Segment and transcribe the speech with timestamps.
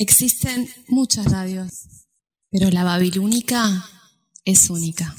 [0.00, 1.72] Existen muchas radios,
[2.52, 3.84] pero la babilónica
[4.44, 5.16] es única.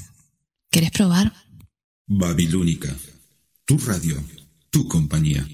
[0.72, 1.34] ¿Querés probar?
[2.08, 2.96] Babilónica,
[3.66, 4.24] tu radio,
[4.70, 5.46] tu compañía.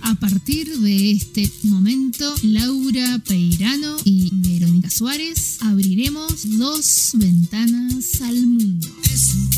[0.00, 8.88] A partir de este momento, Laura Peirano y Verónica Suárez abriremos dos ventanas al mundo.
[9.04, 9.53] Eso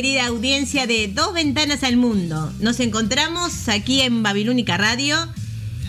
[0.00, 2.52] querida audiencia de Dos Ventanas al Mundo.
[2.60, 5.16] Nos encontramos aquí en Babilónica Radio,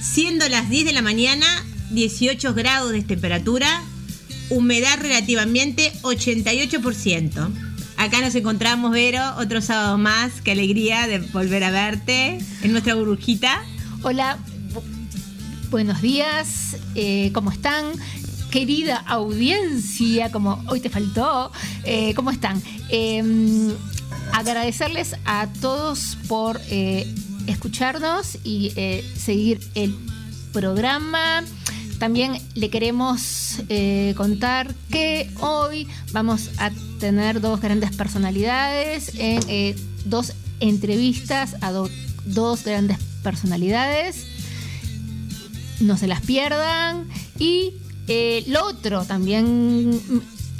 [0.01, 1.45] siendo las 10 de la mañana,
[1.91, 3.83] 18 grados de temperatura,
[4.49, 7.49] humedad relativamente 88%.
[7.97, 10.41] Acá nos encontramos, Vero, otro sábado más.
[10.43, 13.61] Qué alegría de volver a verte en nuestra burbujita.
[14.01, 14.39] Hola,
[14.73, 14.81] bu-
[15.69, 17.85] buenos días, eh, ¿cómo están?
[18.49, 21.51] Querida audiencia, como hoy te faltó,
[21.83, 22.59] eh, ¿cómo están?
[22.89, 23.21] Eh,
[24.33, 27.11] agradecerles a todos por eh,
[27.47, 29.95] escucharnos y eh, seguir el
[30.53, 31.43] programa.
[31.99, 40.33] También le queremos eh, contar que hoy vamos a tener dos grandes personalidades en dos
[40.61, 41.89] entrevistas a do-
[42.25, 44.27] dos grandes personalidades.
[45.81, 47.07] No se las pierdan.
[47.37, 47.73] Y
[48.07, 49.99] eh, lo otro también,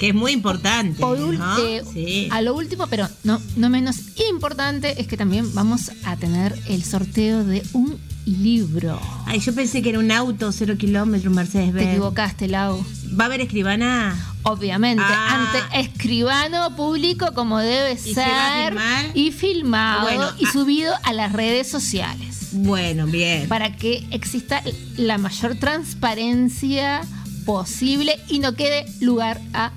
[0.00, 0.98] Que es muy importante.
[1.00, 1.16] por
[1.60, 2.28] eh, Sí.
[2.32, 3.96] a lo último, pero no, no menos
[4.30, 9.00] importante, es que también vamos a tener el sorteo de un libro.
[9.26, 11.90] Ay, yo pensé que era un auto, cero kilómetros, Mercedes Te Benz.
[11.90, 12.84] equivocaste, Lau.
[13.18, 14.16] ¿Va a haber escribana?
[14.42, 15.52] Obviamente, Ah.
[15.52, 19.04] ante escribano público como debe ¿Y se ser filmar?
[19.14, 20.50] y filmado Bueno, y ah.
[20.52, 23.48] subido a las redes sociales Bueno, bien.
[23.48, 24.62] para que exista
[24.96, 27.02] la mayor transparencia
[27.44, 29.72] posible y no quede lugar a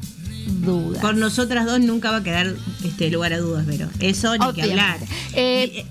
[0.45, 1.01] dudas.
[1.01, 4.63] Por nosotras dos nunca va a quedar este lugar a dudas, pero eso ni que
[4.63, 4.99] hablar.
[5.33, 5.85] Eh,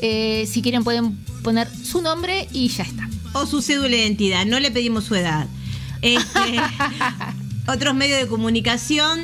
[0.00, 3.08] Eh, si quieren, pueden poner su nombre y ya está.
[3.32, 5.46] O su cédula de identidad, no le pedimos su edad.
[6.02, 6.40] Este,
[7.66, 9.20] otros medios de comunicación,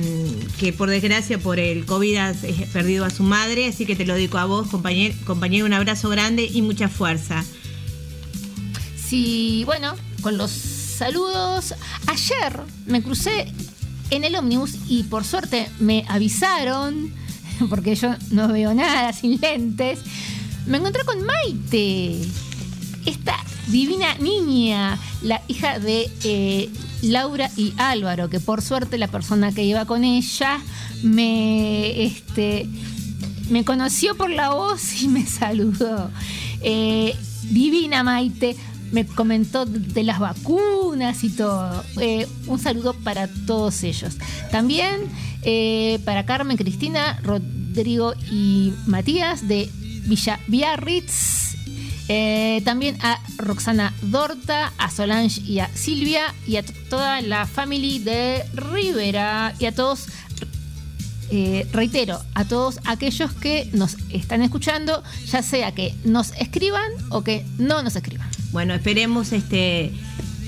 [0.58, 4.04] que por desgracia por el COVID ha eh, perdido a su madre, así que te
[4.04, 7.44] lo dedico a vos, compañero, compañero, un abrazo grande y mucha fuerza.
[8.96, 11.72] Sí, bueno, con los saludos.
[12.08, 13.52] Ayer me crucé
[14.10, 17.12] en el ómnibus y por suerte me avisaron,
[17.68, 20.00] porque yo no veo nada sin lentes.
[20.66, 22.20] Me encontré con Maite,
[23.06, 23.36] esta
[23.68, 26.68] divina niña, la hija de eh,
[27.02, 30.58] Laura y Álvaro, que por suerte la persona que iba con ella
[31.02, 32.68] me, este,
[33.50, 36.10] me conoció por la voz y me saludó.
[36.60, 38.56] Eh, divina Maite,
[38.92, 41.84] me comentó de las vacunas y todo.
[42.00, 44.16] Eh, un saludo para todos ellos.
[44.50, 45.00] También
[45.42, 49.68] eh, para Carmen, Cristina, Rodrigo y Matías de
[50.06, 51.56] Villa Biarritz.
[52.10, 57.98] Eh, también a Roxana Dorta, a Solange y a Silvia y a toda la family
[57.98, 60.06] de Rivera y a todos
[61.72, 67.44] reitero, a todos aquellos que nos están escuchando, ya sea que nos escriban o que
[67.58, 68.30] no nos escriban.
[68.50, 69.92] Bueno, esperemos este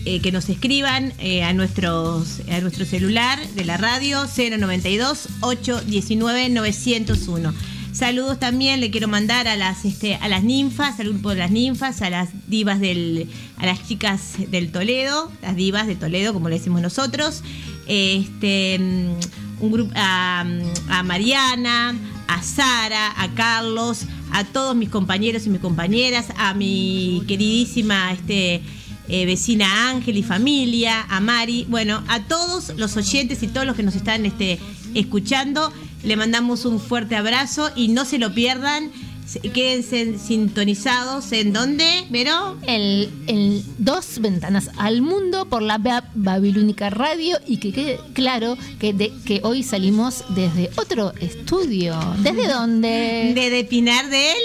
[0.06, 6.49] eh, que nos escriban eh, a nuestros a nuestro celular de la radio 092 819
[6.49, 7.55] 901.
[7.93, 11.50] Saludos también le quiero mandar a las este, a las ninfas, al grupo de las
[11.50, 16.49] ninfas, a las divas del, a las chicas del Toledo, las divas de Toledo, como
[16.49, 17.43] le decimos nosotros.
[17.87, 21.94] Este mm, un grupo a Mariana,
[22.29, 28.62] a Sara, a Carlos, a todos mis compañeros y mis compañeras, a mi queridísima este
[29.09, 33.75] eh, vecina Ángel y familia, a Mari, bueno, a todos los oyentes y todos los
[33.75, 34.61] que nos están este,
[34.94, 35.73] escuchando,
[36.05, 38.93] le mandamos un fuerte abrazo y no se lo pierdan.
[39.31, 42.56] Se- Quédense sintonizados en donde, Vero.
[42.67, 48.56] El, el Dos Ventanas al Mundo por la Ba- Babilónica Radio y que quede claro
[48.81, 51.97] que, de, que hoy salimos desde otro estudio.
[52.19, 53.32] ¿Desde dónde?
[53.35, 54.38] De Depinar de él.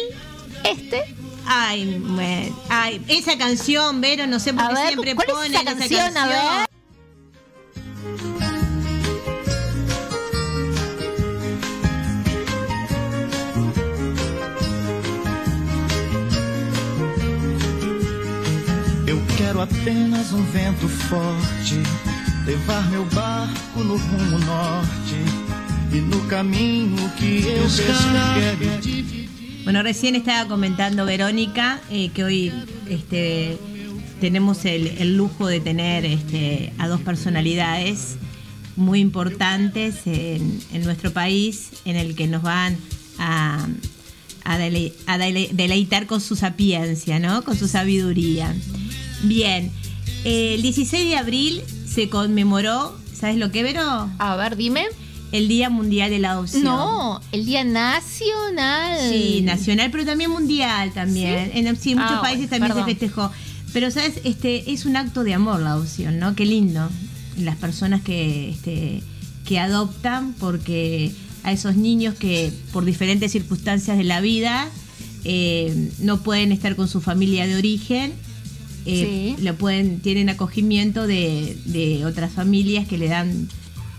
[0.66, 1.16] este.
[1.48, 5.34] Ay, me- ay, esa canción, Vero, no sé por A qué ver, siempre ¿cuál es
[5.36, 6.18] ponen esa esa canción?
[6.18, 6.65] A ver.
[19.46, 21.76] Quero apenas um vento forte,
[22.48, 25.16] levar meu barco no rumo norte
[25.94, 29.30] e no caminho que eu quero dividir.
[29.64, 32.52] Bueno, recién estaba comentando Verónica eh, que hoy
[32.90, 33.58] este,
[34.20, 38.16] tenemos el, el lujo de tener este, a dos personalidades
[38.76, 42.78] muy importantes en, en nuestro país, en el que nos van
[43.20, 43.68] a,
[44.44, 47.44] a dele- a dele- deleitar con su sapiencia, ¿no?
[47.44, 48.54] con su sabiduría.
[49.24, 49.72] Bien,
[50.24, 54.10] eh, el 16 de abril se conmemoró, ¿sabes lo que, Vero?
[54.20, 54.86] A ver, dime.
[55.32, 56.64] El Día Mundial de la Adopción.
[56.64, 58.98] No, el Día Nacional.
[59.10, 61.52] Sí, nacional, pero también mundial también.
[61.52, 61.60] ¿Sí?
[61.60, 62.86] En sí, en muchos Ah, países también perdón.
[62.88, 63.32] se festejó.
[63.74, 66.36] Pero sabes, este es un acto de amor la adopción, ¿no?
[66.36, 66.88] Qué lindo.
[67.38, 69.02] Las personas que este
[69.46, 71.12] que adoptan porque
[71.44, 74.70] a esos niños que por diferentes circunstancias de la vida
[75.26, 78.14] eh, no pueden estar con su familia de origen,
[78.86, 79.44] eh, Sí.
[79.44, 83.48] lo pueden tienen acogimiento de, de otras familias que le dan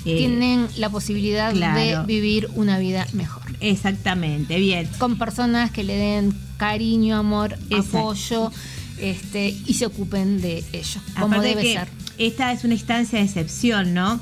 [0.05, 2.01] eh, Tienen la posibilidad claro.
[2.03, 3.43] de vivir una vida mejor.
[3.61, 7.99] exactamente bien Con personas que le den cariño, amor, Exacto.
[7.99, 8.53] apoyo
[9.01, 11.89] este, y se ocupen de ellos, como Aparte debe que ser.
[12.19, 14.21] Esta es una instancia de excepción, ¿no?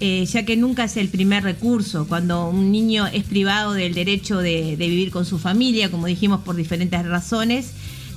[0.00, 2.06] Eh, ya que nunca es el primer recurso.
[2.06, 6.40] Cuando un niño es privado del derecho de, de vivir con su familia, como dijimos,
[6.42, 7.70] por diferentes razones,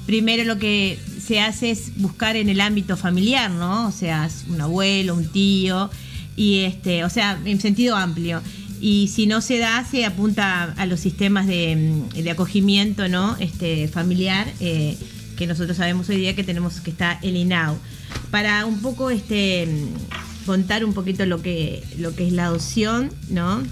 [0.05, 3.87] primero lo que se hace es buscar en el ámbito familiar, ¿no?
[3.87, 5.89] O sea, un abuelo, un tío,
[6.35, 8.41] y este, o sea, en sentido amplio.
[8.81, 13.37] Y si no se da, se apunta a los sistemas de, de acogimiento, ¿no?
[13.39, 14.97] Este, familiar, eh,
[15.37, 17.77] que nosotros sabemos hoy día que tenemos que está el INAU.
[18.29, 19.67] Para un poco este
[20.45, 23.63] contar un poquito lo que, lo que es la adopción, ¿no?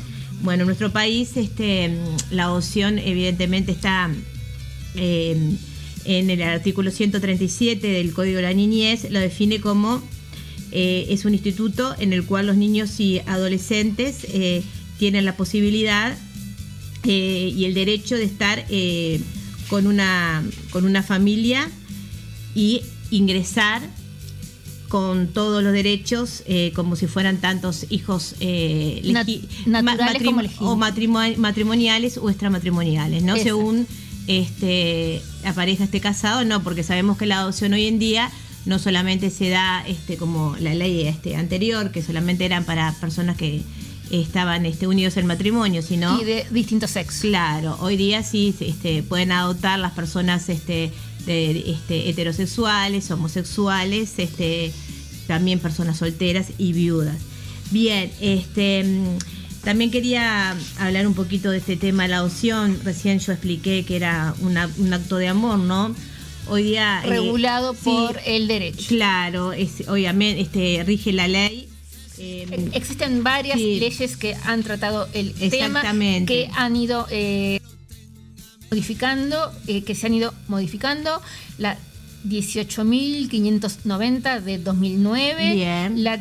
[0.44, 1.94] Bueno, en nuestro país este,
[2.32, 4.10] la adopción evidentemente está
[4.96, 5.56] eh,
[6.06, 10.02] en el artículo 137 del Código de la Niñez, lo define como
[10.72, 14.64] eh, es un instituto en el cual los niños y adolescentes eh,
[15.00, 16.18] tienen la posibilidad
[17.04, 18.66] eh, y el derecho de estar
[19.70, 21.70] con, una, con una familia
[22.56, 23.82] y ingresar
[24.88, 26.44] con todos los derechos
[26.76, 28.36] como si fueran tantos hijos
[29.14, 29.26] Nat-
[29.66, 30.26] naturales matrim-
[30.58, 33.34] como o matrimo- matrimoniales o extramatrimoniales, ¿no?
[33.36, 33.44] Exacto.
[33.58, 33.88] Según
[34.40, 38.32] este, la pareja esté casado, no, porque sabemos que la adopción hoy en día
[38.66, 43.36] no solamente se da este, como la ley este, anterior, que solamente eran para personas
[43.36, 43.62] que
[44.12, 47.22] estaban este, unidos en matrimonio, sino Y de distintos sexos.
[47.22, 50.92] Claro, hoy día sí este, pueden adoptar las personas este,
[51.26, 54.72] de, este, heterosexuales, homosexuales, este,
[55.28, 57.18] también personas solteras y viudas.
[57.72, 58.86] Bien, este,
[59.64, 62.80] también quería hablar un poquito de este tema de la adopción.
[62.84, 65.96] Recién yo expliqué que era una- un acto de amor, ¿no?
[66.48, 67.02] Hoy día...
[67.06, 68.88] eh, Regulado sí, por el derecho.
[68.90, 71.68] Claro, es, obviamente este, rige la ley.
[72.18, 73.80] eh, Existen varias Sí.
[73.80, 75.82] leyes que han tratado el tema,
[76.26, 77.60] que han ido eh,
[78.70, 81.22] modificando, eh, que se han ido modificando.
[81.58, 81.78] La
[82.28, 86.04] 18.590 de 2009, Bien.
[86.04, 86.20] la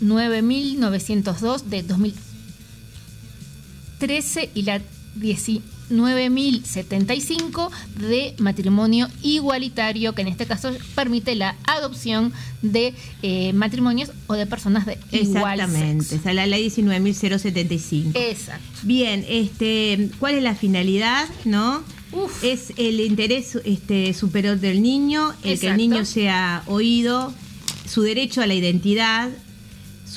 [0.00, 4.80] 19.902 de 2013 y la
[5.18, 14.34] 19.075 de matrimonio igualitario, que en este caso permite la adopción de eh, matrimonios o
[14.34, 16.20] de personas de igual Exactamente, sexo.
[16.20, 18.12] esa es la ley 19.075.
[18.14, 18.64] Exacto.
[18.82, 21.28] Bien, este, ¿cuál es la finalidad?
[21.44, 21.82] ¿No?
[22.12, 22.42] Uf.
[22.42, 27.32] Es el interés este, superior del niño, el que el niño sea oído,
[27.86, 29.30] su derecho a la identidad,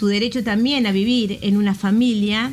[0.03, 2.51] su derecho también a vivir en una familia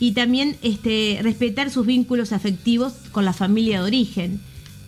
[0.00, 4.40] y también este, respetar sus vínculos afectivos con la familia de origen,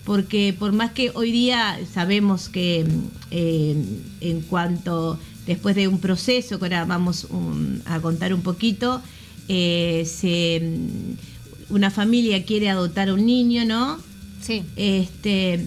[0.05, 2.85] porque por más que hoy día sabemos que
[3.31, 3.77] eh,
[4.21, 5.17] en cuanto
[5.47, 9.01] después de un proceso, que ahora vamos um, a contar un poquito,
[9.47, 13.99] eh, se, mm, una familia quiere adoptar a un niño, ¿no?
[14.41, 14.65] Sí.
[14.75, 15.65] Este,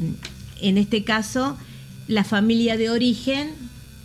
[0.59, 1.57] en este caso,
[2.09, 3.51] la familia de origen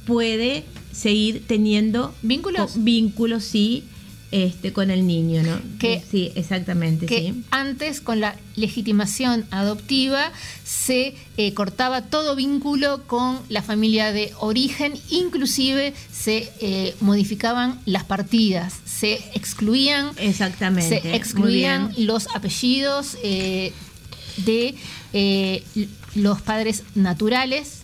[0.07, 2.73] puede seguir teniendo ¿Vínculos?
[2.85, 3.85] vínculos, sí,
[4.31, 5.61] este, con el niño, ¿no?
[5.79, 7.45] Que- sí, exactamente, que sí.
[7.51, 10.33] antes con la legitimación adoptiva
[10.65, 18.03] se eh, cortaba todo vínculo con la familia de origen, inclusive se eh, modificaban las
[18.05, 21.01] partidas, se excluían, Exactamente.
[21.03, 23.73] se excluían los apellidos eh,
[24.39, 24.75] de
[25.13, 25.63] eh,
[26.17, 27.83] los padres naturales.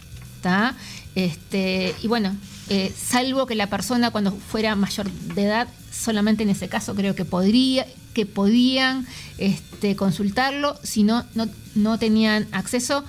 [1.14, 2.36] Este, y bueno,
[2.70, 7.14] eh, salvo que la persona cuando fuera mayor de edad, solamente en ese caso creo
[7.14, 9.06] que podría, que podían
[9.38, 13.04] este, consultarlo, si no, no, no tenían acceso,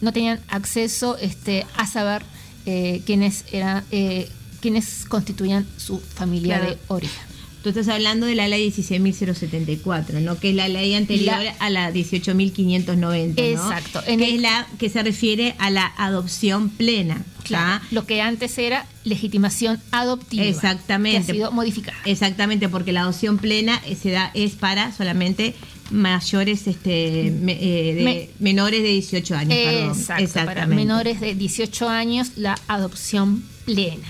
[0.00, 2.22] no tenían acceso este, a saber
[2.66, 6.70] eh, quiénes eran, eh, quiénes constituían su familia Claro.
[6.74, 7.29] de origen.
[7.62, 10.38] Tú estás hablando de la ley 16.074, ¿no?
[10.38, 13.42] Que es la ley anterior La- a la 18.590, ¿no?
[13.42, 14.02] Exacto.
[14.06, 17.22] En que el- es la que se refiere a la adopción plena.
[17.44, 17.86] Claro, ¿tá?
[17.90, 20.44] lo que antes era legitimación adoptiva.
[20.44, 21.26] Exactamente.
[21.26, 21.98] Que ha sido modificada.
[22.04, 25.54] Exactamente, porque la adopción plena eh, se da, es para solamente
[25.90, 29.54] mayores, este, me- eh, de- Me- menores de 18 años.
[29.58, 29.90] perdón.
[29.90, 33.42] Exacto, para menores de 18 años la adopción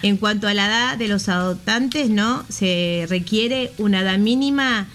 [0.02, 2.44] En cuanto a la edad de los adoptantes, ¿no?
[2.48, 4.88] Se requiere una edad mínima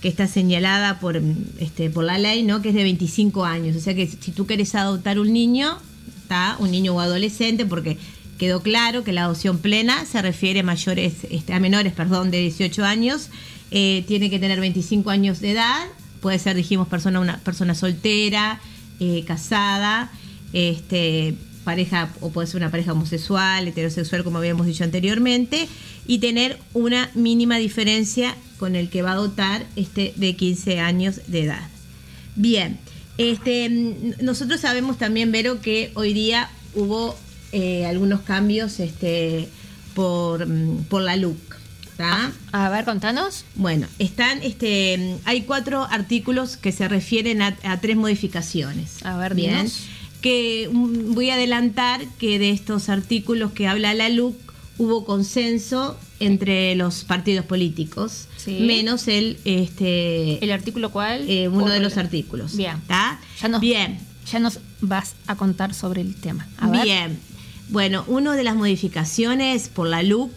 [0.00, 1.20] que está señalada por,
[1.58, 2.62] este, por la ley, ¿no?
[2.62, 3.76] Que es de 25 años.
[3.76, 5.78] O sea que si tú quieres adoptar un niño,
[6.22, 6.56] ¿está?
[6.60, 7.98] Un niño o adolescente, porque
[8.38, 12.38] quedó claro que la adopción plena se refiere a mayores, este, a menores, perdón, de
[12.38, 13.30] 18 años.
[13.70, 15.86] Eh, tiene que tener 25 años de edad.
[16.20, 18.60] Puede ser, dijimos, persona, una persona soltera,
[19.00, 20.10] eh, casada,
[20.52, 21.34] este,
[21.68, 25.68] pareja, o puede ser una pareja homosexual, heterosexual, como habíamos dicho anteriormente,
[26.06, 31.20] y tener una mínima diferencia con el que va a adoptar este de 15 años
[31.26, 31.68] de edad.
[32.36, 32.78] Bien,
[33.18, 37.14] este, mm, nosotros sabemos también, Vero, que hoy día hubo
[37.52, 39.46] eh, algunos cambios este,
[39.94, 41.36] por, mm, por la LUC.
[41.98, 42.32] ¿tá?
[42.52, 43.44] A ver, contanos.
[43.56, 49.04] Bueno, están, este, hay cuatro artículos que se refieren a, a tres modificaciones.
[49.04, 49.56] A ver, bien.
[49.56, 49.82] dinos.
[50.20, 54.36] Que voy a adelantar que de estos artículos que habla la LUC
[54.78, 58.58] hubo consenso entre los partidos políticos, Sí.
[58.60, 61.28] menos el, este, ¿El artículo cuál?
[61.28, 62.56] eh, uno O- de los artículos.
[62.56, 62.80] Bien.
[62.86, 63.20] ¿tá?
[63.40, 63.98] Ya nos, Bien.
[64.30, 66.46] Ya nos vas a contar sobre el tema.
[66.58, 66.82] A ver.
[66.84, 67.18] Bien.
[67.70, 70.30] Bueno, una de las modificaciones por la LUC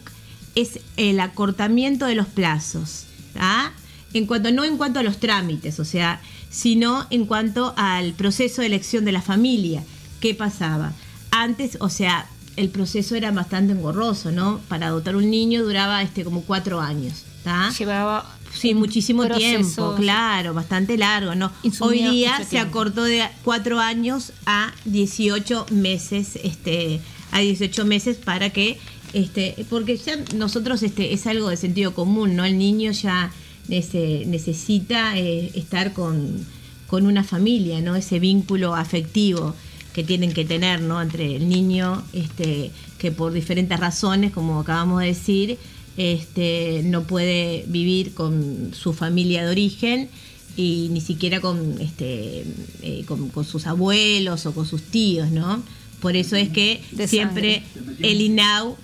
[0.56, 3.06] es el acortamiento de los plazos.
[3.34, 3.74] ¿tá?
[4.14, 6.20] En cuanto, no en cuanto a los trámites, o sea,
[6.52, 9.84] sino en cuanto al proceso de elección de la familia.
[10.20, 10.94] ¿Qué pasaba?
[11.32, 12.28] Antes, o sea,
[12.58, 14.60] el proceso era bastante engorroso, ¿no?
[14.68, 17.24] Para adoptar un niño duraba este como cuatro años.
[17.44, 17.72] ¿tá?
[17.78, 21.52] Llevaba Sí, muchísimo tiempo, claro, bastante largo, ¿no?
[21.80, 27.00] Hoy día se acortó de cuatro años a 18 meses, este,
[27.32, 28.78] a 18 meses para que,
[29.14, 32.44] este, porque ya nosotros, este, es algo de sentido común, ¿no?
[32.44, 33.32] El niño ya
[33.72, 36.46] nece- necesita eh, estar con,
[36.88, 37.96] con una familia, ¿no?
[37.96, 39.56] Ese vínculo afectivo
[39.94, 41.02] que tienen que tener, ¿no?
[41.02, 45.58] Entre el niño, este, que por diferentes razones, como acabamos de decir,
[45.98, 50.10] este, no puede vivir con su familia de origen
[50.56, 52.46] y ni siquiera con, este,
[52.82, 55.62] eh, con, con sus abuelos o con sus tíos, ¿no?
[56.00, 57.64] Por eso es que siempre
[58.02, 58.76] el INAU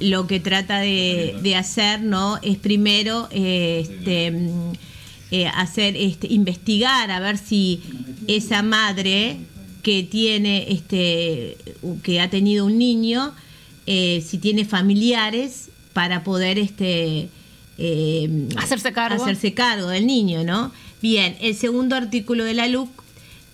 [0.00, 2.38] lo que trata de, de hacer, ¿no?
[2.42, 4.32] Es primero eh, este,
[5.30, 7.82] eh, hacer, este, investigar a ver si
[8.26, 9.36] esa madre
[9.82, 11.58] que tiene, este,
[12.02, 13.34] que ha tenido un niño,
[13.86, 17.28] eh, si tiene familiares para poder, este,
[17.76, 19.22] eh, Hacerse cargo.
[19.22, 20.72] hacerse cargo del niño, ¿no?
[21.02, 22.90] Bien, el segundo artículo de la LUC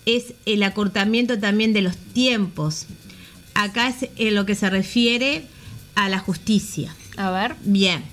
[0.05, 2.85] es el acortamiento también de los tiempos.
[3.53, 5.43] Acá es en lo que se refiere
[5.95, 6.95] a la justicia.
[7.17, 8.03] A ver, Bien.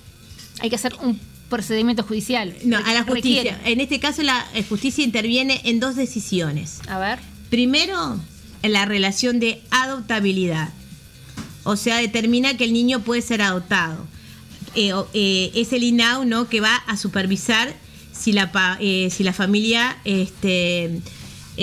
[0.61, 2.55] hay que hacer un procedimiento judicial.
[2.65, 3.43] No, a la justicia.
[3.43, 3.73] Requiere.
[3.73, 6.81] En este caso la eh, justicia interviene en dos decisiones.
[6.89, 7.19] A ver.
[7.51, 8.19] Primero,
[8.63, 10.71] en la relación de adoptabilidad.
[11.65, 14.07] O sea, determina que el niño puede ser adoptado.
[14.75, 16.49] Eh, eh, es el INAU ¿no?
[16.49, 17.75] que va a supervisar
[18.13, 21.01] si la, eh, si la familia este,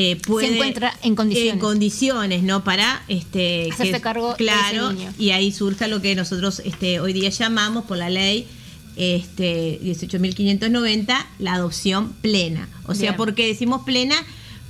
[0.01, 0.53] eh, puede...
[0.53, 1.53] encuentra en condiciones.
[1.53, 2.63] En condiciones, ¿no?
[2.63, 3.03] Para...
[3.07, 5.13] Este, Hacerse que- cargo de ese Claro, niño.
[5.17, 8.47] y ahí surja lo que nosotros este, hoy día llamamos por la ley
[8.95, 12.67] este, 18.590 la adopción plena.
[12.85, 13.15] O sea, Bien.
[13.17, 14.15] ¿por qué decimos plena?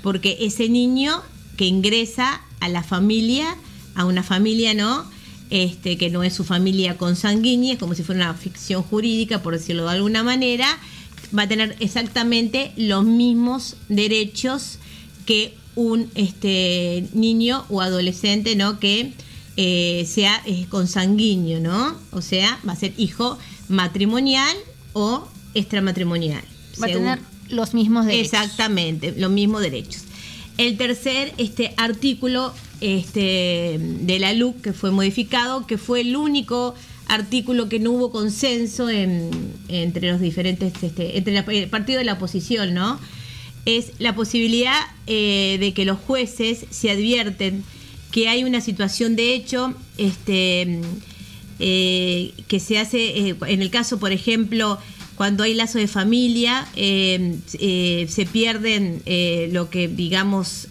[0.01, 1.21] Porque ese niño
[1.57, 3.55] que ingresa a la familia,
[3.95, 5.05] a una familia, ¿no?
[5.49, 9.53] Este, que no es su familia consanguínea, es como si fuera una ficción jurídica, por
[9.57, 10.77] decirlo de alguna manera,
[11.37, 14.77] va a tener exactamente los mismos derechos
[15.29, 18.79] que un este, niño o adolescente, ¿no?
[18.79, 19.13] Que
[19.57, 21.95] eh, sea eh, consanguíneo, ¿no?
[22.11, 24.55] O sea, va a ser hijo matrimonial
[24.93, 26.41] o extramatrimonial.
[26.81, 27.19] Va a tener
[27.49, 28.33] los mismos derechos.
[28.33, 30.01] Exactamente, los mismos derechos.
[30.57, 36.73] El tercer este, artículo este, de la LUC que fue modificado, que fue el único
[37.07, 39.29] artículo que no hubo consenso en-
[39.67, 42.99] entre los diferentes, este, entre el partido de la oposición, ¿no?
[43.77, 47.63] Es la posibilidad eh, de que los jueces se advierten
[48.11, 50.79] que hay una situación de hecho este,
[51.59, 54.79] eh, que se hace, eh, en el caso, por ejemplo,
[55.15, 59.03] cuando hay lazo de familia, se pierden
[59.53, 60.67] lo que, digamos,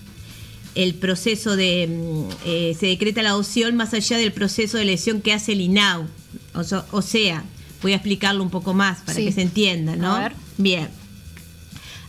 [0.74, 5.32] el proceso de, mm, se decreta la adopción más allá del proceso de elección que
[5.34, 6.06] hace el INAU.
[6.54, 7.44] O, so- o sea,
[7.82, 9.24] voy a explicarlo un poco más para Sí.
[9.26, 10.14] que se entienda, ¿no?
[10.16, 10.32] A ver.
[10.56, 10.88] Bien.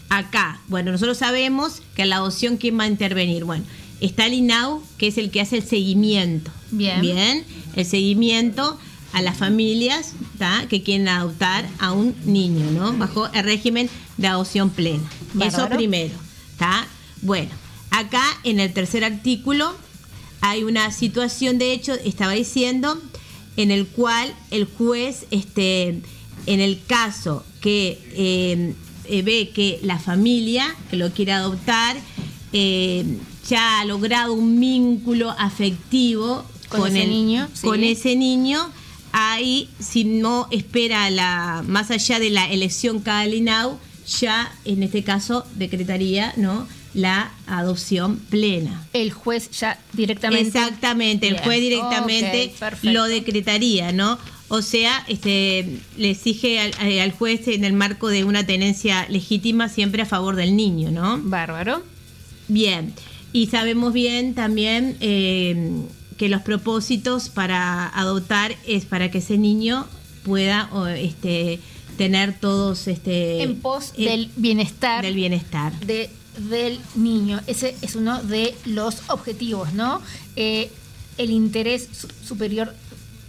[0.10, 3.46] Acá, bueno, nosotros sabemos que a la adopción, ¿quién va a intervenir?
[3.46, 3.64] Bueno,
[4.02, 6.52] está el INAU, que es el que hace el seguimiento.
[6.72, 7.02] Bien.
[7.02, 8.80] Bien, el seguimiento
[9.14, 10.66] a las familias ¿tá?
[10.70, 12.94] que quieren adoptar a un niño, ¿no?
[12.94, 15.10] Bajo el régimen de adopción plena.
[15.42, 16.16] Eso primero,
[16.52, 16.88] ¿está?
[17.22, 17.50] Bueno,
[17.92, 19.76] acá en el tercer artículo
[20.42, 23.02] hay una situación, de hecho, estaba diciendo,
[23.58, 26.02] en el cual el juez, este,
[26.46, 28.74] en el caso que eh,
[29.10, 31.98] eh, ve que la familia que lo quiere adoptar
[32.54, 33.06] eh,
[33.48, 37.68] ya ha logrado un vínculo afectivo Con con, ese el- niño, sí.
[37.68, 38.70] con ese niño,
[39.12, 43.78] ahí si no espera la más allá de la elección cada INAU,
[44.20, 46.68] ya en este caso decretaría, ¿no?
[46.96, 48.88] la adopción plena.
[48.94, 50.48] El juez ya directamente.
[50.58, 54.18] Exactamente, el juez directamente lo decretaría, ¿no?
[54.52, 59.08] O sea, este, le exige al, eh, al juez en el marco de una tenencia
[59.10, 61.20] legítima siempre a favor del niño, ¿no?
[61.24, 61.84] Bárbaro.
[62.48, 62.94] Bien,
[63.32, 65.82] y sabemos bien también eh,
[66.18, 69.86] que los propósitos para adoptar es para que ese niño
[70.24, 71.60] pueda o, este,
[71.98, 75.04] tener todos este En pos eh, del bienestar.
[75.06, 75.80] del bienestar.
[75.82, 76.10] de-
[76.50, 77.42] del niño.
[77.48, 80.02] Ese es uno de los objetivos, ¿no?
[80.38, 80.72] Eh,
[81.18, 82.74] el interés su- superior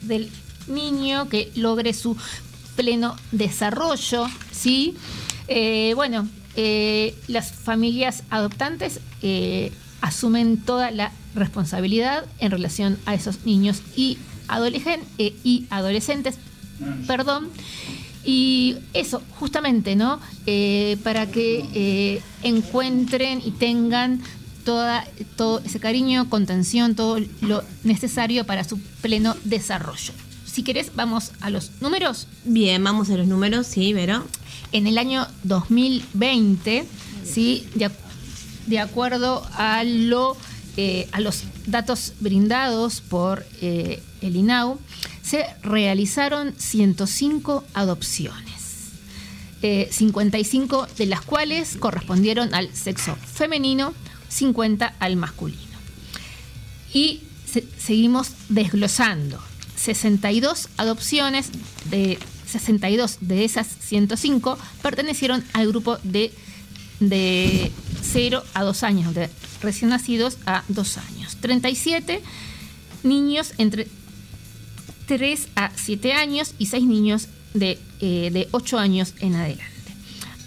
[0.03, 0.31] del
[0.69, 2.17] niño que logre su
[2.77, 4.97] pleno desarrollo, ¿sí?
[5.49, 13.45] Eh, bueno, eh, las familias adoptantes eh, asumen toda la responsabilidad en relación a esos
[13.45, 14.19] niños y,
[14.49, 16.37] adolescen- eh, y adolescentes,
[17.07, 17.49] perdón,
[18.25, 20.21] y eso, justamente, ¿no?
[21.03, 24.21] Para que encuentren y tengan
[24.65, 30.13] toda, todo ese cariño, contención, todo lo necesario para su pleno desarrollo.
[30.51, 32.27] Si querés, vamos a los números.
[32.45, 34.27] Bien, vamos a los números, sí, Vero.
[34.73, 36.87] En el año 2020,
[37.25, 37.67] ¿sí?
[37.75, 37.93] de, ac-
[38.67, 40.37] de acuerdo a, lo,
[40.77, 44.79] eh, a los datos brindados por eh, el INAU,
[45.23, 48.51] se realizaron 105 adopciones.
[49.63, 53.93] eh, 55 de las cuales correspondieron al sexo femenino,
[54.29, 55.61] 50 al masculino.
[56.95, 59.41] Y se- seguimos desglosando.
[59.81, 61.51] 62 adopciones
[61.91, 66.33] de 62 de esas 105 pertenecieron al grupo de,
[67.01, 69.31] de 0 a 2 años, de
[69.63, 71.37] recién nacidos a 2 años.
[71.41, 72.21] 37
[73.05, 73.89] niños entre
[75.07, 79.65] 3 a 7 años y 6 niños de, eh, de 8 años en adelante.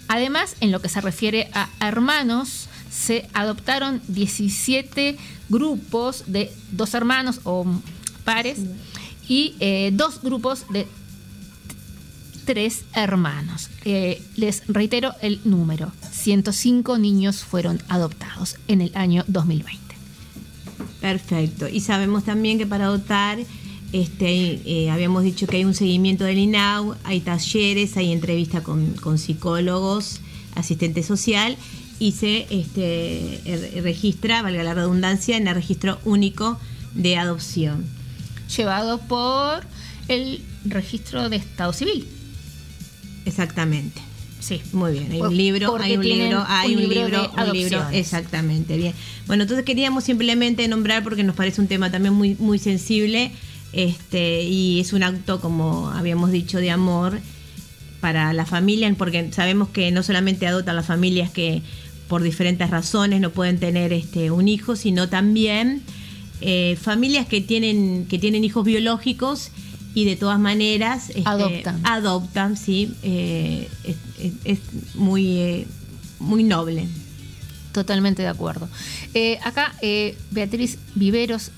[0.06, 5.16] Además, en lo que se refiere a hermanos, se adoptaron 17
[5.48, 7.66] grupos de dos hermanos o
[8.24, 8.58] pares
[9.28, 10.86] y eh, dos grupos de
[12.44, 13.70] tres hermanos.
[13.84, 15.92] Eh, les reitero el número.
[16.12, 19.82] 105 niños fueron adoptados en el año 2020.
[21.00, 21.68] Perfecto.
[21.68, 23.38] Y sabemos también que para adoptar,
[23.92, 28.92] este, eh, habíamos dicho que hay un seguimiento del INAU, hay talleres, hay entrevistas con,
[28.94, 30.20] con psicólogos,
[30.54, 31.56] asistente social
[31.98, 36.58] y se este, er- registra, valga la redundancia, en el registro único
[36.94, 37.84] de adopción.
[38.56, 39.64] Llevado por
[40.08, 42.06] el registro de Estado Civil.
[43.24, 44.00] Exactamente.
[44.40, 44.60] Sí.
[44.72, 48.76] Muy bien, hay un libro, hay un libro, hay un un libro un libro, exactamente,
[48.76, 48.92] bien.
[49.26, 53.32] Bueno, entonces queríamos simplemente nombrar porque nos parece un tema también muy muy sensible,
[53.72, 57.20] este y es un acto como habíamos dicho de amor
[58.02, 61.62] para la familia, porque sabemos que no solamente adoptan las familias que
[62.06, 65.82] por diferentes razones no pueden tener este, un hijo, sino también
[66.40, 69.50] eh, familias que tienen, que tienen hijos biológicos
[69.94, 71.80] y de todas maneras este, Adoptan.
[71.84, 74.58] adoptan, sí, eh, es, es- es
[74.94, 75.66] muy, eh,
[76.18, 76.88] muy noble.
[77.72, 78.68] Totalmente de acuerdo.
[79.42, 79.74] Acá
[80.30, 81.50] Beatriz Viveros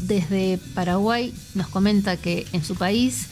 [0.00, 3.26] desde Paraguay nos comenta que en su país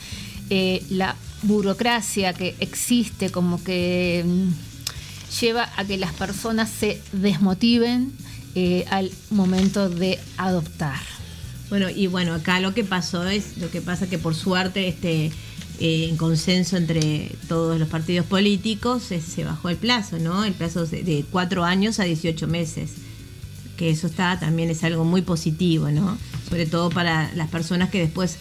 [0.90, 8.12] la burocracia que existe como que mm, lleva a que las personas se desmotiven
[8.58, 10.98] eh, al momento de adoptar.
[11.68, 15.26] Bueno, y bueno, acá lo que pasó es, lo que pasa que por suerte, este,
[15.78, 20.42] eh, en consenso entre todos los partidos políticos, eh, se bajó el plazo, ¿no?
[20.42, 22.92] El plazo de, cuatro años a 18 meses.
[23.76, 26.16] Que eso está también es algo muy positivo, ¿no?
[26.48, 28.38] Sobre todo para las personas que después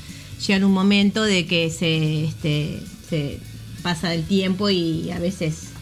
[0.48, 3.40] llegan un momento de que se, este, se
[3.84, 5.75] pasa el tiempo y a veces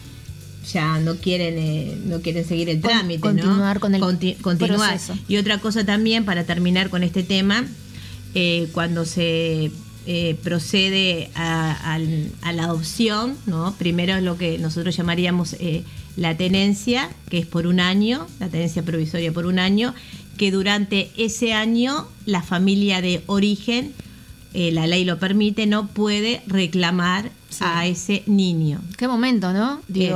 [0.72, 3.80] ya no quieren eh, no quieren seguir el trámite, continuar ¿no?
[3.80, 4.90] con el Conti- continuar.
[4.90, 5.14] proceso.
[5.28, 7.66] Y otra cosa también, para terminar con este tema,
[8.34, 9.70] eh, cuando se
[10.06, 11.94] eh, procede a,
[12.42, 13.74] a la adopción, ¿no?
[13.78, 15.84] primero es lo que nosotros llamaríamos eh,
[16.16, 19.94] la tenencia, que es por un año, la tenencia provisoria por un año,
[20.36, 23.92] que durante ese año la familia de origen,
[24.54, 27.58] eh, la ley lo permite, no puede reclamar Sí.
[27.64, 28.80] a ese niño.
[28.96, 29.80] Qué momento, ¿no?
[29.92, 30.10] sí,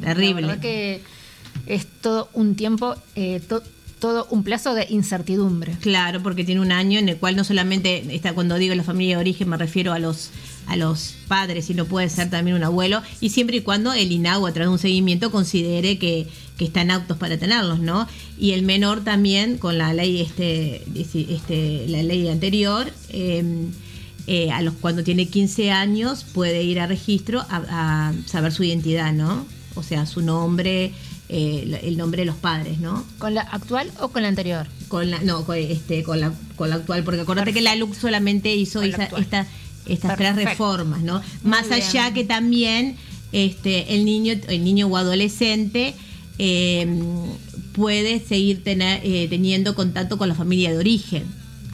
[0.00, 0.42] terrible.
[0.42, 1.02] La verdad que
[1.66, 3.62] es todo un tiempo, eh, to-
[3.98, 5.72] todo un plazo de incertidumbre.
[5.80, 9.16] Claro, porque tiene un año en el cual no solamente está cuando digo la familia
[9.16, 10.30] de origen me refiero a los
[10.68, 14.46] a los padres, sino puede ser también un abuelo y siempre y cuando el INAGO
[14.46, 16.26] a través de un seguimiento considere que,
[16.58, 18.06] que están aptos para tenerlos, ¿no?
[18.38, 23.42] Y el menor también con la ley este, este la ley anterior eh,
[24.26, 28.64] eh, a los cuando tiene 15 años puede ir a registro a, a saber su
[28.64, 29.46] identidad, ¿no?
[29.76, 30.92] O sea, su nombre,
[31.28, 33.06] eh, el nombre de los padres, ¿no?
[33.18, 34.66] ¿Con la actual o con la anterior?
[34.88, 37.94] Con la, no, con, este, con la, con la actual, porque acuérdate que la LUC
[37.94, 39.46] solamente hizo esa- esta-
[39.86, 40.50] estas tres Perfecto.
[40.50, 41.22] reformas, ¿no?
[41.42, 41.80] Muy Más bien.
[41.82, 42.96] allá que también
[43.32, 45.94] este, el niño, el niño o adolescente
[46.38, 46.86] eh,
[47.72, 51.24] puede seguir tener, eh, teniendo contacto con la familia de origen,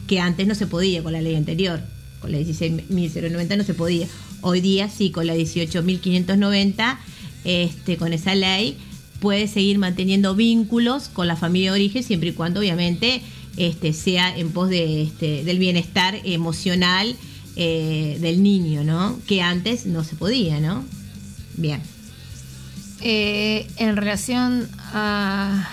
[0.07, 1.81] que antes no se podía con la ley anterior,
[2.19, 4.07] con la 16.090 no se podía.
[4.41, 6.97] Hoy día sí, con la 18.590,
[7.43, 8.77] este, con esa ley,
[9.19, 13.21] puede seguir manteniendo vínculos con la familia de origen siempre y cuando obviamente
[13.57, 17.15] este, sea en pos de, este, del bienestar emocional
[17.55, 19.17] eh, del niño, ¿no?
[19.27, 20.83] Que antes no se podía, ¿no?
[21.55, 21.81] Bien.
[23.01, 25.69] Eh, en relación a,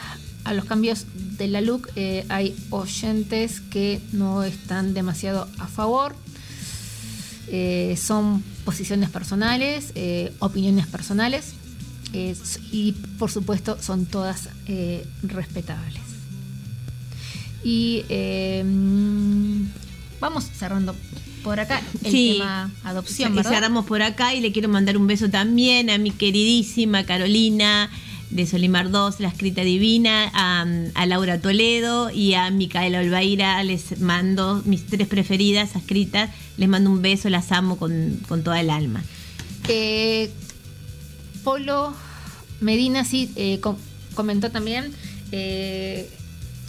[0.52, 1.06] los cambios
[1.38, 6.14] de la LUC, eh, hay oyentes que no están demasiado a favor.
[7.48, 11.54] Eh, son posiciones personales, eh, opiniones personales
[12.14, 14.50] y por supuesto son todas
[15.22, 16.02] respetables.
[17.64, 18.04] Y
[20.20, 20.94] vamos cerrando
[21.42, 22.34] por acá el Sí.
[22.38, 23.50] tema adopción, ¿verdad?
[23.52, 27.90] cerramos por acá y le quiero mandar un beso también a mi queridísima Carolina
[28.30, 33.62] de Solimar 2, la escrita divina, a, a Laura Toledo y a Micaela Olvaira.
[33.62, 36.30] Les mando mis tres preferidas escritas.
[36.56, 39.02] Les mando un beso, las amo con, con toda el alma.
[39.68, 40.30] Eh,
[41.44, 41.94] Polo
[42.60, 43.76] Medina sí eh, com-
[44.14, 44.92] comentó también.
[45.32, 46.08] eh,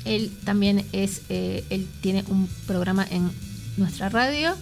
[0.05, 3.31] él también es, eh, él tiene un programa en
[3.77, 4.55] nuestra radio.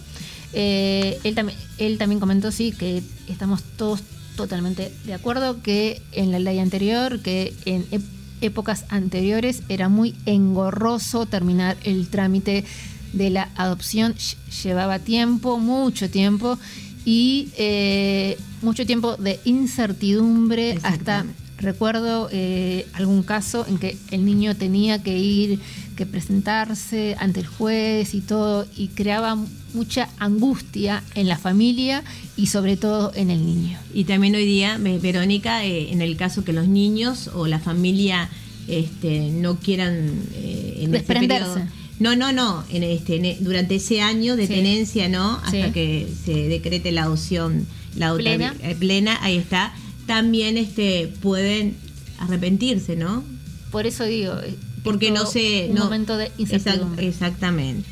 [0.52, 4.00] Eh, él, también él también comentó sí que estamos todos
[4.36, 8.02] totalmente de acuerdo que en la ley anterior, que en ép-
[8.40, 12.64] épocas anteriores era muy engorroso terminar el trámite
[13.12, 16.58] de la adopción, ll- llevaba tiempo, mucho tiempo
[17.04, 21.24] y eh, mucho tiempo de incertidumbre hasta.
[21.62, 25.58] Recuerdo eh, algún caso en que el niño tenía que ir,
[25.96, 29.36] que presentarse ante el juez y todo, y creaba
[29.74, 32.02] mucha angustia en la familia
[32.36, 33.78] y sobre todo en el niño.
[33.94, 38.28] Y también hoy día, Verónica, eh, en el caso que los niños o la familia
[38.68, 41.66] este, no quieran eh, en periodo-
[41.98, 42.64] no, no, no.
[42.70, 44.54] En este, en e- durante ese año de Sí.
[44.54, 45.36] tenencia, ¿no?
[45.44, 45.72] Hasta Sí.
[45.72, 48.54] que se decrete la adopción la Plena.
[48.62, 49.72] eh, plena, ahí está.
[50.06, 51.76] También este, pueden
[52.18, 53.24] arrepentirse, ¿no?
[53.70, 55.66] Por eso digo, eh, Porque no se.
[55.70, 57.08] un no- momento de Exact- incertidumbre.
[57.08, 57.88] exactamente.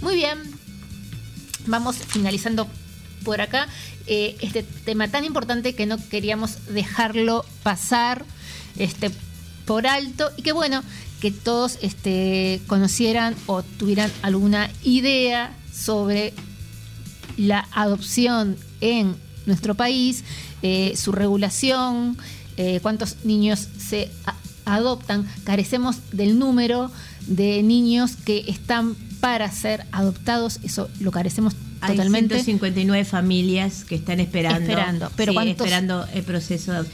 [0.00, 0.38] Muy bien,
[1.66, 2.68] vamos finalizando
[3.24, 3.68] por acá
[4.06, 8.24] eh, este tema tan importante que no queríamos dejarlo pasar
[8.76, 9.10] este,
[9.64, 10.82] por alto y que bueno,
[11.20, 16.34] que todos este, conocieran o tuvieran alguna idea sobre
[17.38, 20.24] la adopción en nuestro país,
[20.62, 22.16] eh, su regulación,
[22.56, 24.34] eh, cuántos niños se a-
[24.76, 25.26] adoptan.
[25.44, 26.90] Carecemos del número
[27.26, 32.34] de niños que están para ser adoptados, eso lo carecemos Hay totalmente.
[32.36, 34.60] 159 familias que están esperando.
[34.60, 36.88] Esperando, pero sí, ¿cuántos- esperando el proceso de, de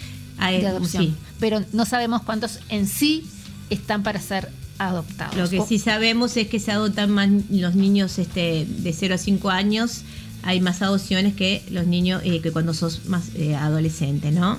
[0.60, 1.04] eh, adopción.
[1.04, 1.14] sí.
[1.38, 3.24] Pero no sabemos cuántos en sí
[3.70, 5.36] están para ser adoptados.
[5.36, 9.14] Lo que O- sí sabemos es que se adoptan más los niños este, de 0
[9.16, 10.02] a 5 años.
[10.42, 14.58] Hay más adopciones que los niños eh, que cuando sos más eh, adolescente, ¿no?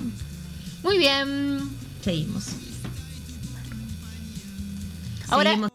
[0.82, 1.70] Muy bien.
[2.02, 2.46] Seguimos.
[5.28, 5.70] Ahora, Seguimos.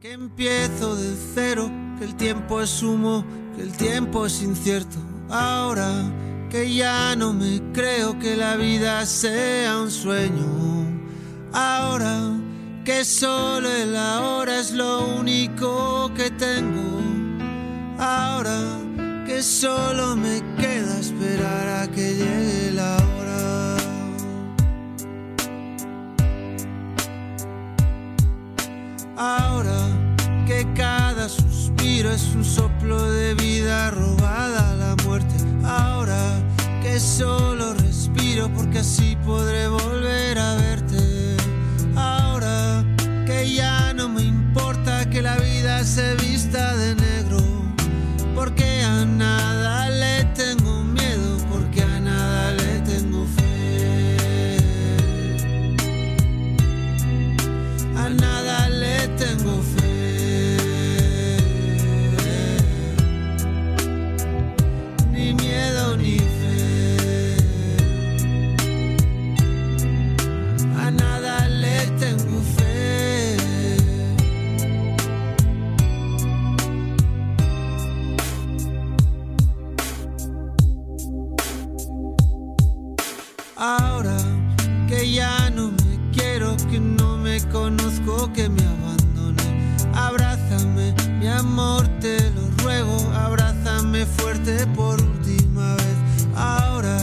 [0.00, 3.24] Que empiezo de cero, que el tiempo es humo,
[3.56, 4.96] que el tiempo es incierto.
[5.28, 6.10] Ahora
[6.50, 10.44] que ya no me creo que la vida sea un sueño.
[11.52, 12.32] Ahora
[12.84, 17.00] que solo el ahora es lo único que tengo.
[17.98, 18.58] Ahora
[19.30, 23.76] que solo me queda esperar a que llegue la hora.
[29.16, 29.80] Ahora
[30.48, 35.36] que cada suspiro es un soplo de vida robada a la muerte.
[35.64, 36.22] Ahora
[36.82, 41.36] que solo respiro porque así podré volver a verte.
[41.94, 42.84] Ahora
[43.26, 47.39] que ya no me importa que la vida se vista de negro.
[48.40, 49.59] Porque a nada
[87.52, 89.74] no me conozco, que me abandoné.
[89.94, 92.96] Abrázame, mi amor, te lo ruego.
[93.14, 95.96] Abrázame fuerte por última vez.
[96.36, 96.98] Ahora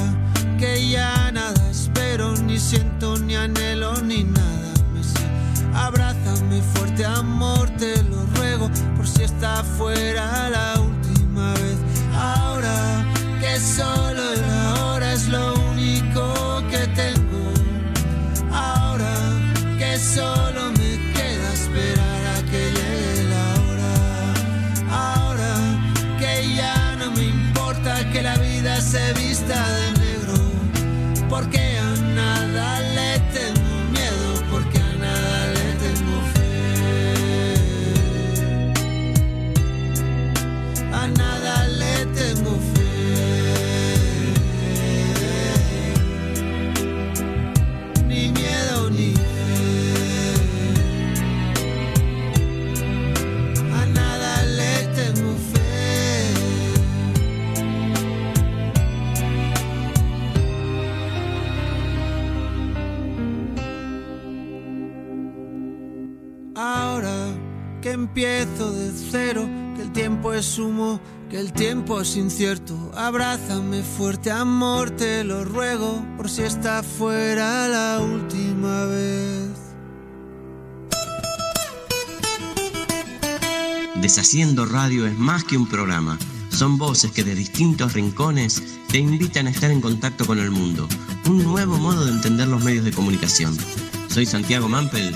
[0.58, 5.26] que ya nada espero, ni siento, ni anhelo, ni nada me sé.
[5.74, 8.70] Abrázame fuerte, amor, te lo ruego.
[8.96, 11.78] Por si está fuera la última vez.
[12.14, 13.06] Ahora
[13.40, 14.44] que solo el
[14.76, 17.37] ahora es lo único que tengo.
[19.98, 23.94] Solo me queda esperar a que llegue la hora.
[24.92, 25.54] Ahora
[26.20, 30.36] que ya no me importa que la vida se vista de negro.
[31.28, 31.67] Porque
[68.08, 72.74] empiezo de cero, que el tiempo es humo, que el tiempo es incierto.
[72.96, 79.50] Abrázame fuerte, amor, te lo ruego, por si está fuera la última vez.
[83.96, 86.18] Deshaciendo Radio es más que un programa.
[86.50, 90.88] Son voces que de distintos rincones te invitan a estar en contacto con el mundo.
[91.28, 93.56] Un nuevo modo de entender los medios de comunicación.
[94.08, 95.14] Soy Santiago Mampel.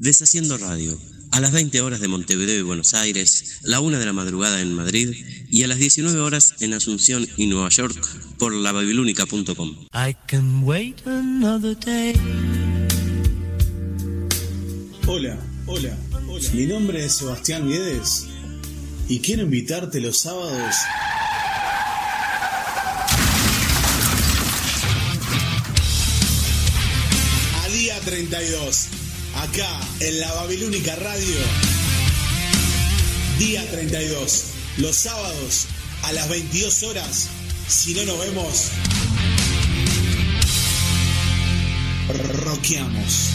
[0.00, 0.98] Deshaciendo Radio.
[1.30, 4.72] A las 20 horas de Montevideo y Buenos Aires, la 1 de la madrugada en
[4.72, 5.14] Madrid
[5.50, 8.00] y a las 19 horas en Asunción y Nueva York
[8.38, 9.76] por lababilúnica.com.
[9.92, 12.14] I can wait another day.
[15.06, 15.94] Hola, hola,
[16.28, 16.50] hola.
[16.54, 18.26] Mi nombre es Sebastián Guedes
[19.06, 20.76] y quiero invitarte los sábados
[27.62, 28.88] a día 32,
[29.40, 31.36] acá en la Babilónica Radio.
[33.38, 34.44] Día 32,
[34.78, 35.66] los sábados
[36.02, 37.28] a las 22 horas.
[37.66, 38.70] Si no nos vemos,
[42.44, 43.30] roqueamos.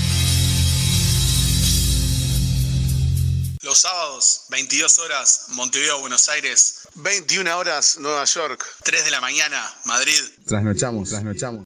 [3.63, 6.81] Los sábados, 22 horas, Montevideo, Buenos Aires.
[6.95, 8.63] 21 horas, Nueva York.
[8.83, 10.21] 3 de la mañana, Madrid.
[10.45, 11.65] Trasnochamos, trasnochamos.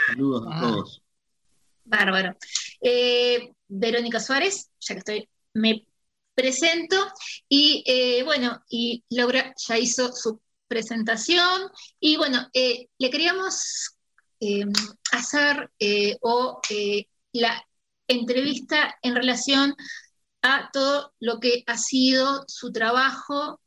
[0.07, 0.61] Saludos a Ah.
[0.61, 1.01] todos.
[1.85, 2.35] Bárbaro.
[2.81, 5.85] Eh, Verónica Suárez, ya que estoy, me
[6.35, 6.95] presento.
[7.49, 11.61] Y eh, bueno, y Laura ya hizo su presentación.
[11.99, 13.95] Y bueno, eh, le queríamos
[14.39, 14.65] eh,
[15.11, 17.65] hacer eh, o eh, la
[18.07, 19.75] entrevista en relación
[20.41, 23.59] a todo lo que ha sido su trabajo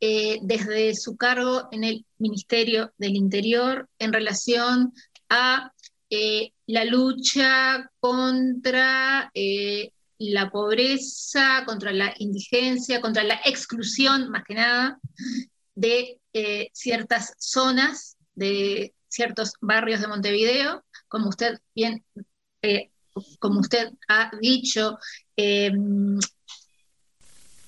[0.00, 4.92] eh, desde su cargo en el Ministerio del Interior en relación
[5.28, 5.72] a
[6.10, 14.54] eh, la lucha contra eh, la pobreza, contra la indigencia, contra la exclusión, más que
[14.54, 14.98] nada,
[15.74, 16.18] de
[16.72, 22.04] ciertas zonas, de ciertos barrios de Montevideo, como usted bien,
[23.38, 24.98] como usted ha dicho,
[25.36, 25.72] eh,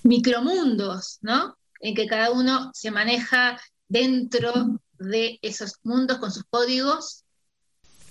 [0.05, 1.57] micromundos, ¿no?
[1.81, 7.25] En que cada uno se maneja dentro de esos mundos con sus códigos,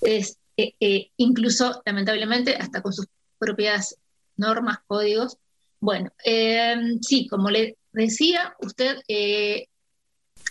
[0.01, 3.07] es, eh, eh, incluso lamentablemente hasta con sus
[3.39, 3.95] propias
[4.35, 5.37] normas, códigos.
[5.79, 9.67] Bueno, eh, sí, como le decía, usted eh,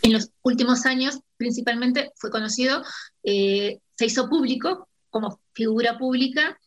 [0.02, 2.82] en los últimos años principalmente fue conocido,
[3.22, 6.58] se hizo público como figura pública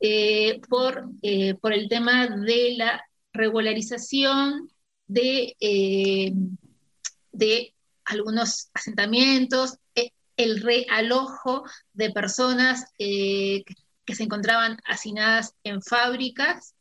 [0.00, 3.02] eh, por, eh, por el tema de la
[3.32, 4.70] regularización
[5.06, 6.32] de, eh,
[7.32, 13.64] de algunos asentamientos, eh, el realojo de personas que,
[14.06, 16.74] se encontraban hacinadas en fábricas,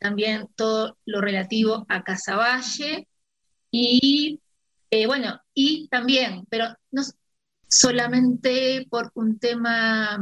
[0.00, 3.06] también todo lo relativo a Casaballe
[3.70, 4.40] y
[5.06, 7.02] bueno, y también, pero no
[7.68, 10.18] solamente por un tema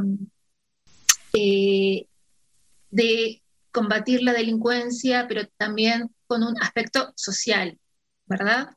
[2.89, 7.77] de combatir la delincuencia, pero también con un aspecto social,
[8.25, 8.69] ¿verdad?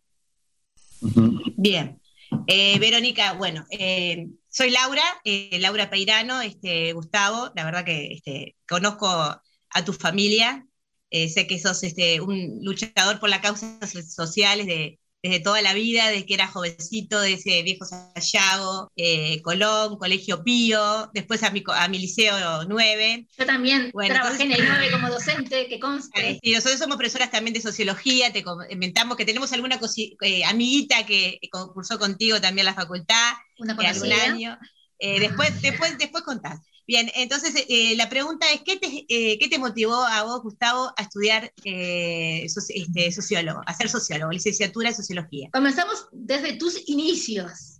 [1.56, 2.00] Bien.
[2.46, 8.56] Eh, Verónica, bueno, eh, soy Laura, eh, Laura Peirano, este, Gustavo, la verdad que este,
[8.68, 10.66] conozco a tu familia,
[11.10, 15.60] eh, sé que sos este, un luchador por las causas so- sociales de- desde toda
[15.60, 21.42] la vida, desde que era jovencito, de ese viejo Sayago, eh, Colón, Colegio Pío, después
[21.42, 23.26] a mi, a mi liceo 9.
[23.38, 26.38] Yo también Bueno, trabajé en el entonces- 9 como docente, que conste.
[26.42, 29.78] Y nosotros somos profesoras también de sociología, te comentamos que tenemos alguna
[30.22, 34.24] eh, amiguita que concursó contigo también en la facultad, Una eh, algún conocida.
[34.24, 34.58] año.
[35.02, 36.60] Eh, después, después, después contás.
[36.90, 40.92] Bien, entonces eh, la pregunta es, ¿qué te, eh, ¿qué te motivó a vos, Gustavo,
[40.96, 45.48] a estudiar eh, soci- este, sociólogo, a ser sociólogo, licenciatura en sociología?
[45.52, 47.78] Comenzamos desde tus inicios.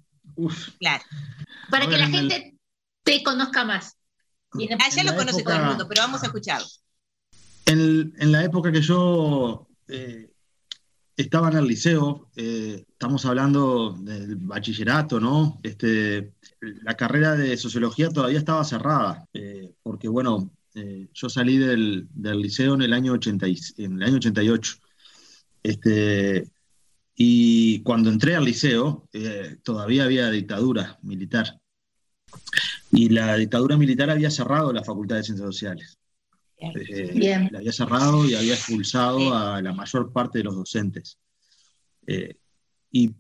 [0.79, 1.03] Claro.
[1.73, 2.55] Para que la el- gente
[3.03, 3.97] te conozca más.
[4.79, 6.69] Ah, ya En lo la conoce todo el época- mundo, pero vamos a escucharlo.
[7.67, 10.31] En, en la época que yo eh,
[11.17, 15.59] estaba en el liceo, eh, estamos hablando del bachillerato, ¿no?
[15.65, 22.07] Este, la carrera de sociología todavía estaba cerrada, eh, porque bueno, eh, yo salí del,
[22.13, 24.77] del liceo en el año 80 y- en el año 88.
[25.63, 26.49] Este,
[27.15, 31.61] y cuando entré al liceo, eh, todavía había dictadura militar.
[32.93, 35.99] Y la dictadura militar había cerrado la Facultad de Ciencias Sociales.
[36.57, 37.49] Eh, Bien.
[37.53, 41.19] la había cerrado y había expulsado a la mayor parte de los docentes.
[42.07, 42.37] Eh,
[42.93, 43.15] y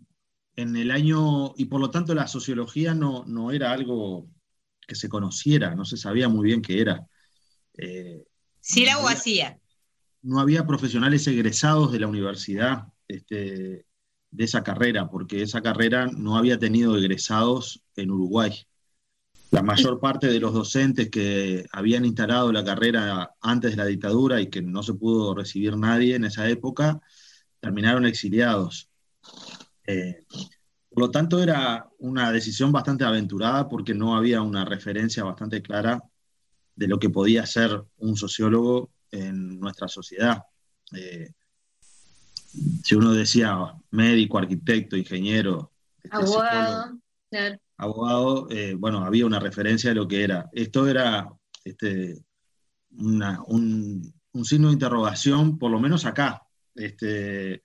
[0.57, 4.29] en el año, y por lo tanto la sociología no, no era algo
[4.87, 7.07] que se conociera, no se sabía muy bien qué era.
[7.79, 8.25] Eh,
[8.61, 9.61] Si era o había- hacía.
[10.23, 13.87] no había profesionales egresados de la universidad este,
[14.31, 18.53] de esa carrera, porque esa carrera no había tenido egresados en Uruguay.
[19.51, 24.41] La mayor parte de los docentes que habían instalado la carrera antes de la dictadura
[24.41, 27.01] y que no se pudo recibir nadie en esa época,
[27.59, 28.89] terminaron exiliados.
[29.93, 30.25] Eh,
[30.91, 36.03] por lo tanto, era una decisión bastante aventurada porque no había una referencia bastante clara
[36.75, 40.43] de lo que podía ser un sociólogo en nuestra sociedad.
[40.97, 41.31] Eh,
[42.83, 43.57] si uno decía
[43.91, 45.73] médico, arquitecto, ingeniero,
[46.03, 46.99] este, Abogado.
[47.31, 47.59] claro.
[47.77, 50.49] abogado, eh, bueno, había una referencia de lo que era.
[50.53, 51.29] Esto era
[51.65, 52.25] este,
[52.93, 56.43] una- un, un signo de interrogación, por lo menos acá,
[56.75, 57.63] este,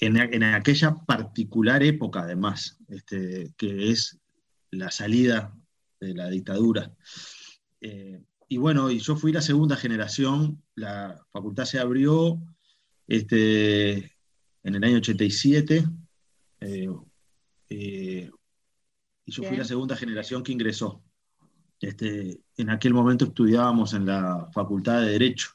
[0.00, 4.18] en, en aquella particular época, además, este, que es
[4.70, 5.54] la salida
[6.00, 6.92] de la dictadura.
[7.80, 12.40] Eh, y bueno, y yo fui la segunda generación, la facultad se abrió
[13.06, 14.16] este,
[14.62, 15.84] en el año 87.
[16.60, 16.88] eh,
[17.68, 18.30] eh,
[19.26, 19.60] y yo fui Bien.
[19.60, 21.04] la segunda generación que ingresó.
[21.80, 25.50] Este, en aquel momento estudiábamos en la Facultad de Derecho,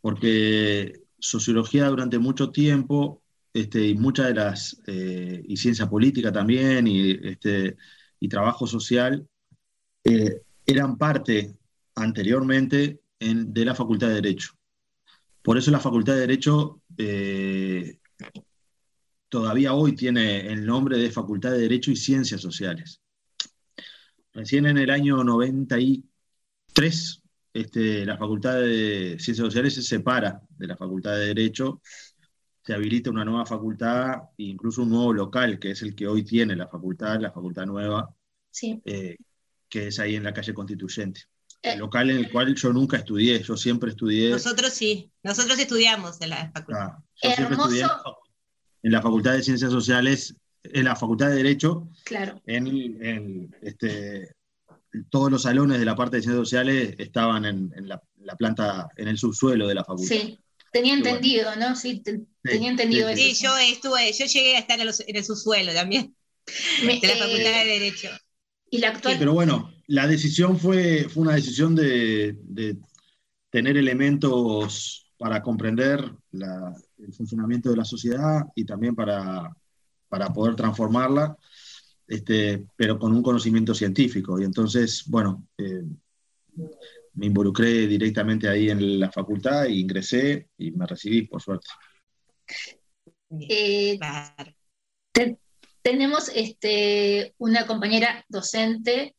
[0.00, 3.21] porque sociología durante mucho tiempo,
[3.54, 7.76] este, y muchas de las, eh, y ciencia política también, y, este,
[8.20, 9.26] y trabajo social,
[10.04, 11.54] eh, eran parte
[11.94, 14.52] anteriormente en- de la Facultad de Derecho.
[15.42, 17.98] Por eso la Facultad de Derecho eh,
[19.28, 23.00] todavía hoy tiene el nombre de Facultad de Derecho y Ciencias Sociales.
[24.34, 27.22] Recién en el año 93,
[27.52, 31.82] este, la Facultad de Ciencias Sociales se separa de la Facultad de Derecho,
[32.62, 36.22] se habilita una nueva facultad e incluso un nuevo local, que es el que hoy
[36.22, 38.14] tiene la facultad, la facultad nueva,
[38.50, 38.80] Sí.
[38.84, 39.16] eh,
[39.68, 41.22] que es ahí en la calle Constituyente.
[41.62, 41.72] Eh.
[41.74, 44.30] El local en el cual yo nunca estudié, yo siempre estudié.
[44.30, 46.88] Nosotros sí, nosotros estudiamos en la facultad.
[46.90, 48.10] Ah, yo siempre estudié en la, Hermoso.
[48.10, 48.16] facu-
[48.84, 52.40] en la Facultad de Ciencias Sociales, en la Facultad de Derecho, Claro.
[52.46, 52.66] en,
[53.04, 54.34] en, este,
[55.08, 58.88] todos los salones de la parte de Ciencias Sociales estaban en, en la, la planta,
[58.96, 60.14] en el subsuelo de la facultad.
[60.16, 60.38] Sí.
[60.72, 61.08] Tenía bueno.
[61.08, 61.76] entendido, ¿no?
[61.76, 63.34] Sí, te- tenía entendido sí, eso.
[63.34, 66.14] Sí, yo estuve, yo llegué a estar en, los- en el subsuelo también,
[66.84, 68.08] Me- de la eh, Facultad de Derecho.
[68.70, 69.18] Y la Sí, actual.
[69.18, 72.78] pero bueno, la decisión fue, fue una decisión de, de
[73.50, 79.54] tener elementos para comprender la- el funcionamiento de la sociedad y también para,
[80.08, 81.36] para poder transformarla,
[82.08, 84.40] este, pero con un conocimiento científico.
[84.40, 85.82] Y entonces, bueno, eh,
[87.14, 91.68] me involucré directamente ahí en la facultad e ingresé y me recibí, por suerte.
[93.48, 93.98] eh,
[95.12, 95.38] te-
[95.82, 99.16] tenemos este, una compañera docente,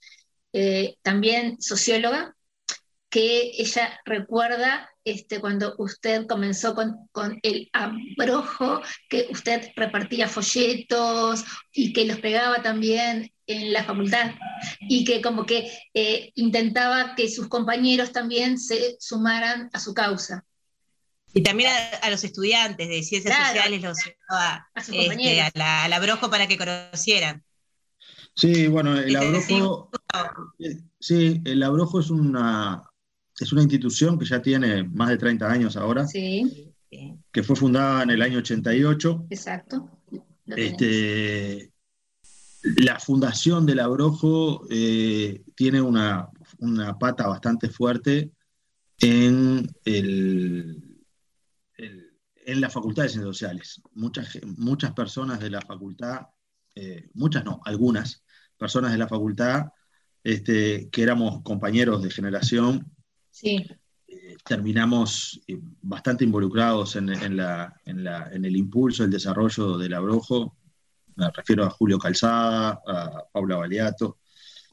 [0.53, 2.35] eh, también socióloga,
[3.09, 11.43] que ella recuerda este, cuando usted comenzó con, con el abrojo, que usted repartía folletos
[11.71, 14.31] y que los pegaba también en la facultad
[14.81, 20.45] y que como que eh, intentaba que sus compañeros también se sumaran a su causa.
[21.33, 23.53] Y también a, a los estudiantes de ciencias Claro.
[23.55, 27.43] sociales los llevaba A sus este, a la, al abrojo para que conocieran.
[28.35, 29.91] Sí, bueno, el abrojo,
[30.59, 32.81] eh, sí, el abrojo es una,
[33.39, 36.71] es una institución que ya tiene más de 30 años ahora, Sí,
[37.31, 39.25] que fue fundada en el año 88.
[39.29, 39.89] exacto.
[40.45, 41.71] Este,
[42.63, 48.31] la fundación del Abrojo eh, tiene una, una pata bastante fuerte
[48.99, 50.97] en, el-
[51.75, 52.09] el-
[52.45, 53.81] en la Facultad de Ciencias Sociales.
[53.93, 56.27] Muchas, muchas personas de la facultad,
[56.75, 58.23] eh, muchas no, algunas
[58.57, 59.67] personas de la facultad
[60.23, 62.89] este, que éramos compañeros de generación,
[63.29, 63.65] Sí,
[64.07, 65.41] eh, terminamos
[65.81, 70.55] bastante involucrados en, en la- en la- en el impulso, el desarrollo del Abrojo.
[71.15, 74.19] Me refiero a Julio Calzada, a Paula Baliato,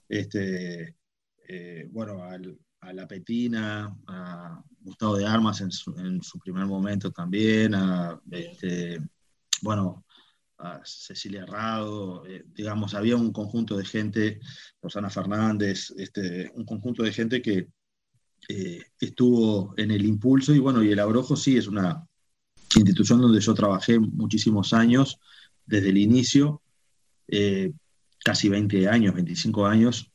[0.09, 0.97] este,
[1.49, 7.11] eh, bueno, a La Petina, a Gustavo de Armas en su, en su primer momento
[7.11, 9.01] también, a, este,
[9.63, 10.05] bueno,
[10.59, 14.41] a Cecilia Rado, eh, digamos, había un conjunto de gente,
[14.83, 17.69] Rosana Fernández, este, un conjunto de gente que
[18.49, 22.07] eh, estuvo en el impulso y bueno, y el Abrojo sí es una
[22.77, 25.19] institución donde yo trabajé muchísimos años,
[25.71, 26.61] desde el inicio,
[27.29, 27.73] eh,
[28.25, 30.11] casi 20 años, 25 años,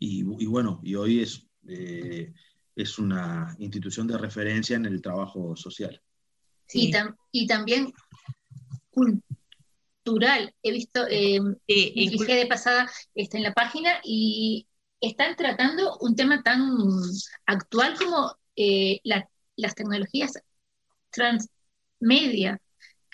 [0.00, 2.32] y, y bueno, y hoy es, eh,
[2.74, 6.00] es una institución de referencia en el trabajo social.
[6.72, 7.92] Y, tam- y también
[8.90, 10.52] cultural.
[10.62, 11.56] He visto, eh, me
[12.10, 14.66] fijé de pasada este, en la página y
[15.00, 16.60] están tratando un tema tan
[17.46, 20.32] actual como eh, la- las tecnologías
[21.10, 22.60] transmedia,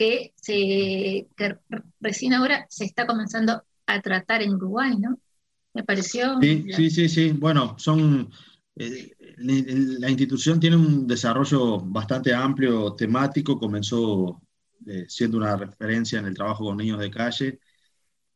[0.01, 1.59] que, se, que
[2.01, 5.21] recién ahora se está comenzando a tratar en Uruguay, ¿no?
[5.75, 6.41] Me pareció...
[6.41, 7.33] Sí, sí, sí, sí.
[7.33, 8.31] Bueno, son.
[8.77, 9.53] eh, la,
[9.99, 13.59] la institución tiene un desarrollo bastante amplio, temático.
[13.59, 14.41] Comenzó
[14.87, 17.61] eh, siendo una referencia en el trabajo con niños de calle.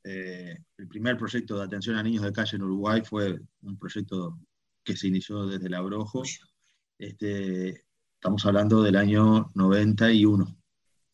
[0.05, 4.39] Eh, el primer proyecto de atención a niños de calle en Uruguay fue un proyecto
[4.85, 6.25] que se inició desde el Abrojo.
[6.99, 7.85] Este,
[8.21, 10.59] estamos hablando del año 91.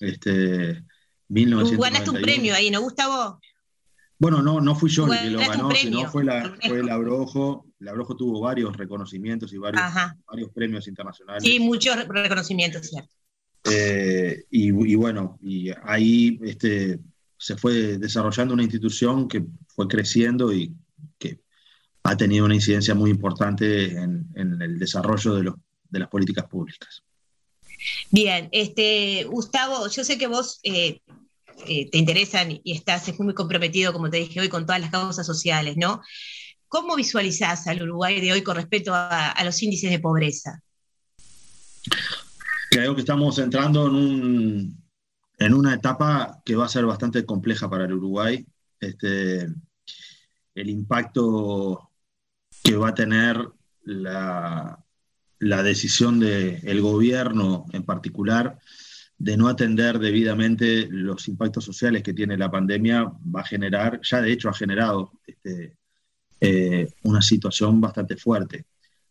[0.00, 1.80] Este, Tú 1991.
[1.82, 3.40] ganaste un premio ahí, ¿no, Gustavo?
[4.18, 7.66] Bueno, no, no fui yo el que lo ganó, sino fue, la, fue el Abrojo.
[7.78, 9.82] El Abrojo tuvo varios reconocimientos y varios,
[10.26, 11.42] varios premios internacionales.
[11.42, 13.08] Sí, muchos reconocimientos, cierto.
[13.64, 16.98] Eh, y, y bueno, y ahí este,
[17.38, 20.74] se fue desarrollando una institución que fue creciendo y
[21.18, 21.40] que
[22.02, 25.54] ha tenido una incidencia muy importante en, en el desarrollo de, los-
[25.88, 27.02] de las políticas públicas.
[28.10, 31.00] Bien, este, Gustavo, yo sé que vos eh,
[31.66, 35.26] eh, te interesan y estás muy comprometido, como te dije hoy, con todas las causas
[35.26, 36.00] sociales, ¿no?
[36.68, 40.62] ¿Cómo visualizás al Uruguay de hoy con respecto a, a los índices de pobreza?
[42.70, 44.84] Creo que estamos entrando en, un,
[45.38, 48.46] en una etapa que va a ser bastante compleja para el Uruguay.
[48.78, 49.48] Este,
[50.54, 51.90] el impacto
[52.62, 53.44] que va a tener
[53.82, 54.78] la,
[55.40, 58.58] la decisión del gobierno en particular
[59.16, 64.20] de no atender debidamente los impactos sociales que tiene la pandemia va a generar, ya
[64.20, 65.76] de hecho ha generado este,
[66.40, 68.66] eh, una situación bastante fuerte.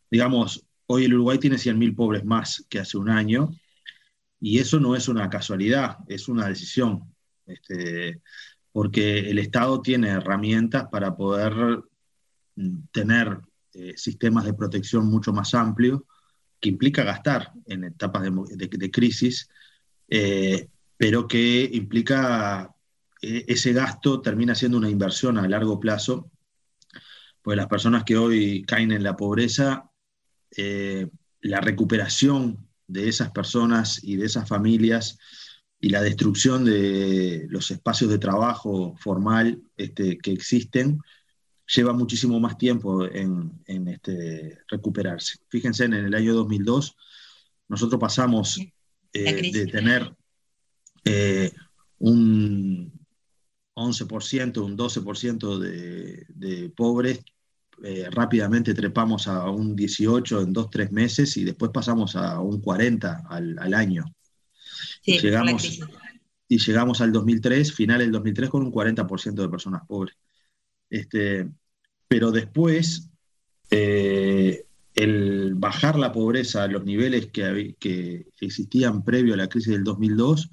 [0.09, 3.49] Digamos, hoy el Uruguay tiene 100.000 pobres más que hace un año
[4.39, 7.13] y eso no es una casualidad, es una decisión,
[7.45, 8.21] este,
[8.71, 11.83] porque el Estado tiene herramientas para poder
[12.91, 13.39] tener
[13.73, 16.01] eh, sistemas de protección mucho más amplios,
[16.59, 19.49] que implica gastar en etapas de, crisis,
[20.07, 22.73] eh, pero que implica
[23.21, 26.31] eh, ese gasto termina siendo una inversión a largo plazo,
[27.41, 29.89] pues las personas que hoy caen en la pobreza,
[30.55, 31.07] eh,
[31.41, 35.17] la recuperación de esas personas y de esas familias
[35.79, 40.99] y la destrucción de los espacios de trabajo formal este, que existen
[41.75, 45.37] lleva muchísimo más tiempo en, en, este, recuperarse.
[45.49, 46.95] Fíjense, en el año 2002
[47.67, 48.59] nosotros pasamos
[49.13, 50.15] eh, de tener
[51.05, 51.51] eh,
[51.99, 52.91] un
[53.75, 57.21] 11%, un 12% de, de pobres,
[57.81, 62.59] eh, rápidamente trepamos a un 18 en dos, tres meses y después pasamos a un
[62.59, 64.03] 40 al, al año.
[65.01, 65.79] Sí, y, llegamos,
[66.47, 70.17] y llegamos al 2003, final del 2003, con un 40% de personas pobres.
[70.89, 71.47] Este,
[72.07, 73.09] pero después,
[73.69, 74.65] eh,
[74.95, 80.49] el bajar la pobreza a los niveles que, existían previo a la crisis del 2002,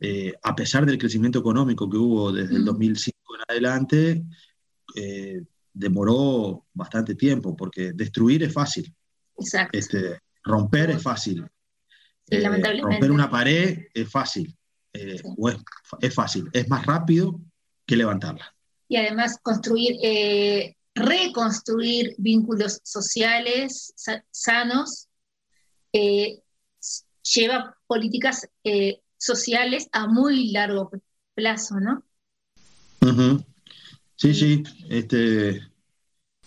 [0.00, 4.24] eh, a pesar del crecimiento económico que hubo desde el 2005 en adelante,
[4.96, 5.42] eh,
[5.72, 8.92] demoró bastante tiempo, porque destruir es fácil,
[9.38, 9.78] Exacto.
[9.78, 11.44] este, romper es fácil,
[12.28, 12.92] Sí, eh, lamentablemente.
[12.92, 14.56] romper una pared es fácil,
[15.36, 15.56] o es,
[16.00, 17.40] es fácil, es más rápido
[17.86, 18.52] que levantarla.
[18.90, 25.06] Y además construir, eh, reconstruir vínculos sociales sa- sanos,
[25.92, 26.42] eh,
[27.22, 30.90] lleva políticas eh, sociales a muy largo
[31.34, 32.02] plazo, ¿no?
[34.16, 34.64] Sí, sí.
[34.88, 35.60] Este,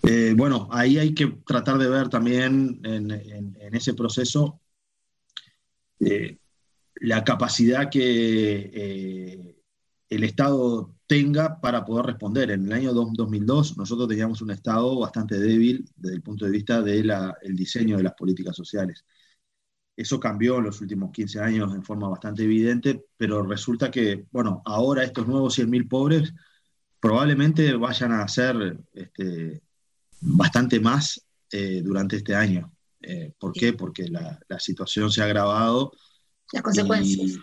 [0.03, 4.59] eh, bueno, ahí hay que tratar de ver también en, ese proceso
[6.95, 9.55] la capacidad que
[10.09, 12.51] el Estado tenga para poder responder.
[12.51, 16.51] En el año dos- 2002 nosotros teníamos un Estado bastante débil desde el punto de
[16.51, 17.11] vista del
[17.55, 19.05] diseño de las políticas sociales.
[19.95, 24.61] Eso cambió en los últimos 15 años en forma bastante evidente, pero resulta que, bueno,
[24.65, 26.33] ahora estos nuevos 100.000 pobres
[26.99, 29.61] probablemente vayan a ser este,
[30.21, 32.71] bastante más eh, durante este año.
[33.01, 33.73] Eh, ¿Por qué?
[33.73, 35.91] Porque la, la situación se ha agravado.
[36.53, 37.31] Las consecuencias.
[37.31, 37.37] Y,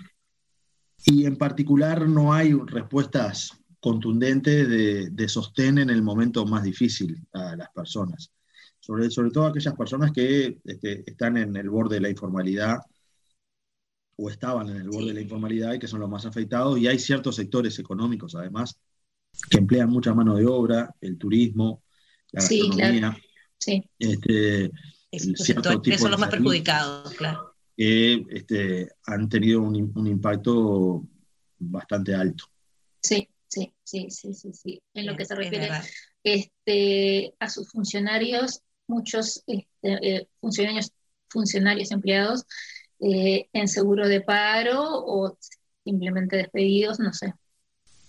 [1.06, 7.26] y en particular no hay respuestas contundentes de, de sostén en el momento más difícil
[7.32, 8.30] a las personas.
[8.78, 12.78] Sobre, sobre todo aquellas personas que este, están en el borde de la informalidad
[14.16, 16.78] o estaban en el borde de la informalidad y que son los más afectados.
[16.78, 18.78] Y hay ciertos sectores económicos, además,
[19.48, 21.82] que emplean mucha mano de obra, el turismo,
[22.32, 23.00] la Sí, gastronomía.
[23.00, 23.16] claro.
[23.58, 23.90] Sí.
[23.98, 24.70] este,
[25.10, 27.49] Esos cierto tipo son los más perjudicados, claro.
[27.80, 31.02] Que este, han tenido un, un impacto
[31.58, 32.44] bastante alto.
[33.00, 34.82] Sí, sí, sí, sí, sí, sí.
[34.92, 35.70] En lo que se refiere
[36.22, 40.92] este, a sus funcionarios, muchos este, eh, funcionarios,
[41.30, 42.44] funcionarios empleados
[42.98, 45.38] eh, en seguro de paro o
[45.82, 47.32] simplemente despedidos, no sé.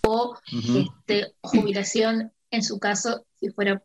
[0.06, 3.82] O este, jubilación en su caso, si fuera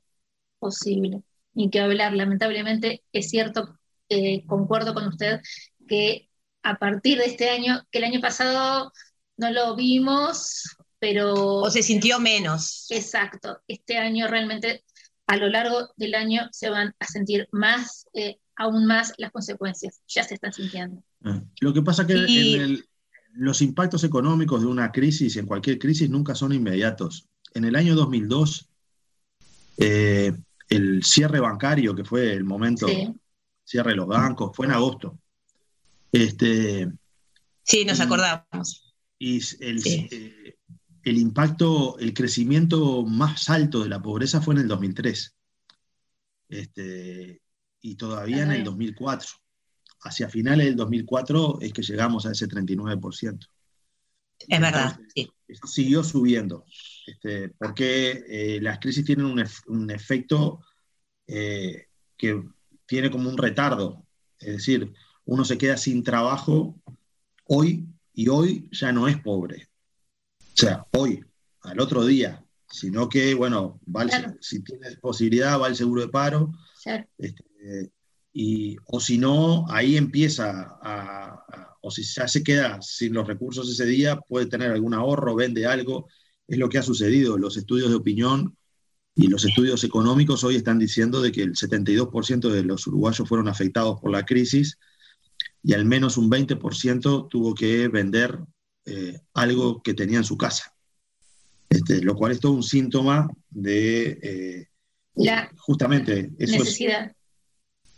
[0.59, 1.23] posible.
[1.53, 3.79] Ni que hablar, lamentablemente es cierto,
[4.09, 5.39] eh, concuerdo con usted,
[5.87, 6.29] que
[6.63, 8.91] a partir de este año, que el año pasado
[9.37, 10.63] no lo vimos,
[10.99, 11.33] pero...
[11.33, 12.87] O se sintió menos.
[12.89, 14.83] Exacto, este año realmente
[15.27, 20.01] a lo largo del año se van a sentir más, eh, aún más las consecuencias,
[20.07, 21.03] ya se están sintiendo.
[21.23, 21.41] Ah.
[21.59, 22.85] Lo que pasa que Y- en el-
[23.33, 27.27] los impactos económicos de una crisis, en cualquier crisis, nunca son inmediatos.
[27.53, 28.67] En el año 2002,
[29.77, 30.33] eh,
[30.69, 33.13] el cierre bancario, que fue el momento, Sí.
[33.63, 35.19] cierre de los bancos, fue en agosto.
[36.11, 36.91] Este,
[37.63, 38.93] Sí, nos acordamos.
[39.19, 40.07] y s- el, Sí.
[40.11, 40.55] eh,
[41.03, 45.35] el impacto, el crecimiento más alto de la pobreza fue en el 2003.
[46.49, 47.41] Este,
[47.81, 48.65] y todavía en el Ajá.
[48.65, 49.29] 2004.
[50.01, 53.47] Hacia finales del 2004 es que llegamos a ese 39%.
[54.47, 55.29] Es verdad, sí.
[55.47, 56.65] Eso siguió subiendo,
[57.05, 60.59] este, porque eh, las crisis tienen un, ef- un efecto
[61.25, 61.87] eh,
[62.17, 62.43] que
[62.85, 64.05] tiene como un retardo.
[64.39, 64.93] Es decir,
[65.27, 66.75] uno se queda sin trabajo
[67.45, 69.67] hoy y hoy ya no es pobre.
[70.39, 71.23] O sea, hoy,
[71.61, 74.35] al otro día, sino que, bueno, va Claro.
[74.41, 76.51] si tienes posibilidad, va el seguro de paro,
[76.83, 77.05] Claro.
[77.17, 77.91] este,
[78.33, 83.27] y, o si no, ahí empieza a, a- o si ya se queda sin los
[83.27, 86.07] recursos ese día, puede tener algún ahorro, vende algo.
[86.47, 87.37] Es lo que ha sucedido.
[87.37, 88.57] Los estudios de opinión
[89.15, 93.47] y los estudios económicos hoy están diciendo de que el 72% de los uruguayos fueron
[93.47, 94.77] afectados por la crisis
[95.67, 98.39] y al menos un 20% tuvo que vender
[98.85, 100.73] eh, algo que tenía en su casa.
[101.69, 104.67] Este, lo cual es todo un síntoma de eh,
[105.15, 107.11] La justamente eso es, necesidad.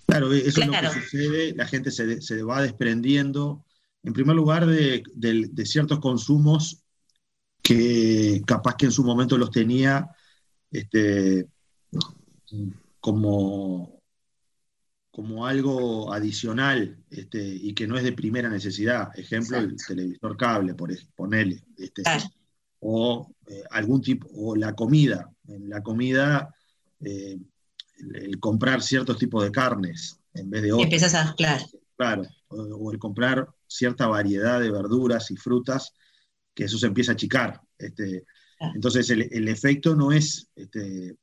[0.08, 0.88] Claro, eso Claro.
[0.88, 3.64] es lo que sucede, la gente se, de- se va desprendiendo,
[4.02, 6.82] en primer lugar, de, del- de ciertos consumos
[7.62, 10.10] que capaz que en su momento los tenía
[10.72, 11.46] este,
[13.00, 13.99] como,
[15.20, 19.10] como algo adicional este, y que no es de primera necesidad.
[19.20, 21.62] Ejemplo, el televisor cable, por ponele.
[21.78, 22.04] Este,
[22.80, 25.30] o eh, algún tipo, o la comida.
[25.50, 26.56] En la comida,
[27.02, 27.38] eh,
[27.98, 30.86] el, el comprar ciertos tipos de carnes en vez de Y otros.
[30.86, 31.66] empiezas a, claro.
[31.98, 35.92] Claro, o, o el comprar cierta variedad de verduras y frutas,
[36.54, 37.60] que eso se empieza a achicar.
[37.78, 38.24] Este,
[38.74, 41.18] entonces, el, el efecto no es, este,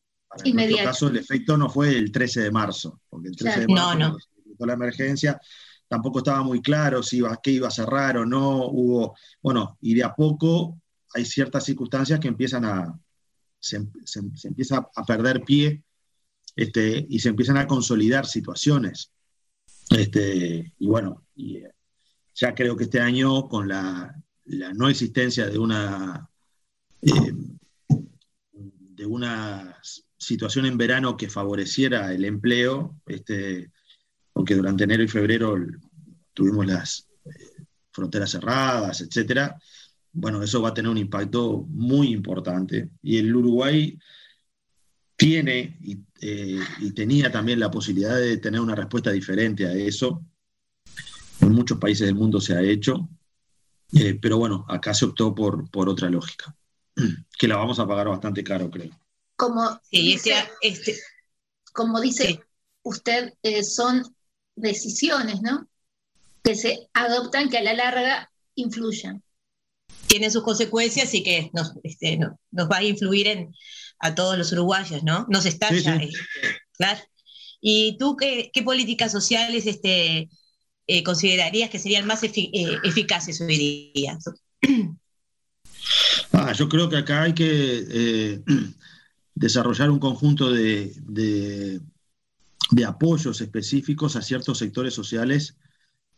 [0.45, 3.67] para nuestro caso, el efecto no fue el 13 de marzo, porque el 13 de
[3.67, 3.81] Claro.
[3.83, 4.05] marzo, No, no.
[4.13, 5.41] cuando se decretó la emergencia,
[5.89, 8.67] tampoco estaba muy claro si iba, qué iba a cerrar o no.
[8.69, 10.81] Hubo, bueno, y de a poco
[11.15, 12.99] hay ciertas circunstancias que empiezan a,
[13.59, 15.83] se, se- se empieza a perder pie
[16.55, 19.13] este, y se empiezan a consolidar situaciones.
[19.91, 21.71] Este, y bueno, y, eh,
[22.35, 24.15] ya creo que este año, con la,
[24.47, 26.29] la no existencia de una,
[27.03, 27.33] eh,
[28.51, 29.77] de una
[30.19, 33.71] situación en verano que favoreciera el empleo, este,
[34.33, 35.57] porque durante enero y febrero
[36.33, 39.59] tuvimos las eh, fronteras cerradas, etcétera.
[40.13, 42.91] Bueno, eso va a tener un impacto muy importante.
[43.03, 43.99] Y el Uruguay
[45.17, 50.23] tiene y, eh, y tenía también la posibilidad de tener una respuesta diferente a eso.
[51.41, 53.09] En muchos países del mundo se ha hecho,
[53.93, 56.55] eh, pero bueno, acá se optó por otra lógica,
[57.39, 58.91] que la vamos a pagar bastante caro, creo.
[59.37, 60.97] Como Sí, este, dice, este,
[61.73, 62.41] como dice Sí.
[62.83, 64.03] usted, eh, son
[64.55, 65.69] decisiones, ¿no?
[66.43, 69.23] Que se adoptan que a la larga influyan.
[70.07, 73.53] tiene sus consecuencias y que nos, este, no- nos va a influir en,
[73.99, 75.27] a todos los uruguayos, ¿no?
[75.29, 76.49] Nos estalla, Sí, sí.
[76.79, 77.01] claro.
[77.61, 80.29] ¿Y tú qué, qué políticas sociales este,
[80.87, 82.31] eh, considerarías que serían más eh,
[82.85, 84.17] eficaces hoy día?
[86.33, 88.41] Ah, yo creo que acá hay que eh,
[89.37, 91.81] desarrollar un conjunto de, de-
[92.85, 95.57] apoyos específicos a ciertos sectores sociales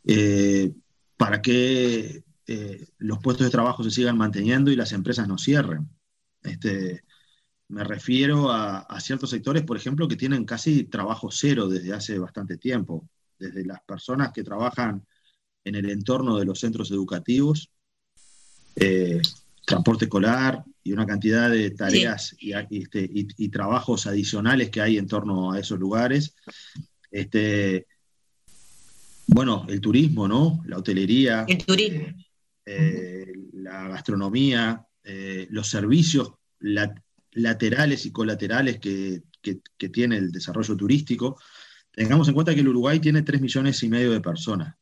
[0.05, 0.73] eh,
[1.17, 5.89] para que eh, los puestos de trabajo se sigan manteniendo y las empresas no cierren.
[6.43, 7.05] Este,
[7.69, 12.19] me refiero a, a ciertos sectores, por ejemplo, que tienen casi trabajo cero desde hace
[12.19, 13.09] bastante tiempo,
[13.39, 15.05] desde las personas que trabajan
[15.65, 17.71] en el entorno de los centros educativos,
[18.77, 19.21] eh,
[19.69, 24.81] transporte escolar y una cantidad de tareas y, y, este, y- y trabajos adicionales que
[24.81, 26.35] hay en torno a esos lugares.
[27.11, 27.87] Este,
[29.27, 30.63] bueno, el turismo, ¿no?
[30.67, 32.07] La hotelería, El turismo.
[32.65, 36.95] eh, la gastronomía, eh, los servicios la-
[37.33, 41.39] laterales y colaterales que, que- que tiene el desarrollo turístico.
[41.93, 44.75] Tengamos en cuenta que el Uruguay tiene 3 millones y medio de personas,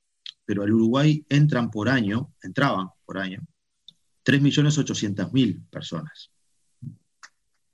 [0.45, 3.41] pero al Uruguay entran por año, entraban por año,
[4.27, 6.33] 3 millones 800 mil personas,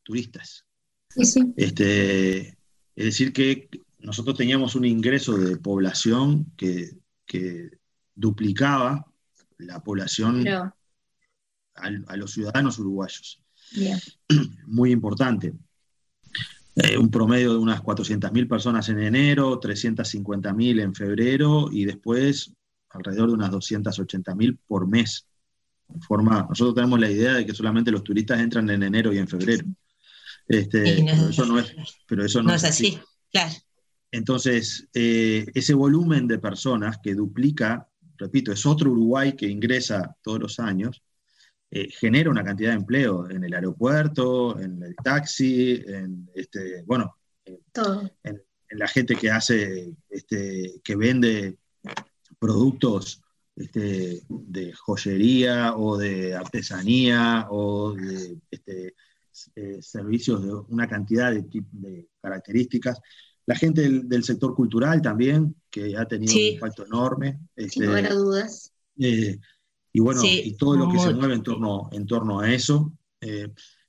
[0.02, 0.66] turistas.
[1.08, 1.54] Sí, sí.
[1.56, 2.48] Este,
[2.94, 6.90] es decir, que nosotros teníamos un ingreso de población que,
[7.24, 7.70] que
[8.14, 9.10] duplicaba
[9.56, 10.76] la población Pero,
[11.74, 13.40] a, los ciudadanos uruguayos.
[14.66, 15.54] Muy importante.
[16.76, 22.52] Eh, un promedio de unas 400.000 personas en enero, 350.000 en febrero y después
[22.90, 25.26] alrededor de unas 280.000 por mes.
[26.00, 29.28] Forma, nosotros tenemos la idea de que solamente los turistas entran en enero y en
[29.28, 29.64] febrero.
[30.48, 31.74] Este, Y no- pero eso no es,
[32.06, 32.98] pero eso no No es así,
[33.30, 33.52] claro.
[34.10, 37.88] entonces, eh, ese volumen de personas que duplica,
[38.18, 41.02] repito, es otro Uruguay que ingresa todos los años,
[41.70, 47.16] eh, genera una cantidad de empleo en el aeropuerto, en el taxi, en este, bueno,
[47.72, 48.10] Todo.
[48.22, 51.56] en, en la gente que hace, este, que vende
[52.38, 53.21] productos
[53.56, 58.94] este, de joyería o de artesanía o de este,
[59.56, 63.00] eh, servicios de una cantidad de, de características.
[63.46, 66.48] La gente del, del sector cultural también, que ha tenido Sí.
[66.50, 67.40] un impacto enorme.
[67.56, 68.72] Sin este, lugar a dudas.
[68.98, 69.38] eh,
[69.94, 72.92] y bueno, Sí, y todo lo que se mueve en torno, en torno a eso.
[73.20, 73.48] Eh,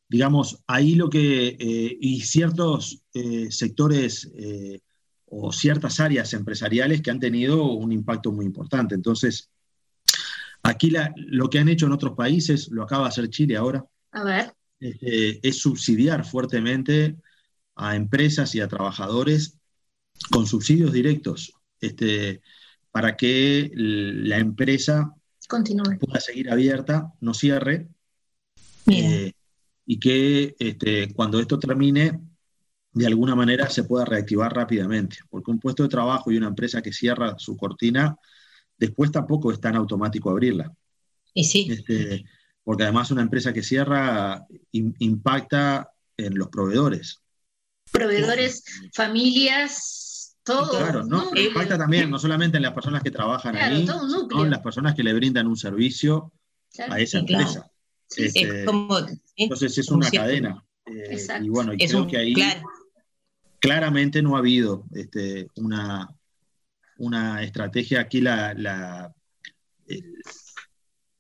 [0.10, 4.82] digamos, ahí lo que, eh, y ciertos eh, sectores eh,
[5.36, 8.94] o ciertas áreas empresariales que han tenido un impacto muy importante.
[8.94, 9.50] Entonces,
[10.62, 13.84] aquí la- lo que han hecho en otros países, lo acaba de hacer Chile ahora,
[14.12, 17.16] A ver, este, es subsidiar fuertemente
[17.76, 19.58] a empresas y a trabajadores
[20.30, 22.42] con subsidios directos este,
[22.92, 25.12] para que la empresa
[25.50, 25.98] continúe.
[26.00, 27.88] pueda seguir abierta, no cierre,
[28.88, 29.32] eh,
[29.86, 32.22] y que este, cuando esto termine,
[32.94, 36.82] de alguna manera se pueda reactivar rápidamente, porque un puesto de trabajo y una empresa
[36.82, 38.16] que cierra su cortina,
[38.78, 40.72] después tampoco es tan automático abrirla.
[41.34, 41.68] Y sí.
[41.72, 42.24] Este,
[42.64, 47.20] porque además una empresa que cierra im- impacta en los proveedores.
[47.92, 48.64] Proveedores,
[48.94, 50.78] familias, todo.
[50.78, 51.26] Claro, ¿no?
[51.26, 51.48] núcleo.
[51.48, 54.94] Impacta también no solamente en las personas que trabajan Claro, ahí, sino en las personas
[54.96, 56.32] que le brindan un servicio
[56.74, 56.94] Claro.
[56.94, 57.46] a esa Sí, claro.
[57.48, 57.72] empresa.
[58.08, 58.98] Sí, Este, es como,
[59.36, 60.64] entonces es una cadena.
[60.86, 61.46] Eh, Exacto.
[61.46, 62.62] y bueno, y Es creo un- que ahí claro.
[63.64, 66.14] Claramente no ha habido este, una,
[66.98, 68.02] una estrategia.
[68.02, 68.22] Aquí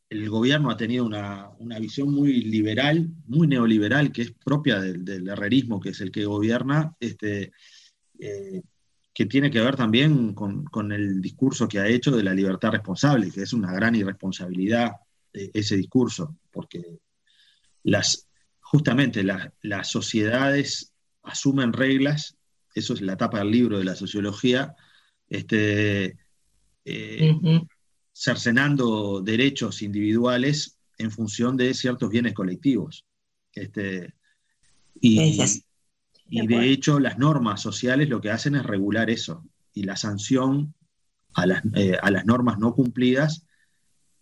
[0.09, 5.05] el gobierno ha tenido una, una visión muy liberal, muy neoliberal, que es propia del,
[5.05, 7.53] del herrerismo, que es el que gobierna, este,
[8.19, 8.61] eh,
[9.13, 12.71] que tiene que ver también con, con el discurso que ha hecho de la libertad
[12.71, 14.91] responsable, que es una gran irresponsabilidad
[15.31, 16.99] eh, ese discurso, porque
[17.83, 18.27] las,
[18.59, 20.92] justamente las, las sociedades
[21.23, 22.37] asumen reglas,
[22.75, 24.75] eso es la tapa del libro de la sociología,
[25.29, 26.17] este,
[26.85, 27.61] eh,
[28.13, 33.05] cercenando derechos individuales en función de ciertos bienes colectivos.
[33.53, 34.13] Este,
[34.99, 35.39] y,
[36.27, 39.43] y De hecho las normas sociales lo que hacen es regular eso.
[39.73, 40.73] Y la sanción
[41.33, 43.45] a las, eh, a las normas no cumplidas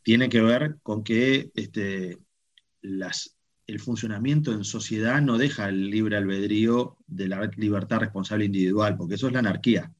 [0.04, 2.18] tiene que ver con que este,
[2.82, 3.36] las,
[3.72, 9.16] el funcionamiento en sociedad no deja el libre albedrío de la libertad responsable individual, porque
[9.16, 9.92] eso es la anarquía.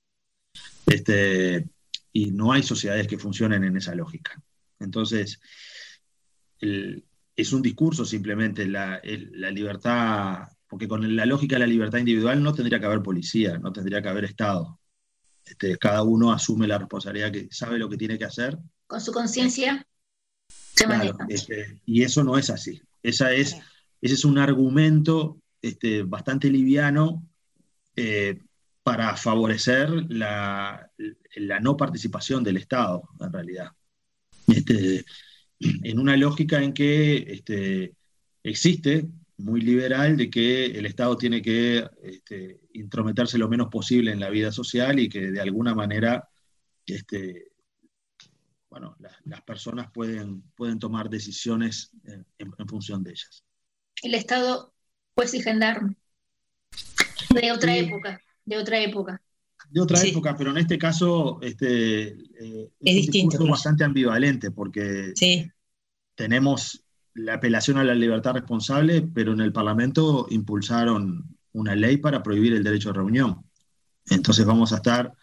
[0.86, 1.70] Este,
[2.12, 4.42] y no hay sociedades que funcionen en esa lógica.
[4.80, 5.40] Entonces,
[6.60, 7.06] el-
[7.36, 12.00] es un discurso simplemente la, el- la libertad, porque con la lógica de la libertad
[12.00, 14.80] individual no tendría que haber policía, no tendría que haber Estado.
[15.46, 19.12] Este, cada uno asume la responsabilidad que sabe lo que tiene que hacer Con su
[19.12, 19.86] conciencia
[20.76, 22.82] se Claro, este, y eso no es así.
[23.04, 23.58] Esa es,
[24.02, 27.28] ese es un argumento este, bastante liviano
[27.96, 28.40] eh,
[28.84, 30.90] para favorecer la-
[31.36, 33.70] la no participación del Estado, en realidad.
[34.48, 35.06] Este,
[35.60, 37.94] en una lógica en que este,
[38.44, 44.20] existe, muy liberal, de que el Estado tiene que este, intrometerse lo menos posible en
[44.20, 46.28] la vida social y que de alguna manera
[46.86, 47.51] este,
[48.72, 53.44] bueno, la- las personas pueden, pueden tomar decisiones en, en- en función de ellas.
[54.02, 54.74] El Estado
[55.14, 55.98] juez y gendarme.
[57.30, 57.80] De otra Sí.
[57.80, 59.22] época, de otra época.
[59.70, 60.10] De otra Sí.
[60.10, 63.52] época, pero en este caso este, eh, es, un distinto, claro.
[63.52, 65.14] bastante ambivalente porque
[66.16, 72.24] tenemos la apelación a la libertad responsable, pero en el Parlamento impulsaron una ley para
[72.24, 73.44] prohibir el derecho de reunión.
[74.10, 75.14] Entonces vamos a estar,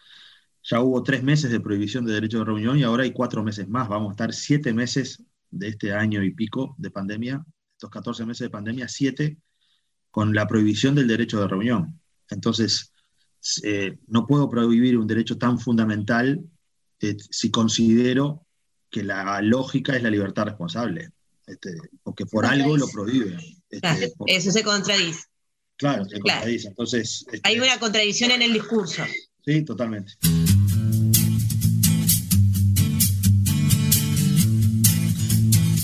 [0.69, 3.67] ya hubo tres meses de prohibición de derecho de reunión y ahora hay cuatro meses
[3.67, 3.87] más.
[3.89, 7.43] Vamos a estar siete meses de este año y pico de pandemia,
[7.73, 9.37] estos 14 meses de pandemia, siete
[10.11, 11.99] con la prohibición del derecho de reunión.
[12.29, 12.91] Entonces,
[13.63, 16.43] eh, no puedo prohibir un derecho tan fundamental
[17.01, 18.45] eh, si considero
[18.91, 21.11] que la lógica es la libertad responsable,
[21.47, 23.39] este, porque por algo lo prohíben.
[23.69, 25.21] este, Claro, por- eso se contradice.
[25.77, 26.39] claro, se Claro.
[26.41, 26.67] contradice.
[26.67, 29.03] Entonces, este, Hay una contradicción en el discurso.
[29.45, 30.13] sí, totalmente.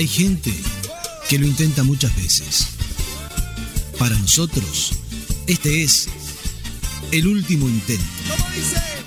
[0.00, 0.50] Hay gente
[1.28, 2.68] que lo intenta muchas veces.
[3.98, 4.92] Para nosotros,
[5.46, 6.08] este es
[7.12, 8.02] el último intento.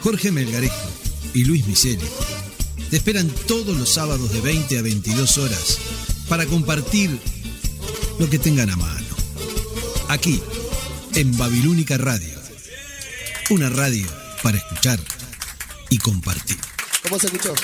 [0.04, 0.91] Jorge Melgarejo
[1.34, 2.06] y Luis Miseli
[2.91, 5.80] te esperan todos los sábados de 20 a 22 horas
[6.30, 7.20] para compartir
[8.20, 9.16] lo que tengan a mano.
[10.10, 10.44] Aquí,
[11.16, 12.39] en Babilónica Radio.
[13.50, 14.06] Una radio
[14.44, 15.00] para escuchar
[15.89, 16.60] y compartir.
[17.02, 17.56] ¿Cómo se escuchó?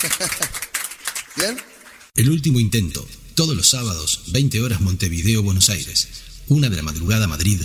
[1.36, 1.73] ¿Bien?
[2.16, 3.04] El último intento,
[3.34, 6.06] todos los sábados, 20 horas Montevideo, Buenos Aires,
[6.46, 7.60] 1 de la madrugada Madrid,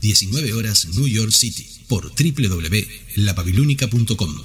[0.00, 4.36] 19 horas New York City, por www.lababilónica.com.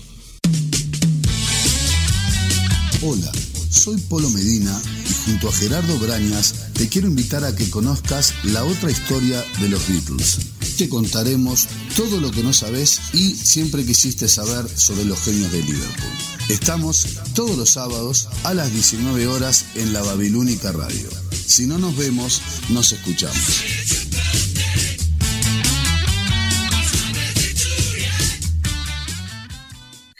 [3.02, 3.32] Hola,
[3.70, 4.78] soy Polo Medina
[5.10, 9.70] y junto a Gerardo Brañas te quiero invitar a que conozcas la otra historia de
[9.70, 10.38] los Beatles.
[10.78, 15.64] Te contaremos todo lo que no sabes y siempre quisiste saber sobre los genios de
[15.64, 16.12] Liverpool.
[16.50, 21.08] Estamos todos los sábados a las 19 horas en la Babilónica Radio.
[21.32, 23.64] Si no nos vemos, nos escuchamos.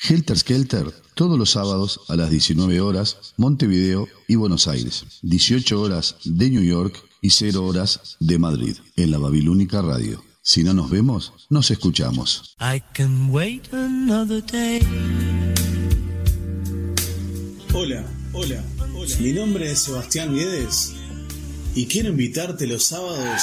[0.08, 5.04] Helter Skelter, todos los sábados a las 19 horas, Montevideo y Buenos Aires.
[5.22, 10.25] 18 horas de New York y 0 horas de Madrid, en la Babilónica Radio.
[10.48, 12.56] Si no nos vemos, nos escuchamos.
[12.60, 14.80] I can wait another day.
[17.74, 19.16] Hola, hola, hola.
[19.22, 20.94] Mi nombre es Sebastián Guedes
[21.74, 23.42] y quiero invitarte los sábados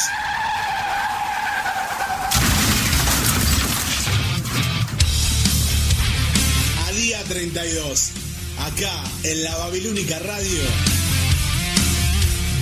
[6.87, 8.11] a día 32,
[8.59, 10.63] acá en la Babilónica Radio.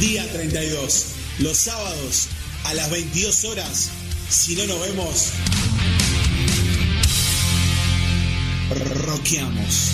[0.00, 1.06] Día 32,
[1.40, 2.28] los sábados
[2.64, 3.90] a las 22 horas.
[4.30, 5.32] Si no nos vemos,
[9.04, 9.90] roqueamos.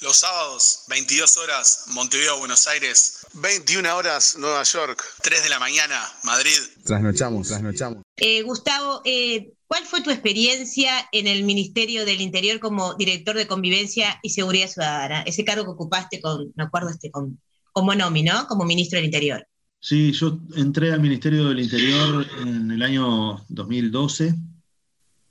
[0.00, 3.18] Los sábados, 22 horas, Montevideo, Buenos Aires.
[3.34, 5.04] 21 horas, Nueva York.
[5.22, 6.56] 3 de la mañana, Madrid.
[6.86, 8.02] Trasnochamos, trasnochamos.
[8.16, 13.46] Eh, Gustavo, eh, ¿cuál fue tu experiencia en el Ministerio del Interior como director de
[13.46, 15.20] Convivencia y Seguridad Ciudadana?
[15.24, 17.38] Ese cargo que ocupaste con, me acuerdo, este, con,
[17.72, 18.46] como Nomi, ¿no?
[18.46, 19.46] Como ministro del Interior.
[19.84, 24.32] Sí, yo entré al Ministerio del Interior en el año 2012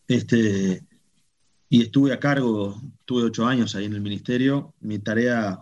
[0.09, 0.83] este,
[1.69, 4.73] y estuve a cargo, tuve ocho años ahí en el Ministerio.
[4.81, 5.57] Mi tarea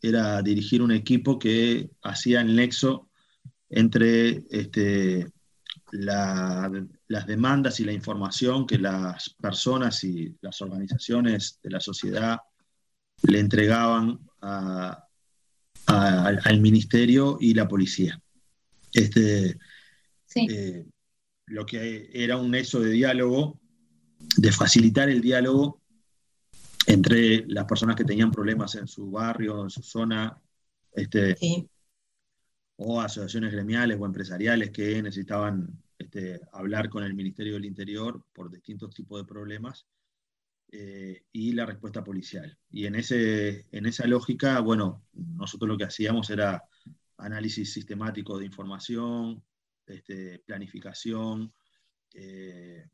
[0.00, 3.10] era dirigir un equipo que hacía el nexo
[3.68, 5.30] entre este,
[5.90, 6.70] la-
[7.08, 12.38] las demandas y la información que las personas y las organizaciones de la sociedad
[13.24, 15.04] le entregaban a-
[15.92, 18.20] a- al, al ministerio y la policía.
[18.92, 19.58] Este,
[20.50, 20.86] eh,
[21.46, 23.58] lo que era un nexo de diálogo,
[24.36, 25.80] de facilitar el diálogo
[26.86, 30.36] entre las personas que tenían problemas en su barrio, en su zona,
[30.92, 31.36] este,
[32.76, 35.68] o asociaciones gremiales o empresariales que necesitaban
[35.98, 39.86] este, hablar con el Ministerio del Interior por distintos tipos de problemas
[40.72, 42.58] eh, y la respuesta policial.
[42.70, 46.64] Y en, ese, en esa lógica, bueno, nosotros lo que hacíamos era
[47.18, 49.44] análisis sistemático de información,
[49.86, 51.52] este, planificación
[52.14, 52.88] eh,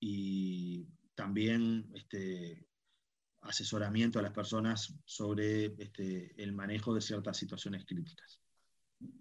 [0.00, 2.66] y también este,
[3.42, 8.40] asesoramiento a las personas sobre este, el manejo de ciertas situaciones críticas.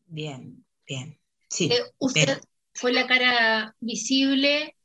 [0.08, 1.18] Bien, bien.
[1.48, 2.42] Sí, Eh, usted pero-
[2.74, 4.76] fue la cara visible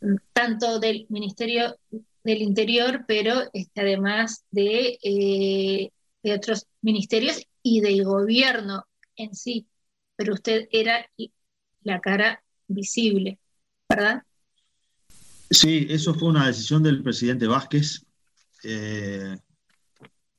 [0.00, 1.76] mm, tanto del Ministerio
[2.28, 5.90] del Interior, pero este, además de, eh,
[6.22, 9.66] de otros ministerios y del gobierno en sí.
[10.14, 11.08] Pero usted era
[11.82, 13.38] la cara visible,
[13.88, 14.22] ¿verdad?
[15.50, 18.04] Sí, eso fue una decisión del presidente Vázquez.
[18.62, 19.38] Eh,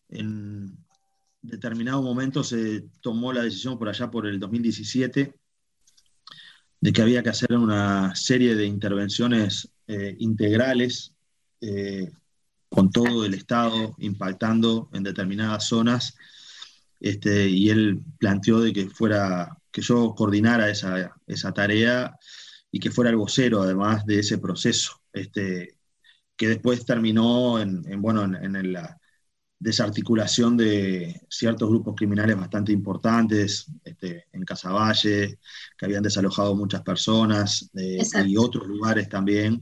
[0.10, 0.78] en
[1.42, 5.34] determinado momento se tomó la decisión por allá por el 2017
[6.82, 11.16] de que había que hacer una serie de intervenciones eh, integrales
[11.62, 12.12] eh,
[12.70, 16.16] con todo el Estado impactando en determinadas zonas.
[17.00, 22.18] Este, y él planteó de que fuera, que yo coordinara esa, esa tarea
[22.72, 25.78] y que fuera el vocero además de ese proceso, este,
[26.36, 29.00] que después terminó en, en, bueno, en, en la
[29.60, 35.40] desarticulación de ciertos grupos criminales bastante importantes, este, en Casaballe,
[35.78, 39.62] que habían desalojado muchas personas, eh, y otros lugares también,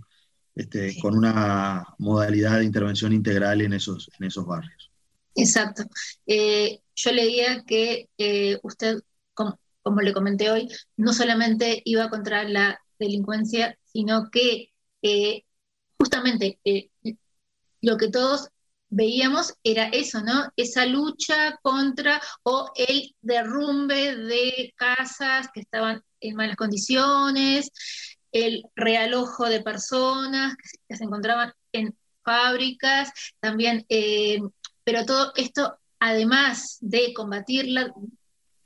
[0.57, 4.89] este, con una modalidad de intervención integral en esos, en esos barrios.
[5.35, 5.83] Exacto.
[6.25, 8.99] Eh, yo leía que eh, usted,
[9.35, 14.71] como, como le comenté hoy, no solamente iba contra la delincuencia, sino que
[15.03, 15.43] eh,
[15.99, 16.59] justamente
[17.81, 18.49] lo que todos
[18.89, 20.51] veíamos era eso, ¿no?
[20.55, 27.69] Esa lucha contra o el derrumbe de casas que estaban en malas condiciones,
[28.31, 30.55] el realojo de personas
[30.87, 34.39] que se, encontraban en fábricas, también, eh,
[34.83, 37.93] pero todo esto, además de combatir la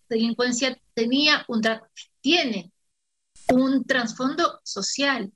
[0.10, 1.62] delincuencia, tenía un
[2.22, 2.72] tiene
[3.50, 5.32] un trasfondo social.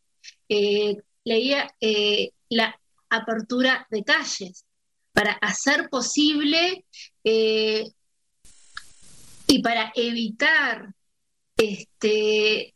[0.50, 4.66] Eh, leía eh, la apertura de calles
[5.14, 6.86] para hacer posible
[9.48, 10.94] y para evitar
[11.58, 12.75] este,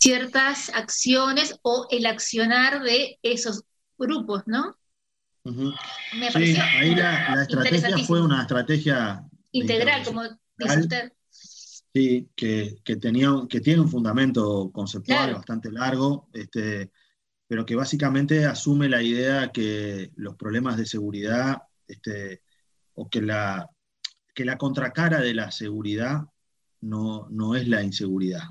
[0.00, 3.64] ciertas acciones o el accionar de esos
[3.98, 4.76] grupos, ¿no?
[5.44, 5.72] Ujú.
[6.18, 10.22] Me Sí, ahí la, la estrategia fue una estrategia integral, como
[10.56, 11.12] dice usted.
[11.30, 15.36] Sí, que, que tenía, que tiene un fundamento conceptual Claro.
[15.38, 16.92] bastante largo, este,
[17.48, 22.42] pero que básicamente asume la idea que los problemas de seguridad, este,
[22.94, 23.68] o que la,
[24.34, 26.22] que la contracara de la seguridad
[26.82, 28.44] no, no es la inseguridad,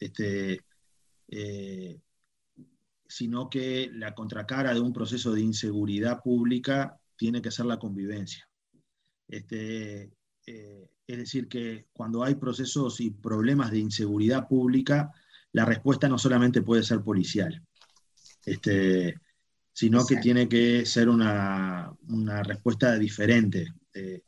[0.00, 0.64] este,
[1.28, 2.00] eh,
[3.08, 8.48] sino que la contracara de un proceso de inseguridad pública tiene que ser la convivencia.
[9.28, 10.12] Este,
[10.46, 15.12] eh, es decir, que cuando hay procesos y problemas de inseguridad pública,
[15.52, 17.62] la respuesta no solamente puede ser policial,
[18.44, 19.20] este,
[19.72, 20.22] sino que Exacto.
[20.22, 23.72] tiene que ser una, una respuesta diferente.
[23.94, 24.22] Eh,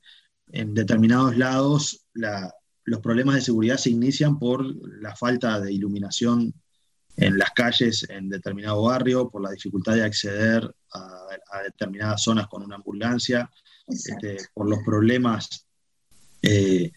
[0.52, 2.52] en determinados lados, la-
[2.84, 4.64] los problemas de seguridad se inician por
[5.02, 6.54] la falta de iluminación
[7.18, 10.62] en las calles en determinado barrio, por la dificultad de acceder
[10.92, 13.50] a, a determinadas zonas con una ambulancia,
[13.88, 15.66] este, por los problemas
[16.42, 16.92] eh,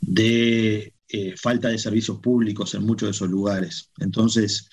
[0.00, 3.90] de eh, falta de servicios públicos en muchos de esos lugares.
[3.98, 4.68] Entonces,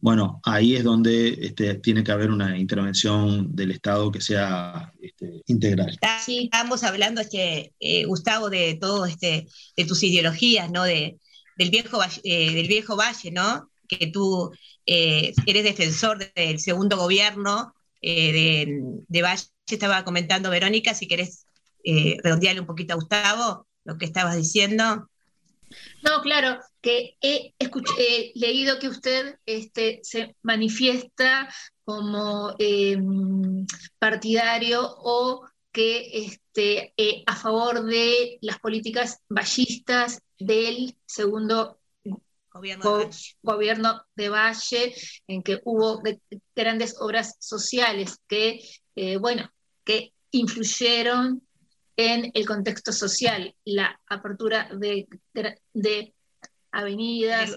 [0.00, 5.42] bueno, ahí es donde este, tiene que haber una intervención del Estado que sea este,
[5.46, 5.90] integral.
[5.90, 9.46] Está- Estábamos hablando, este, eh, Gustavo, de todo este,
[9.76, 10.82] de tus ideologías, ¿no?
[10.84, 11.18] De,
[11.56, 13.70] del viejo eh, del viejo valle, ¿no?
[13.98, 14.50] Que tú
[14.86, 19.44] eh, eres defensor del segundo gobierno eh, de, de Valle.
[19.66, 21.46] Estaba comentando Verónica, si querés
[21.84, 25.08] eh, redondearle un poquito a Gustavo lo que estabas diciendo.
[26.02, 31.48] No, claro, que he, he leído que usted este, se manifiesta
[31.84, 32.98] como eh,
[33.98, 41.78] partidario o que este, eh, a favor de las políticas vallistas del segundo
[42.52, 43.34] Gobierno go- de Valle.
[43.42, 44.94] gobierno de Valle,
[45.26, 46.20] en que hubo de-
[46.54, 48.60] grandes obras sociales que,
[48.96, 49.50] eh, bueno,
[49.84, 51.42] que influyeron
[51.96, 55.06] en el contexto social, la apertura de,
[55.74, 56.14] de
[56.70, 57.56] avenidas.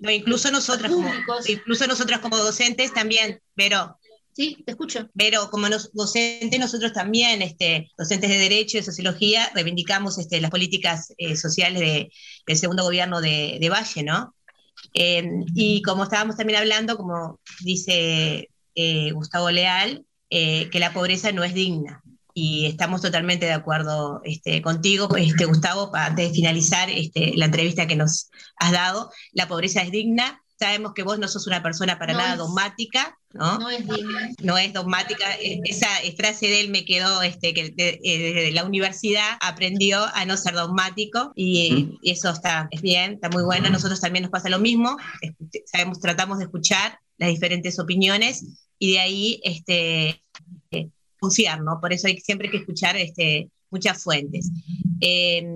[0.00, 1.10] No, incluso nosotros como,
[1.46, 3.98] incluso nosotros como docentes también, Vero.
[4.32, 5.08] Sí, te escucho.
[5.16, 10.40] Pero como nos- docentes, nosotros también, este, docentes de Derecho y de Sociología, reivindicamos este,
[10.42, 12.10] las políticas eh, sociales de-
[12.46, 14.34] del segundo gobierno de, de Valle, ¿no?
[14.94, 21.32] Eh, y como estábamos también hablando, como dice eh, Gustavo Leal, eh, que la pobreza
[21.32, 22.02] no es digna.
[22.34, 27.86] Y estamos totalmente de acuerdo este, contigo, este, Gustavo, antes de finalizar este, la entrevista
[27.86, 29.10] que nos has dado.
[29.32, 32.38] La pobreza es digna, sabemos que vos no sos una persona para No nada es-
[32.38, 33.58] dogmática, ¿no?
[33.58, 34.30] No es digna.
[34.42, 35.34] No es dogmática.
[35.40, 40.04] Eh, Esa frase de él me quedó, este, que de- eh, desde la universidad aprendió
[40.14, 43.66] a no ser dogmático y, y eso está es bien, está muy bueno.
[43.66, 44.96] A nosotros también nos pasa lo mismo.
[45.22, 48.44] Escu- Sabemos, tratamos de escuchar las diferentes opiniones
[48.78, 50.22] y de ahí este,
[50.70, 50.88] eh,
[51.18, 51.78] confiar, ¿no?
[51.80, 54.50] Por eso hay siempre que escuchar este, muchas fuentes.
[55.00, 55.46] Eh,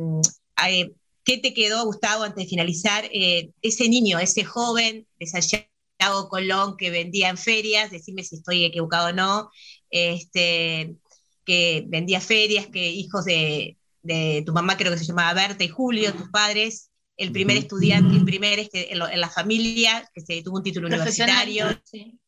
[0.69, 0.93] eh,
[1.31, 3.05] ¿Qué te quedó, Gustavo, antes de finalizar?
[3.13, 8.65] Eh, ese niño, ese joven de Santiago Colón que vendía en ferias, decime si estoy
[8.65, 9.49] equivocado o no,
[9.91, 10.97] este,
[11.45, 15.69] que vendía ferias, que hijos de, de tu mamá creo que se llamaba Berta y
[15.69, 20.23] Julio, tus padres, el primer estudiante, el primer este, en, lo- en la familia, que
[20.23, 21.67] se tuvo un título universitario.
[21.85, 22.19] sí.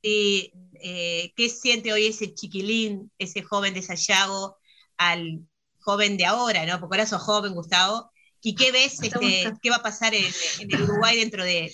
[0.00, 0.50] Y,
[0.80, 4.56] eh, ¿Qué siente hoy ese chiquilín, ese joven de Sayago,
[4.96, 5.40] al
[5.88, 6.78] joven de ahora, ¿no?
[6.80, 8.10] Porque ahora sos joven, Gustavo.
[8.42, 10.24] ¿Y qué ves, este, qué va a pasar en,
[10.60, 11.72] en el Uruguay dentro de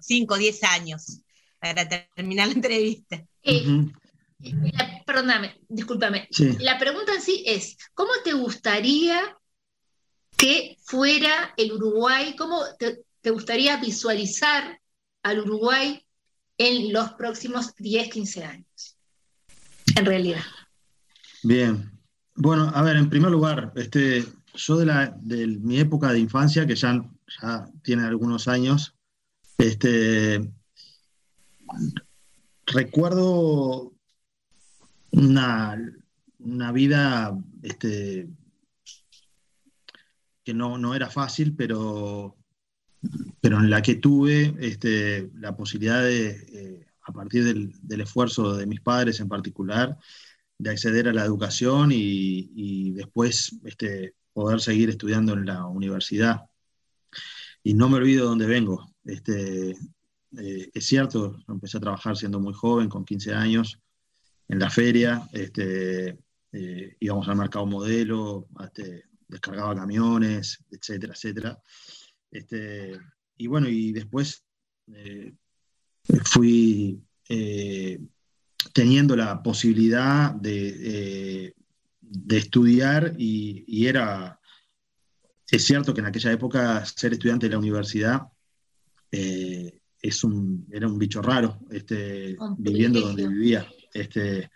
[0.00, 1.20] 5 o 10 años?
[1.60, 1.86] Para
[2.16, 3.22] terminar la entrevista.
[3.42, 3.62] Eh,
[4.72, 6.28] la- perdóname, discúlpame.
[6.30, 6.56] Sí.
[6.60, 9.36] La pregunta en sí es, ¿cómo te gustaría
[10.38, 12.34] que fuera el Uruguay?
[12.36, 14.80] ¿Cómo te, te gustaría visualizar
[15.22, 16.04] al Uruguay
[16.56, 18.96] en los próximos 10, 15 años?
[19.94, 20.42] En realidad.
[21.42, 21.91] Bien.
[22.34, 24.24] Bueno, a ver, en primer lugar, este,
[24.54, 27.04] yo de, la, de mi época de infancia, que ya,
[27.82, 28.96] tiene algunos años,
[29.58, 30.50] este,
[32.66, 33.92] recuerdo
[35.10, 35.78] una,
[36.38, 38.28] una vida este,
[40.42, 42.36] que no, no era fácil, pero,
[43.40, 48.56] pero en la que tuve este, la posibilidad de, eh, a partir del, del esfuerzo
[48.56, 49.98] de mis padres en particular,
[50.62, 56.42] de acceder a la educación y, después este, poder seguir estudiando en la universidad.
[57.64, 58.94] Y no me olvido de dónde vengo.
[59.04, 63.80] Este, eh, es cierto, empecé a trabajar siendo muy joven, con 15 años,
[64.48, 66.18] en la feria, este,
[66.52, 71.62] eh, íbamos al mercado modelo, este, descargaba camiones, etcétera, etcétera.
[72.30, 73.00] Este,
[73.36, 74.44] y bueno, y después
[74.94, 75.34] eh,
[76.24, 77.98] fui eh,
[78.72, 81.54] teniendo la posibilidad de, eh,
[82.00, 84.38] de estudiar y, y era,
[85.50, 88.22] es cierto que en aquella época ser estudiante de la universidad
[89.10, 94.50] eh, es un, era un bicho raro, este, viviendo donde vivía, este,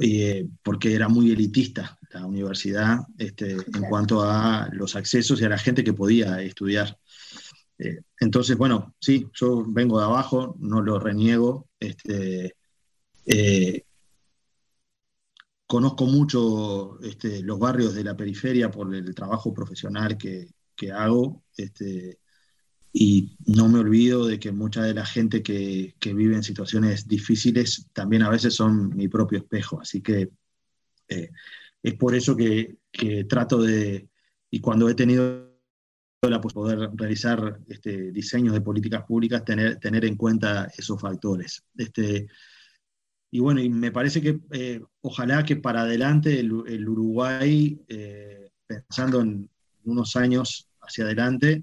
[0.00, 5.48] eh, porque era muy elitista la universidad este, en cuanto a los accesos y a
[5.48, 6.98] la gente que podía estudiar.
[8.18, 11.70] Entonces, bueno, sí, yo vengo de abajo, no lo reniego.
[11.78, 12.56] Este,
[13.26, 13.84] eh,
[15.66, 21.44] conozco mucho este, los barrios de la periferia por el trabajo profesional que, que hago.
[21.56, 22.18] Este,
[22.92, 27.06] y no me olvido de que mucha de la gente que, que vive en situaciones
[27.06, 29.80] difíciles también a veces son mi propio espejo.
[29.80, 30.30] Así que
[31.08, 31.30] eh,
[31.82, 34.08] es por eso que, que trato de,
[34.50, 35.50] y cuando he tenido
[36.28, 41.64] la pues, poder realizar este, diseños de políticas públicas, tener, tener en cuenta esos factores.
[41.76, 42.26] Este,
[43.30, 49.20] y bueno, y me parece que eh, ojalá que para adelante el, Uruguay, eh, pensando
[49.20, 49.48] en
[49.84, 51.62] unos años hacia adelante,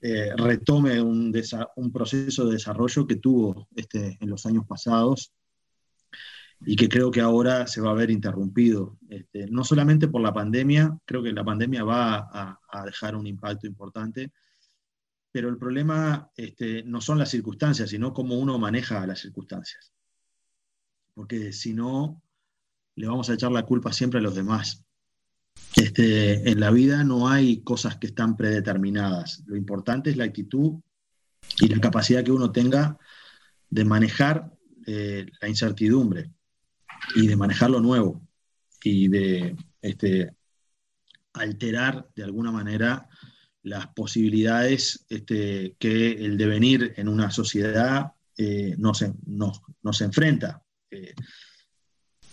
[0.00, 1.34] eh, retome un,
[1.76, 5.32] un proceso de desarrollo que tuvo este, en los años pasados
[6.66, 10.34] y que creo que ahora se va a ver interrumpido, este, no solamente por la
[10.34, 14.32] pandemia, creo que la pandemia va a, a dejar un impacto importante,
[15.32, 19.94] pero el problema este, no son las circunstancias, sino cómo uno maneja las circunstancias.
[21.14, 22.20] Porque si no,
[22.96, 24.84] le vamos a echar la culpa siempre a los demás.
[25.76, 29.42] Este, en la vida no hay cosas que están predeterminadas.
[29.46, 30.80] Lo importante es la actitud
[31.60, 32.98] y la capacidad que uno tenga
[33.70, 34.52] de manejar
[34.86, 36.30] eh, la incertidumbre
[37.14, 38.26] y de manejar lo nuevo
[38.82, 40.34] y de este,
[41.32, 43.08] alterar de alguna manera
[43.62, 50.62] las posibilidades este, que el devenir en una sociedad eh, nos, nos- nos enfrenta.
[50.90, 51.14] Eh,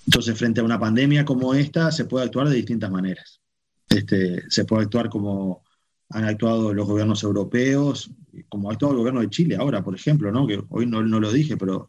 [0.06, 3.42] entonces, frente a una pandemia como esta, se puede actuar de distintas maneras.
[3.88, 5.64] Este, se puede actuar como
[6.10, 8.12] han actuado los gobiernos europeos,
[8.50, 10.48] como ha actuado el gobierno de Chile ahora, por ejemplo, ¿no?
[10.48, 11.88] que hoy no, lo dije, pero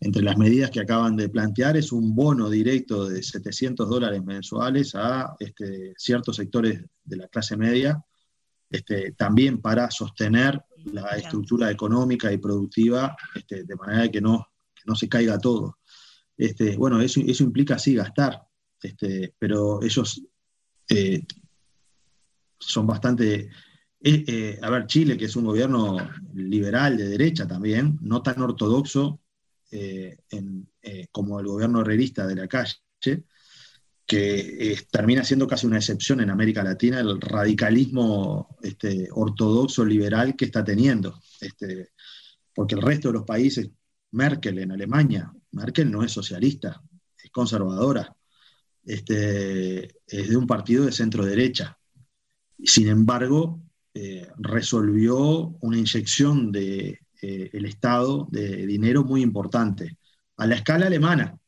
[0.00, 4.94] entre las medidas que acaban de plantear es un bono directo de 700 dólares mensuales
[4.94, 8.04] a este, ciertos sectores de la clase media,
[8.68, 14.82] este, también para sostener la estructura económica y productiva, este, de manera que no, que
[14.86, 15.78] no se caiga todo.
[16.42, 18.42] Este, bueno, eso, implica sí gastar,
[18.82, 20.20] este, pero ellos
[20.88, 21.24] eh,
[22.58, 23.48] son bastante...
[24.00, 25.98] eh, eh, a ver, Chile, que es un gobierno
[26.34, 29.20] liberal de derecha también, no tan ortodoxo
[31.12, 32.74] como el gobierno herrerista de la calle,
[34.04, 40.46] que termina siendo casi una excepción en América Latina el radicalismo este, ortodoxo liberal que
[40.46, 41.20] está teniendo.
[42.52, 43.70] Porque el resto de los países,
[44.10, 46.82] Merkel en Alemania, Merkel no es socialista,
[47.22, 48.14] es conservadora,
[48.84, 51.78] este, es de un partido de centro derecha.
[52.64, 53.60] Sin embargo,
[53.94, 59.98] eh, resolvió una inyección del de, eh, Estado de dinero muy importante,
[60.36, 61.38] a la escala alemana.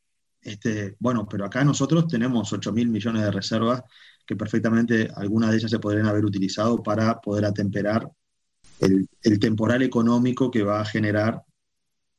[0.40, 3.82] Este, bueno, pero acá nosotros tenemos 8 mil millones de reservas
[4.26, 8.10] que perfectamente algunas de ellas se podrían haber utilizado para poder atemperar
[8.80, 11.42] el, el temporal económico que va a generar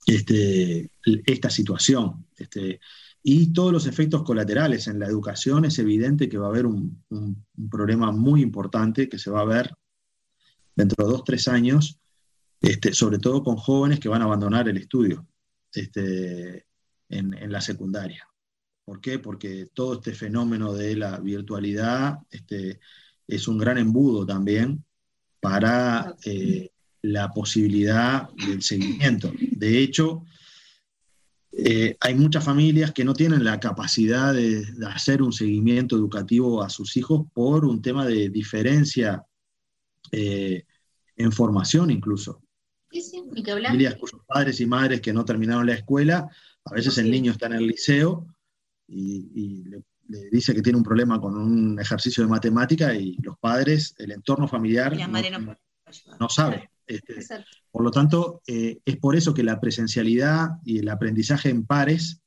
[0.05, 0.91] este,
[1.25, 2.25] esta situación.
[2.37, 2.79] Este,
[3.23, 7.03] y todos los efectos colaterales en la educación, es evidente que va a haber un,
[7.09, 9.75] un, un problema muy importante que se va a ver
[10.75, 11.99] dentro de dos, tres años,
[12.61, 15.27] este, sobre todo con jóvenes que van a abandonar el estudio
[15.73, 16.65] este,
[17.09, 18.27] en, en, la secundaria.
[18.83, 19.19] ¿Por qué?
[19.19, 22.79] Porque todo este fenómeno de la virtualidad este,
[23.27, 24.85] es un gran embudo también
[25.39, 26.71] para eh,
[27.11, 29.31] la posibilidad del seguimiento.
[29.51, 30.23] De hecho,
[31.51, 36.61] eh, hay muchas familias que no tienen la capacidad de, de, hacer un seguimiento educativo
[36.61, 39.23] a sus hijos por un tema de diferencia
[40.11, 40.65] eh,
[41.15, 42.41] en formación incluso.
[42.91, 43.71] Sí, sí, y que hablar.
[43.71, 46.29] Familias cuyos padres y madres que no terminaron la escuela,
[46.65, 48.27] a veces el niño está en el liceo
[48.87, 53.17] y, y le, le, dice que tiene un problema con un ejercicio de matemática y
[53.21, 55.57] los padres, el entorno familiar no, no,
[56.19, 56.69] no, sabe.
[56.87, 57.15] Este,
[57.71, 62.21] por lo tanto, eh, es por eso que la presencialidad y el aprendizaje en pares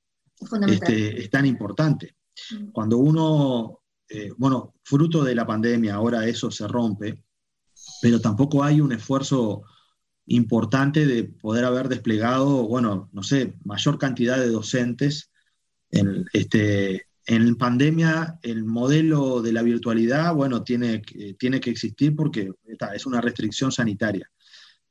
[0.68, 2.16] este, es tan importante.
[2.52, 2.66] Mm.
[2.70, 7.22] Cuando uno, eh, bueno, fruto de la pandemia, ahora eso se rompe,
[8.02, 9.62] pero tampoco hay un esfuerzo
[10.26, 15.30] importante de poder haber desplegado, bueno, no sé, mayor cantidad de docentes.
[15.90, 21.00] En, este, en pandemia, el modelo de la virtualidad, bueno, tiene,
[21.38, 24.30] tiene que existir porque esta, es una restricción sanitaria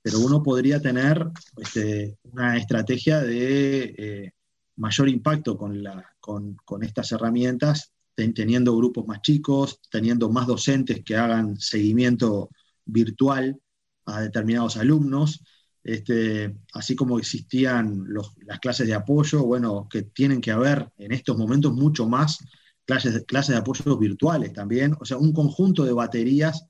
[0.07, 4.31] pero uno podría tener este, una estrategia de eh,
[4.77, 11.59] mayor impacto con, estas herramientas, ten, teniendo grupos más chicos, teniendo más docentes que hagan
[11.59, 12.49] seguimiento
[12.85, 13.59] virtual
[14.05, 15.43] a determinados alumnos,
[15.83, 18.05] este, así como existían
[18.45, 22.37] las clases de apoyo, bueno, que tienen que haber en estos momentos mucho más
[22.85, 26.65] clases, clases de apoyo virtuales también, o sea, un conjunto de baterías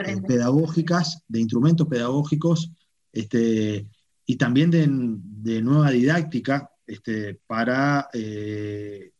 [0.00, 2.72] eh, pedagógicas, de instrumentos pedagógicos,
[3.12, 3.86] este,
[4.26, 9.12] y también de, de nueva didáctica este, para eh,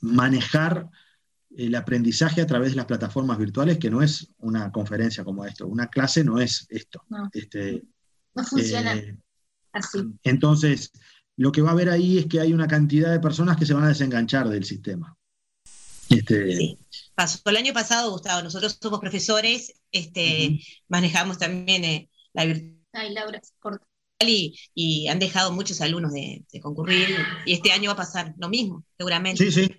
[0.00, 0.88] manejar
[1.56, 5.66] el aprendizaje a través de las plataformas virtuales, que no es una conferencia como esto,
[5.66, 7.04] una clase no es esto.
[7.08, 7.84] No, este,
[8.34, 9.16] no funciona eh,
[9.72, 9.98] así.
[10.22, 10.92] Entonces,
[11.36, 13.74] lo que va a haber ahí es que hay una cantidad de personas que se
[13.74, 15.16] van a desenganchar del sistema.
[16.10, 16.78] Este, sí.
[17.14, 20.82] Pasó el año pasado, Gustavo, nosotros somos profesores, este, uh -huh.
[20.88, 22.74] manejamos también eh, la virtual.
[22.92, 23.40] Ay, Laura.
[24.20, 27.08] Y, y, han dejado muchos alumnos de, de, concurrir,
[27.44, 29.44] y este año va a pasar lo mismo, seguramente.
[29.44, 29.76] Sí, sí,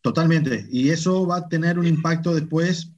[0.00, 0.66] totalmente.
[0.70, 2.90] Y eso va a tener un impacto después.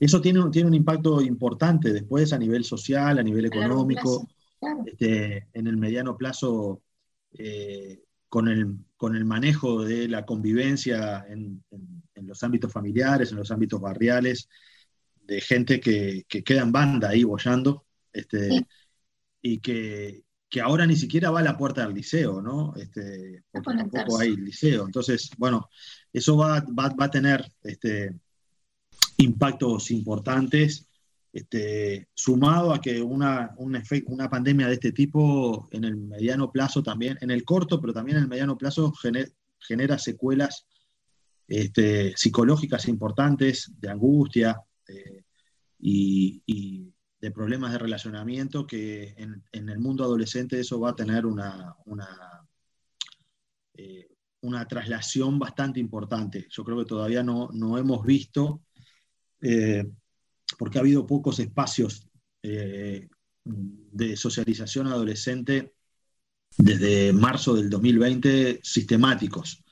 [0.00, 4.26] Eso tiene, tiene un impacto importante después a nivel social, a nivel económico,
[4.58, 4.84] claro.
[4.86, 6.82] este, en el mediano plazo.
[7.34, 8.02] Eh,
[8.32, 13.36] con el, con el manejo de la convivencia en, en, en, los ámbitos familiares, en
[13.36, 14.48] los ámbitos barriales,
[15.20, 18.66] de gente que, que queda en banda ahí bollando, este, sí.
[19.42, 22.72] y que, que, ahora ni siquiera va a la puerta del liceo, ¿no?
[22.74, 24.86] Este, porque tampoco hay liceo.
[24.86, 25.68] Entonces, bueno,
[26.10, 28.18] eso va, va, va a tener este,
[29.18, 30.88] impactos importantes
[31.32, 33.54] este, sumado a que una,
[34.30, 38.24] pandemia de este tipo en el mediano plazo también, en el corto, pero también en
[38.24, 40.66] el mediano plazo gener, genera secuelas
[41.48, 45.24] este, psicológicas importantes, de angustia eh,
[45.78, 51.72] y, de problemas de relacionamiento que en, el mundo adolescente eso va a tener una,
[51.84, 52.44] una,
[53.74, 54.08] eh,
[54.40, 56.48] una traslación bastante importante.
[56.50, 58.62] Yo creo que todavía no, no hemos visto...
[59.40, 59.84] Eh,
[60.54, 62.06] porque ha habido pocos espacios
[62.42, 63.08] eh,
[63.44, 65.72] de socialización adolescente
[66.56, 69.62] desde marzo del 2020 sistemáticos.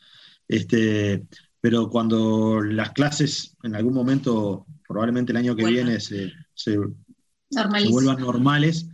[0.48, 1.26] Este,
[1.60, 5.76] pero cuando las clases en algún momento, probablemente el año que bueno.
[5.76, 6.78] viene, se, se,
[7.90, 8.88] vuelvan normales,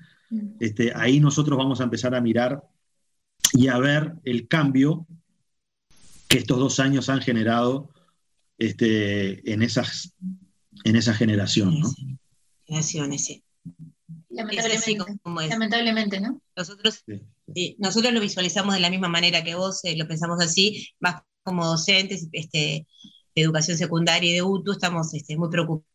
[0.61, 2.63] este, ahí nosotros vamos a empezar a mirar
[3.53, 5.07] y a ver el cambio
[6.29, 7.91] que estos dos años han generado
[8.59, 10.15] este, en, esas,
[10.85, 11.81] en esa generación.
[11.81, 11.89] ¿no?
[12.67, 13.43] Generaciones, sí.
[14.29, 14.97] Lamentablemente.
[15.23, 15.49] Como es.
[15.51, 16.41] Lamentablemente, ¿no?
[16.57, 17.05] Nosotros,
[17.55, 21.23] sí, nosotros lo visualizamos de la misma manera que vos, eh, lo pensamos así, más
[21.43, 22.87] como docentes este,
[23.35, 25.87] de educación secundaria y de UTU, estamos este, muy preocupados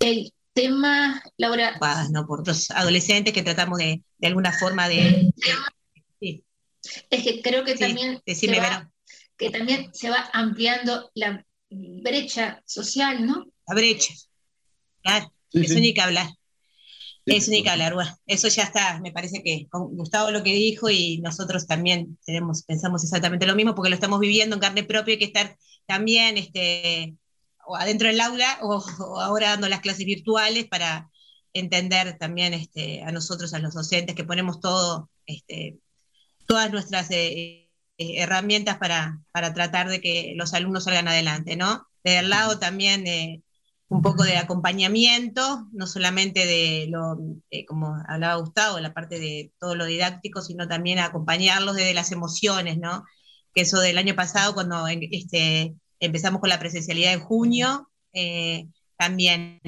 [0.00, 1.78] El tema, Laura,
[2.10, 2.26] ¿no?
[2.26, 5.32] por los adolescentes que tratamos de, de alguna forma de...
[6.20, 6.44] de-
[7.10, 8.90] es que creo que también, decime, se va,
[9.36, 13.46] que también se va ampliando la brecha social, ¿no?
[13.66, 14.14] La brecha.
[15.02, 15.80] Claro, Sí, eso sí.
[15.80, 16.28] ni que hablar.
[17.24, 20.54] Eso ni que hablar, bueno, eso ya está, me parece que con Gustavo lo que
[20.54, 24.82] dijo y nosotros también tenemos, pensamos exactamente lo mismo porque lo estamos viviendo en carne
[24.82, 27.16] propia, hay que estar también este,
[27.66, 31.10] o adentro del aula o, o ahora dando las clases virtuales para
[31.52, 35.76] entender también este, a nosotros, a los docentes, que ponemos todo, este,
[36.46, 37.67] todas nuestras eh,
[37.98, 41.86] herramientas para, para tratar de que los alumnos salgan adelante, ¿no?
[42.04, 43.42] Del lado también de
[43.88, 47.18] un poco de acompañamiento, no solamente de lo,
[47.50, 52.12] eh, como hablaba Gustavo, la parte de todo lo didáctico, sino también acompañarlos desde las
[52.12, 53.04] emociones, ¿no?
[53.54, 58.66] Que eso del año pasado, cuando en- este, empezamos con la presencialidad en junio, eh,
[58.98, 59.60] también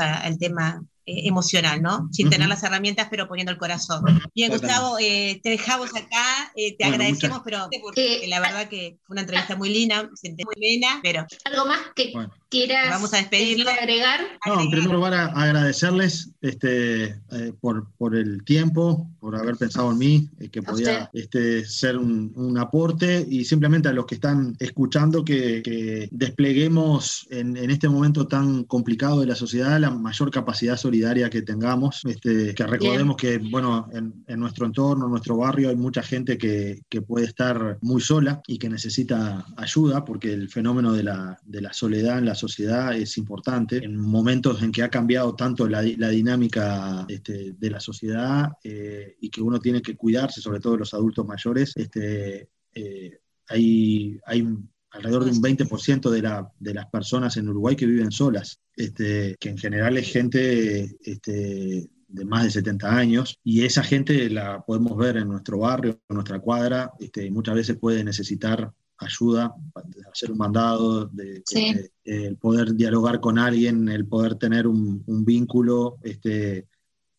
[0.00, 2.08] a- al tema eh, emocional, ¿no?
[2.12, 4.02] Sin tener las herramientas, pero poniendo el corazón.
[4.34, 8.68] Bien, Gustavo, eh, te dejamos acá, eh, te Bueno, agradecemos, muchas- pero porque la verdad
[8.68, 12.32] que fue una entrevista muy linda, me sentí muy linda, pero ¿Algo más que Bueno.
[12.50, 13.70] Quieras Vamos a despedirlo.
[13.70, 14.20] este, agregar?
[14.46, 19.90] No, en primer lugar, a- agradecerles este, eh, por, por el tiempo, por haber pensado
[19.92, 24.16] en mí, eh, que podía este, ser un, un aporte, y simplemente a los que
[24.16, 29.90] están escuchando que, que despleguemos en, en este momento tan complicado de la sociedad la
[29.90, 35.10] mayor capacidad solidaria que tengamos, este, que recordemos que, bueno, en, en nuestro entorno, en
[35.12, 40.04] nuestro barrio, hay mucha gente que, que puede estar muy sola y que necesita ayuda,
[40.04, 43.76] porque el fenómeno de la, de la soledad en la sociedad es importante.
[43.84, 48.48] En momentos en que ha cambiado tanto la, di- la dinámica este, de la sociedad
[48.64, 53.18] eh, y que uno tiene que cuidarse, sobre todo los adultos mayores, este, eh,
[53.48, 54.46] hay, hay
[54.92, 59.36] alrededor de un 20% de, la, de las personas en Uruguay que viven solas, este,
[59.38, 64.62] que en general es gente este, de más de 70 años, y esa gente la
[64.66, 69.54] podemos ver en nuestro barrio, en nuestra cuadra, este, muchas veces puede necesitar ayuda,
[69.86, 71.74] de hacer un mandado, de, Sí.
[71.74, 76.66] de- el poder dialogar con alguien, el poder tener un, un vínculo este,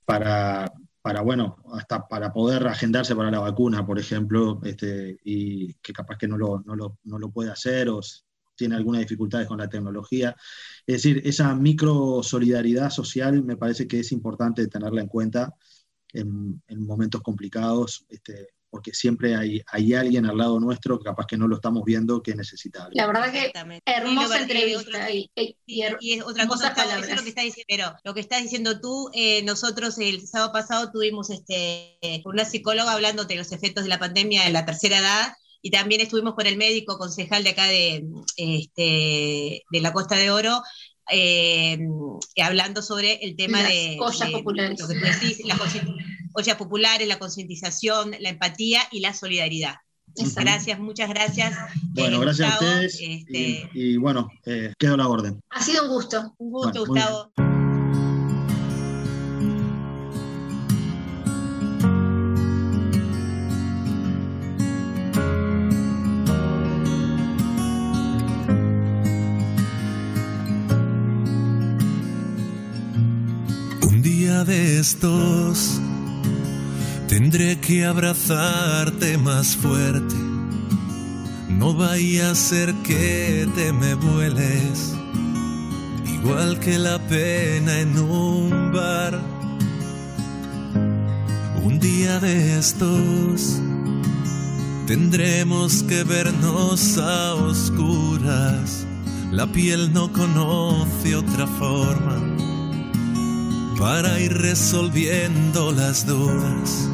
[0.05, 0.71] para,
[1.01, 6.17] para, bueno, hasta para poder agendarse para la vacuna, por ejemplo, este, y que capaz
[6.17, 7.99] que no lo, no lo, no lo puede hacer o
[8.55, 10.35] tiene algunas dificultades con la tecnología.
[10.85, 15.55] Es decir, esa micro solidaridad social me parece que es importante tenerla en cuenta
[16.13, 21.37] en, en momentos complicados, este, porque siempre hay, hay alguien al lado nuestro capaz que
[21.37, 22.91] no lo estamos viendo que necesita algo.
[22.95, 23.51] La verdad que
[23.85, 27.17] hermosa Y entrevista y, y- y her- Y es otra cosa, Gustavo, eso es palabras.
[27.17, 30.89] lo que está diciendo, pero lo que estás diciendo tú, eh, nosotros el sábado pasado
[30.91, 35.33] tuvimos este, una psicóloga hablando de los efectos de la pandemia en la tercera edad
[35.61, 38.05] y también estuvimos con el médico concejal de acá de,
[38.37, 40.63] este, de la Costa de Oro.
[41.13, 41.77] eh,
[42.41, 44.79] hablando sobre el tema Las de, ollas de populares.
[44.79, 49.75] lo que tú decís, las consci- ollas populares, la concientización, la empatía y la solidaridad.
[50.15, 50.41] Exacto.
[50.41, 51.57] Gracias, muchas gracias.
[51.93, 55.39] Bueno, eh, gracias a ustedes este, y, y bueno, eh, quedo la orden.
[55.49, 56.35] Ha sido un gusto.
[56.37, 57.31] un gusto, Bueno, Gustavo.
[73.87, 75.81] Un día de estos
[77.11, 80.15] tendré que abrazarte más fuerte.
[81.49, 84.95] No vaya a ser que te me vueles,
[86.05, 89.19] igual que la pena en un bar.
[91.61, 93.59] Un día de estos
[94.87, 98.87] tendremos que vernos a oscuras.
[99.31, 102.21] La piel no conoce otra forma
[103.77, 106.89] para ir resolviendo las dudas.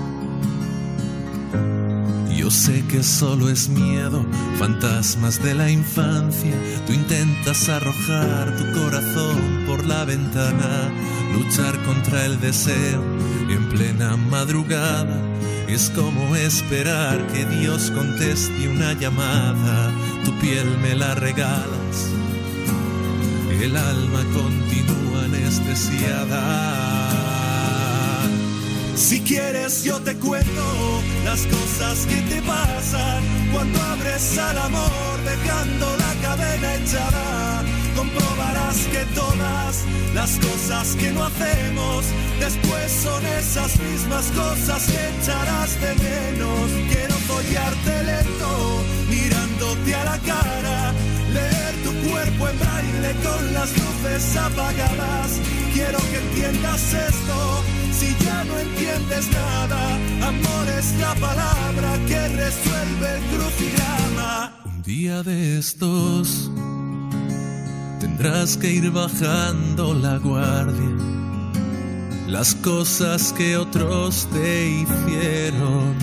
[2.48, 4.26] Yo sé que solo es miedo,
[4.58, 6.56] fantasmas de la infancia.
[6.86, 10.90] Tú intentas arrojar tu corazón por la ventana,
[11.34, 13.04] luchar contra el deseo
[13.50, 15.22] en plena madrugada.
[15.68, 19.92] Es como esperar que Dios conteste una llamada.
[20.24, 21.98] Tu piel me la regalas,
[23.62, 26.87] el alma continúa anestesiada.
[28.98, 35.98] Si quieres yo te cuento las cosas que te pasan cuando abres al amor dejando
[35.98, 37.64] la cadena echada.
[37.96, 39.84] Comprobarás que todas
[40.16, 42.06] las cosas que no hacemos
[42.40, 46.72] después son esas mismas cosas que echarás de menos.
[46.92, 50.94] Quiero follarte lento, mirándote a la cara,
[51.34, 55.40] leer tu cuerpo en braille con las luces apagadas.
[55.72, 57.64] Quiero que entiendas esto,
[58.00, 59.82] si ya no entiendes nada,
[60.28, 64.54] amor es la palabra que resuelve el crucigrama.
[64.66, 66.52] Un día de estos
[68.00, 70.96] tendrás que ir bajando la guardia.
[72.28, 75.96] Las cosas que otros te hicieron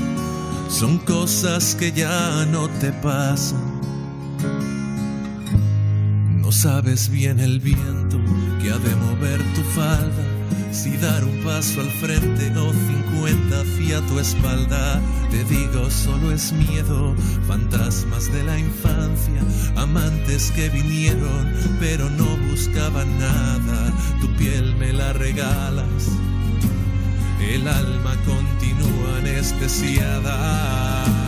[0.69, 3.62] son cosas que ya no te pasan.
[6.41, 8.19] No sabes bien el viento
[8.61, 10.34] que ha de mover tu falda,
[10.74, 15.01] si dar un paso al frente o 50 hacia tu espalda.
[15.30, 17.14] Te digo, solo es miedo,
[17.46, 19.40] fantasmas de la infancia,
[19.76, 23.92] amantes que vinieron pero no buscaban nada.
[24.20, 26.10] Tu piel me la regalas,
[27.40, 31.23] el alma continúa anestesiada.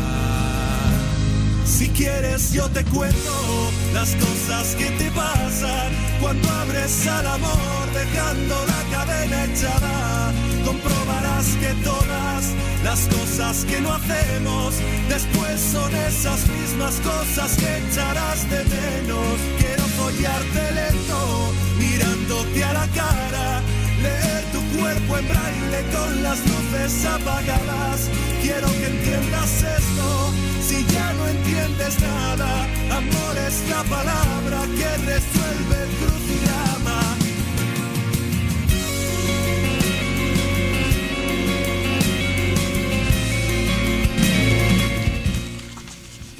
[1.66, 8.54] Si quieres yo te cuento las cosas que te pasan cuando abres al amor dejando
[8.66, 10.32] la cadena echada.
[10.64, 12.44] Comprobarás que todas
[12.84, 14.74] las cosas que no hacemos
[15.08, 19.36] después son esas mismas cosas que echarás de menos.
[19.58, 23.60] Quiero follarte lento, mirándote a la cara,
[24.02, 28.08] leer tu cuerpo en braille con las luces apagadas.
[28.40, 30.32] Quiero que entiendas esto,
[30.62, 30.84] si
[31.26, 32.64] no entiendes nada,
[32.96, 37.16] amor es la palabra que resuelve el crucigrama.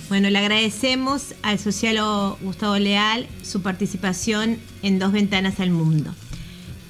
[0.08, 6.14] Bueno, le agradecemos al sociólogo Gustavo Leal su participación en Dos Ventanas al Mundo.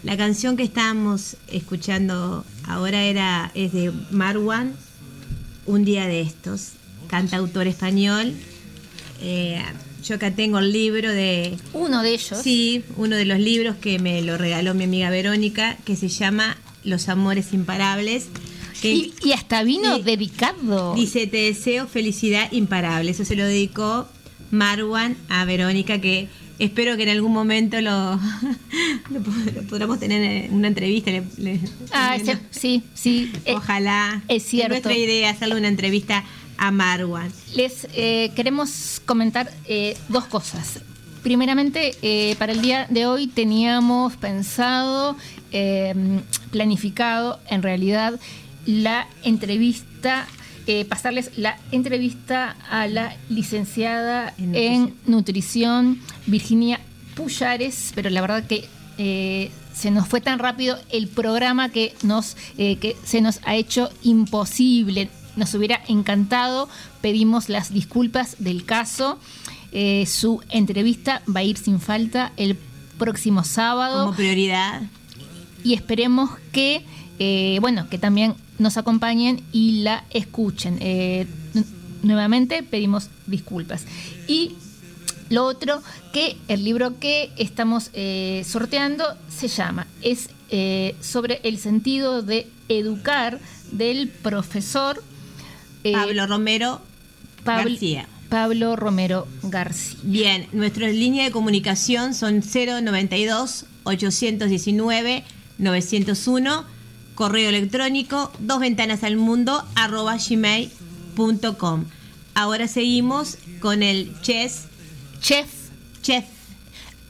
[0.03, 4.75] La canción que estábamos escuchando ahora era, es de Marwan,
[5.65, 6.75] Un día de estos,
[7.07, 8.33] cantautor español.
[9.23, 9.63] Eh,
[10.05, 11.57] yo acá tengo el libro de...
[11.73, 12.39] Uno de ellos.
[12.43, 16.57] Sí, uno de los libros que me lo regaló mi amiga Verónica, que se llama
[16.85, 18.27] Los Amores Imparables.
[18.81, 20.95] que- Y, y hasta vino dedicado.
[20.95, 23.11] Dice, te deseo felicidad imparable.
[23.11, 24.07] Eso se lo dedicó
[24.53, 26.29] Marwan a Verónica, que
[26.61, 28.13] espero que en algún momento lo,
[29.11, 31.11] lo, pod- lo podamos tener en una entrevista.
[31.11, 31.61] le- le-
[31.91, 32.17] Ah,
[32.53, 33.33] sí, sí.
[33.49, 34.23] Ojalá.
[34.29, 34.69] Es cierto.
[34.75, 36.23] nuestra idea hacerle una entrevista
[36.59, 37.33] a Marwan.
[37.55, 40.81] Les eh, queremos comentar eh, dos cosas.
[41.23, 45.17] Primeramente, eh, para el día de hoy teníamos pensado,
[46.51, 48.21] planificado en realidad
[48.67, 50.29] la entrevista,
[50.89, 56.81] pasarles la entrevista a la licenciada en nutrición, Virginia
[57.15, 58.69] Puyares, pero la verdad que
[59.77, 63.91] se nos fue tan rápido el programa que nos eh, que se nos ha hecho
[64.03, 65.11] imposible.
[65.37, 66.69] Nos hubiera encantado,
[67.01, 69.19] pedimos las disculpas del caso.
[69.73, 72.57] Eh, su entrevista va a ir sin falta el
[72.99, 74.07] próximo sábado.
[74.07, 74.83] Como prioridad.
[75.63, 76.85] Y esperemos que,
[77.19, 80.79] eh, bueno, que también nos acompañen y la escuchen.
[80.81, 81.65] Eh, nu-
[82.03, 83.85] nuevamente pedimos disculpas.
[84.29, 84.53] Y
[85.29, 85.83] lo otro,
[86.13, 92.49] que el libro que estamos eh, sorteando se llama, es eh, sobre el sentido de
[92.69, 93.41] educar
[93.73, 95.03] del profesor
[95.89, 96.81] eh, Pablo Romero
[97.45, 98.09] Pablo- García.
[98.29, 99.99] Pablo Romero García.
[100.03, 105.25] Bien, nuestra línea de comunicación son 092 819
[105.59, 106.65] 901,
[107.15, 111.85] correo electrónico, dos ventanas al mundo, arroba gmail.com.
[112.35, 114.65] Ahora seguimos con el chef.
[115.21, 115.47] Chef.
[116.03, 116.25] Chef.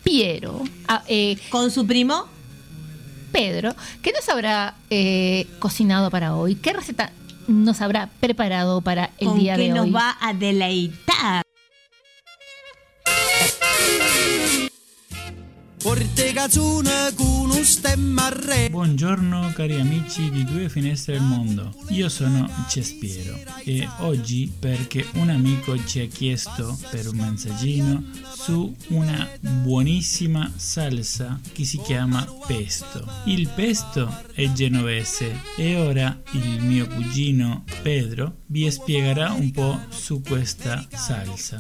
[0.04, 0.62] Piero.
[0.86, 2.26] ah, eh, con su primo.
[3.32, 3.74] Pedro.
[4.02, 6.54] ¿Qué nos habrá eh, cocinado para hoy?
[6.54, 7.10] ¿Qué receta
[7.48, 9.90] nos habrá preparado para el ¿Con día de nos hoy?
[9.90, 11.42] va a deleitar?
[13.06, 14.45] Portegazzone con un stemma a re.
[18.70, 25.30] Buongiorno cari amici di Due Finestre al Mondo, io sono Cespiero e oggi perché un
[25.30, 28.02] amico ci ha chiesto per un messaggino
[28.34, 33.06] su una buonissima salsa che si chiama pesto.
[33.26, 40.22] Il pesto è genovese e ora il mio cugino Pedro vi spiegherà un po' su
[40.22, 41.58] questa salsa.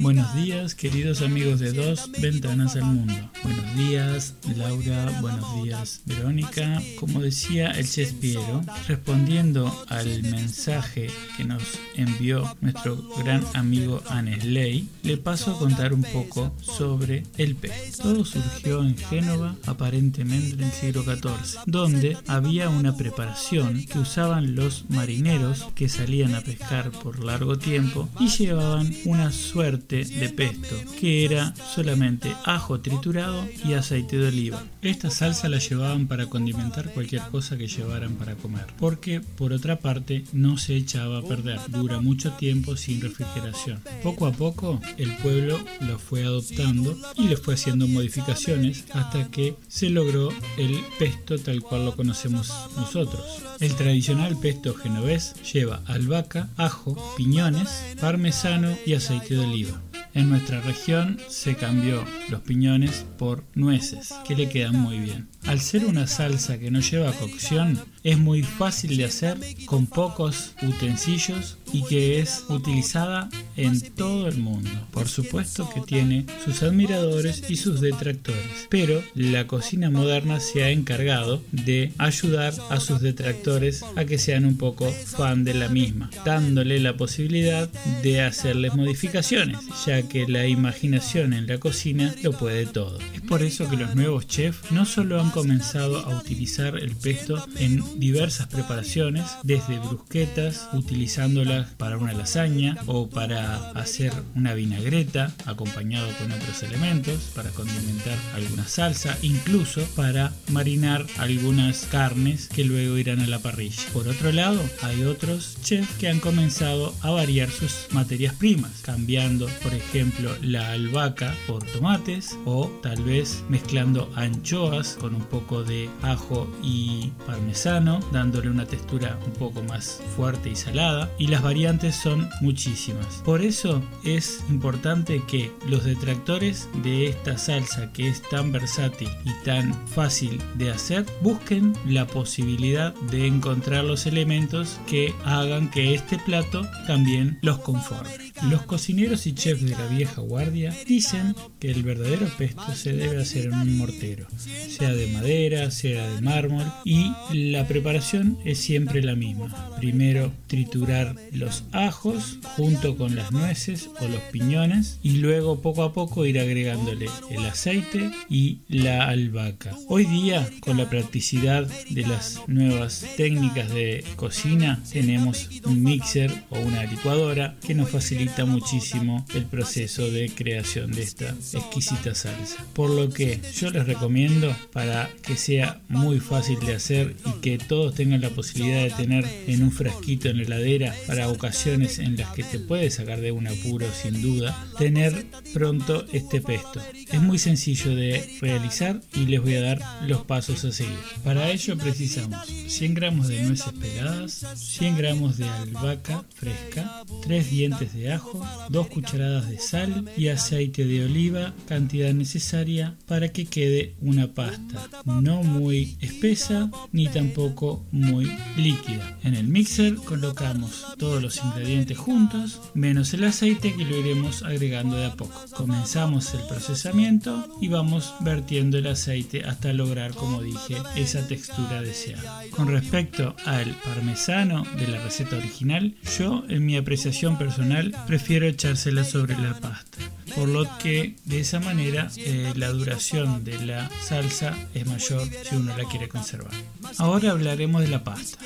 [0.00, 3.14] Buenos días, queridos amigos de Dos Ventanas al Mundo.
[3.42, 5.18] Buenos días, Laura.
[5.20, 6.82] Buenos días, Verónica.
[6.98, 11.62] Como decía el Chespiero, respondiendo al mensaje que nos
[11.94, 17.96] envió nuestro gran amigo Anesley, le paso a contar un poco sobre el pez.
[17.96, 24.54] Todo surgió en Génova, aparentemente en el siglo XIV, donde había una preparación que usaban
[24.54, 30.76] los marineros que salían a pescar por largo tiempo y llevaban una suerte de pesto,
[30.98, 34.62] que era solamente ajo triturado y aceite de oliva.
[34.82, 39.80] Esta salsa la llevaban para condimentar cualquier cosa que llevaran para comer, porque por otra
[39.80, 43.80] parte no se echaba a perder, dura mucho tiempo sin refrigeración.
[44.02, 49.56] Poco a poco el pueblo lo fue adoptando y le fue haciendo modificaciones hasta que
[49.68, 53.42] se logró el pesto tal cual lo conocemos nosotros.
[53.58, 57.68] El tradicional pesto genovés lleva albahaca, ajo, piñones,
[58.00, 59.80] parmesano y aceite de oliva.
[60.12, 65.28] En nuestra región se cambió los piñones por nueces, que le quedan muy bien.
[65.46, 70.52] Al ser una salsa que no lleva cocción, es muy fácil de hacer con pocos
[70.62, 74.70] utensilios y que es utilizada en todo el mundo.
[74.92, 80.70] Por supuesto que tiene sus admiradores y sus detractores, pero la cocina moderna se ha
[80.70, 86.08] encargado de ayudar a sus detractores a que sean un poco fan de la misma,
[86.24, 87.68] dándole la posibilidad
[88.04, 93.00] de hacerles modificaciones, ya que la imaginación en la cocina lo puede todo.
[93.14, 97.44] Es por eso que los nuevos chefs no solo han comenzado a utilizar el pesto
[97.58, 106.08] en diversas preparaciones, desde brusquetas, utilizándolas para una lasaña o para hacer una vinagreta acompañado
[106.18, 113.20] con otros elementos, para condimentar alguna salsa, incluso para marinar algunas carnes que luego irán
[113.20, 113.82] a la parrilla.
[113.92, 119.46] Por otro lado, hay otros chefs que han comenzado a variar sus materias primas, cambiando,
[119.62, 125.88] por ejemplo, la albahaca por tomates o tal vez mezclando anchoas con un poco de
[126.02, 131.10] ajo y parmesano, dándole una textura un poco más fuerte y salada.
[131.18, 133.22] Y las variantes son muchísimas.
[133.24, 139.32] Por eso es importante que los detractores de esta salsa que es tan versátil y
[139.44, 146.18] tan fácil de hacer, busquen la posibilidad de encontrar los elementos que hagan que este
[146.18, 148.26] plato también los conforme.
[148.50, 153.22] Los cocineros y chefs de la vieja guardia dicen que el verdadero pesto se debe
[153.22, 159.02] hacer en un mortero, sea de madera, sea de mármol, y la preparación es siempre
[159.02, 159.70] la misma.
[159.78, 165.92] Primero triturar los ajos junto con las nueces o los piñones y luego poco a
[165.92, 169.76] poco ir agregándole el aceite y la albahaca.
[169.88, 176.58] Hoy día con la practicidad de las nuevas técnicas de cocina tenemos un mixer o
[176.60, 182.64] una licuadora que nos facilita muchísimo el proceso de creación de esta exquisita salsa.
[182.72, 187.55] Por lo que yo les recomiendo para que sea muy fácil de hacer y que
[187.58, 192.16] todos tengan la posibilidad de tener en un frasquito en la heladera para ocasiones en
[192.16, 196.80] las que te puede sacar de un apuro sin duda, tener pronto este pesto.
[197.10, 200.96] Es muy sencillo de realizar y les voy a dar los pasos a seguir.
[201.24, 207.94] Para ello precisamos 100 gramos de nueces peladas, 100 gramos de albahaca fresca, 3 dientes
[207.94, 213.94] de ajo, 2 cucharadas de sal y aceite de oliva, cantidad necesaria para que quede
[214.00, 217.45] una pasta no muy espesa ni tampoco
[217.92, 219.18] muy líquida.
[219.22, 224.96] En el mixer colocamos todos los ingredientes juntos, menos el aceite que lo iremos agregando
[224.96, 225.40] de a poco.
[225.54, 232.42] Comenzamos el procesamiento y vamos vertiendo el aceite hasta lograr, como dije, esa textura deseada.
[232.50, 239.04] Con respecto al parmesano de la receta original, yo en mi apreciación personal prefiero echársela
[239.04, 239.98] sobre la pasta.
[240.34, 245.56] Por lo que de esa manera eh, la duración de la salsa es mayor si
[245.56, 246.52] uno la quiere conservar.
[246.98, 248.38] Ahora hablaremos de la pasta.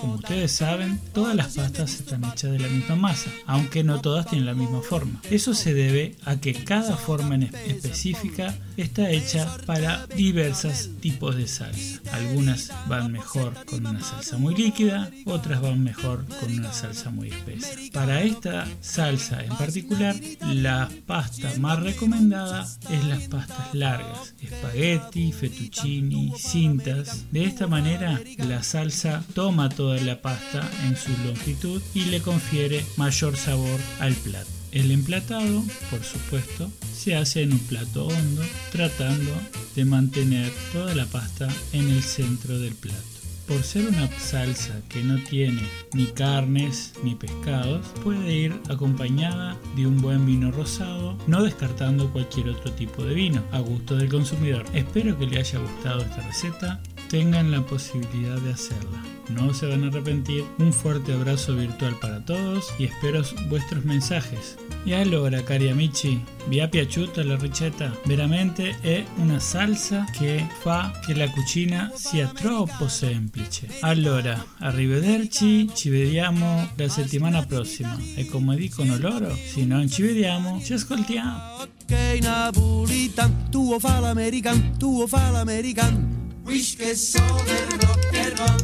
[0.00, 4.26] Como ustedes saben, todas las pastas están hechas de la misma masa, aunque no todas
[4.26, 5.20] tienen la misma forma.
[5.30, 7.28] Eso se debe a que cada forma
[7.66, 12.00] específica está hecha para diversos tipos de salsa.
[12.12, 17.28] Algunas van mejor con una salsa muy líquida, otras van mejor con una salsa muy
[17.28, 17.68] espesa.
[17.92, 20.88] Para esta salsa en particular, la
[21.28, 27.26] pasta más recomendada es las pastas largas, espagueti, fettuccini, cintas.
[27.30, 32.84] De esta manera, la salsa toma toda la pasta en su longitud y le confiere
[32.96, 34.48] mayor sabor al plato.
[34.72, 38.42] El emplatado, por supuesto, se hace en un plato hondo,
[38.72, 39.32] tratando
[39.76, 43.17] de mantener toda la pasta en el centro del plato.
[43.48, 45.62] Por ser una salsa que no tiene
[45.94, 52.50] ni carnes ni pescados, puede ir acompañada de un buen vino rosado, no descartando cualquier
[52.50, 54.66] otro tipo de vino, a gusto del consumidor.
[54.74, 59.02] Espero que le haya gustado esta receta, tengan la posibilidad de hacerla.
[59.28, 60.44] No se van a arrepentir.
[60.58, 64.56] Un fuerte abrazo virtual para todos y espero vuestros mensajes.
[64.84, 67.94] E allora, cari amici, vi è piaciuta la ricetta?
[68.06, 73.68] Veramente è una salsa che fa che la cucina sia troppo semplice.
[73.80, 77.98] Allora, arrivederci, ci vediamo la settimana prossima.
[78.14, 81.56] E come dicono loro, se non ci vediamo, ci ascoltiamo.
[81.60, 86.27] Ok napolitan, tuo fa l'american, tuo fa l'american.
[86.48, 88.56] Wish che so del rock and roll,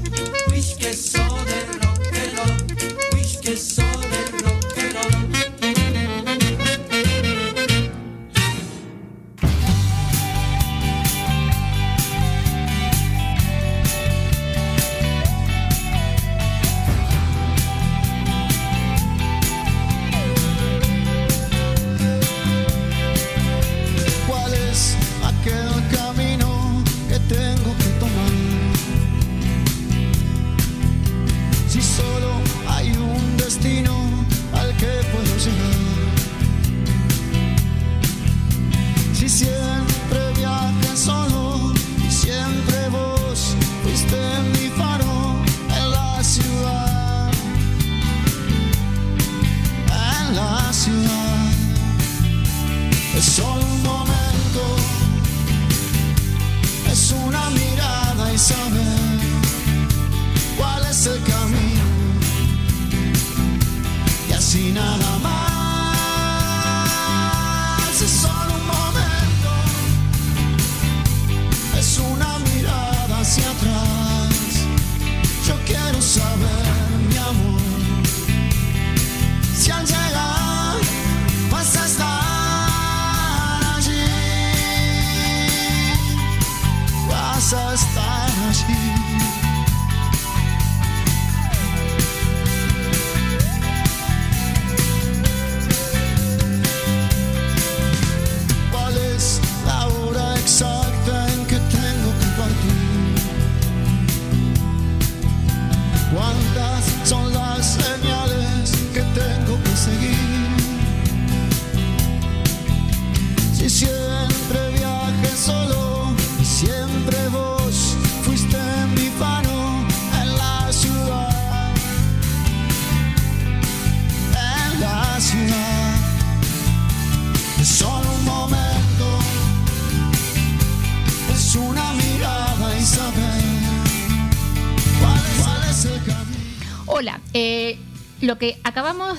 [0.48, 3.93] wish che so del rock and roll, che so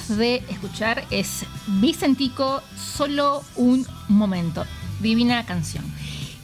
[0.07, 4.65] de escuchar es Vicentico, solo un momento.
[4.99, 5.83] Divina canción.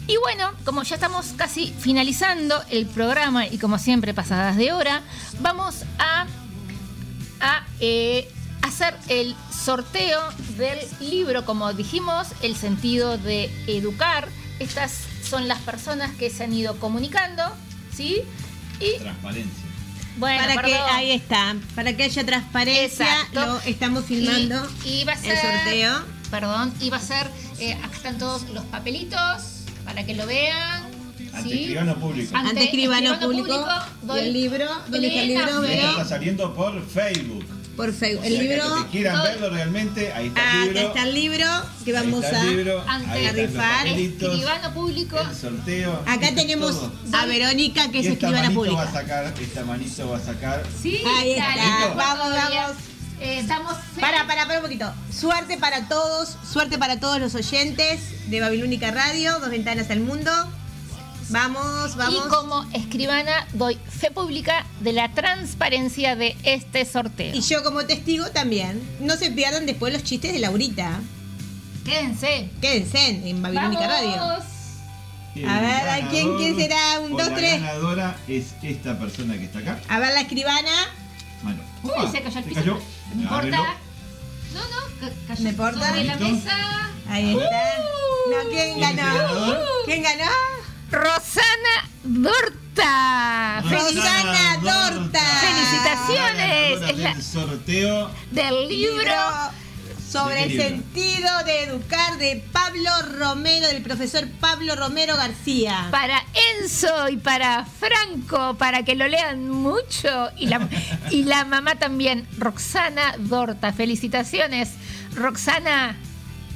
[0.08, 5.02] Y bueno, como ya estamos casi finalizando el programa y como siempre pasadas de hora,
[5.40, 6.26] vamos a,
[7.40, 8.30] a eh,
[8.62, 10.20] hacer el sorteo
[10.58, 14.28] del libro, como dijimos, El sentido de educar.
[14.60, 17.44] Estas son las personas que se han ido comunicando,
[17.96, 18.22] ¿sí?
[18.80, 19.61] Y Transparencia.
[20.22, 23.46] Bueno, para que ahí está, para que haya transparencia, Exacto.
[23.46, 24.66] lo estamos filmando.
[24.86, 26.04] Y, y va a ser, el sorteo.
[26.32, 27.30] Perdón, y va a ser,
[27.60, 30.84] eh, acá están todos los papelitos para que lo vean.
[31.34, 31.60] Ante ¿sí?
[31.62, 32.36] escribano público.
[32.36, 33.68] Ante Ante escribano público,
[34.04, 37.46] doy- y el libro, elige el libro, está saliendo por Facebook.
[37.82, 38.22] Por Facebook.
[38.24, 40.88] O El sea, libro, que quieran verlo realmente, ahí está ah, el acá libro.
[40.88, 41.46] está el libro
[41.84, 42.52] que ahí vamos está el a.
[42.52, 43.88] libro, ahí rifar.
[43.88, 45.18] Escribano público.
[45.20, 46.04] el sorteo.
[46.06, 46.92] Acá tenemos todo.
[47.14, 48.92] a Verónica, que Y es escribana va a pública.
[48.92, 50.64] sacar, esta manito va a sacar.
[50.80, 51.94] Sí, Ahí está.
[51.96, 52.78] Vamos, vamos.
[53.20, 53.74] Eh, estamos.
[54.00, 54.94] Para, para, para un poquito.
[55.12, 60.32] Suerte para todos, suerte para todos los oyentes de Babilónica Radio, Dos Ventanas al Mundo.
[61.32, 62.26] Vamos, vamos.
[62.26, 67.34] Y como escribana doy fe pública de la transparencia de este sorteo.
[67.36, 68.82] Y yo como testigo también.
[69.00, 71.00] No se pierdan después los chistes de Laurita.
[71.86, 72.50] Quédense.
[72.62, 74.22] Quédense en Babilónica Radio.
[75.36, 77.00] El A ver, ¿a quién- quién será?
[77.00, 77.62] Un, dos, la tres.
[77.62, 79.80] ganadora es esta persona que está acá.
[79.88, 80.72] A ver la escribana.
[81.42, 82.60] Bueno, Uy, se cayó el se piso.
[82.60, 82.80] cayó.
[83.16, 83.58] No importa.
[84.54, 85.88] No, no, ca- cayó ¿No importa?
[85.88, 86.90] sobre la mesa.
[87.10, 87.62] Ahí está.
[88.30, 89.18] No, ¿quién ¿Quién es el ganó?
[89.18, 89.60] ganador?
[89.86, 90.32] ¿Quién ganó?
[90.92, 93.62] Rosana Dorta.
[93.62, 95.22] Rosana Dorta.
[95.40, 96.90] Felicitaciones.
[96.90, 99.14] Es la sorteo del libro
[100.12, 105.88] sobre ¿De el sentido de educar de Pablo Romero, del profesor Pablo Romero García.
[105.92, 106.22] Para
[106.60, 110.30] Enzo y para Franco, para que lo lean mucho.
[110.36, 110.68] Y la,
[111.10, 113.72] y la mamá también, Roxana Dorta.
[113.72, 114.72] Felicitaciones,
[115.16, 115.96] Roxana.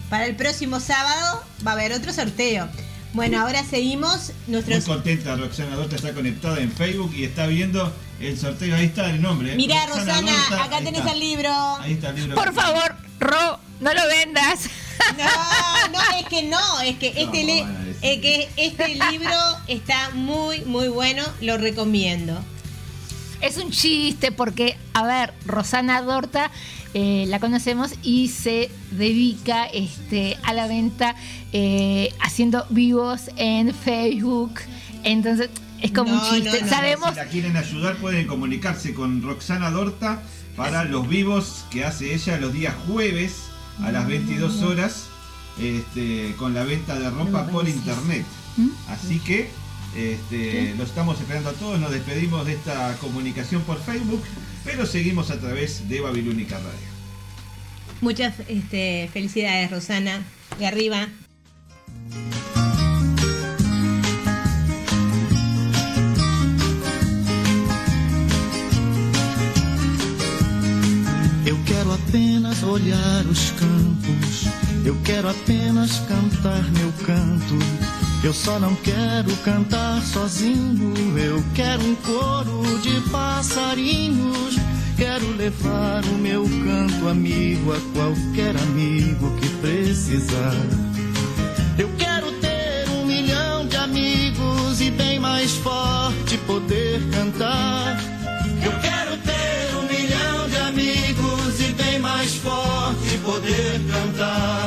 [0.10, 2.68] Para el próximo sábado va a haber otro sorteo.
[3.16, 8.38] Bueno, ahora seguimos Muy contenta, Roxana Dorta está conectada en Facebook y está viendo el
[8.38, 8.76] sorteo.
[8.76, 9.54] Ahí está el nombre.
[9.54, 9.56] ¿eh?
[9.56, 11.14] Mirá, Rosana, Dorta, acá tenés está.
[11.14, 11.50] el libro.
[11.80, 12.36] Ahí está el libro.
[12.36, 14.70] Por favor, Ro, no lo vendas.
[15.18, 17.64] No, no, es que no, es que este, li-
[18.02, 19.38] es que este libro
[19.68, 22.38] está muy, muy bueno, lo recomiendo.
[23.46, 26.50] Es un chiste porque, a ver, Rosana Dorta
[26.96, 31.16] eh, la conocemos y se dedica este, a la venta
[31.54, 34.56] eh, haciendo vivos en Facebook.
[35.04, 36.68] Entonces, es como un chiste.
[36.68, 40.24] Sabemos Si la quieren ayudar, pueden comunicarse con Roxana Dorta
[40.56, 43.44] para los vivos que hace ella los días jueves
[43.84, 45.06] a las 22 horas
[45.62, 48.26] este, con la venta de ropa por internet.
[48.90, 49.52] Así que
[49.96, 51.80] este, lo estamos esperando a todos.
[51.80, 54.22] Nos despedimos de esta comunicación por Facebook,
[54.64, 56.96] pero seguimos a través de Babilónica Radio.
[58.02, 60.22] Muchas este, felicidades, Rosana,
[60.60, 61.08] de arriba.
[71.46, 74.48] Eu quero apenas olhar os campos,
[74.84, 77.95] eu quero apenas cantar meu canto.
[78.24, 84.56] Eu só não quero cantar sozinho, eu quero um coro de passarinhos.
[84.98, 90.56] Quero levar o meu canto amigo a qualquer amigo que precisar.
[91.78, 97.98] Eu quero ter um milhão de amigos e bem mais forte poder cantar.
[98.64, 104.65] Eu quero ter um milhão de amigos e bem mais forte poder cantar.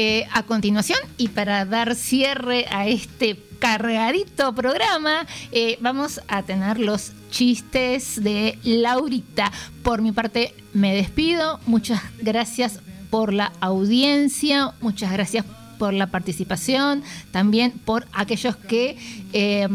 [0.00, 6.78] Eh, a continuación, y para dar cierre a este cargadito programa, eh, vamos a tener
[6.78, 9.50] los chistes de Laurita.
[9.82, 11.58] Por mi parte, me despido.
[11.66, 12.78] Muchas gracias
[13.10, 15.44] por la audiencia, muchas gracias
[15.80, 17.02] por la participación,
[17.32, 18.96] también por aquellos que...
[19.32, 19.66] eh,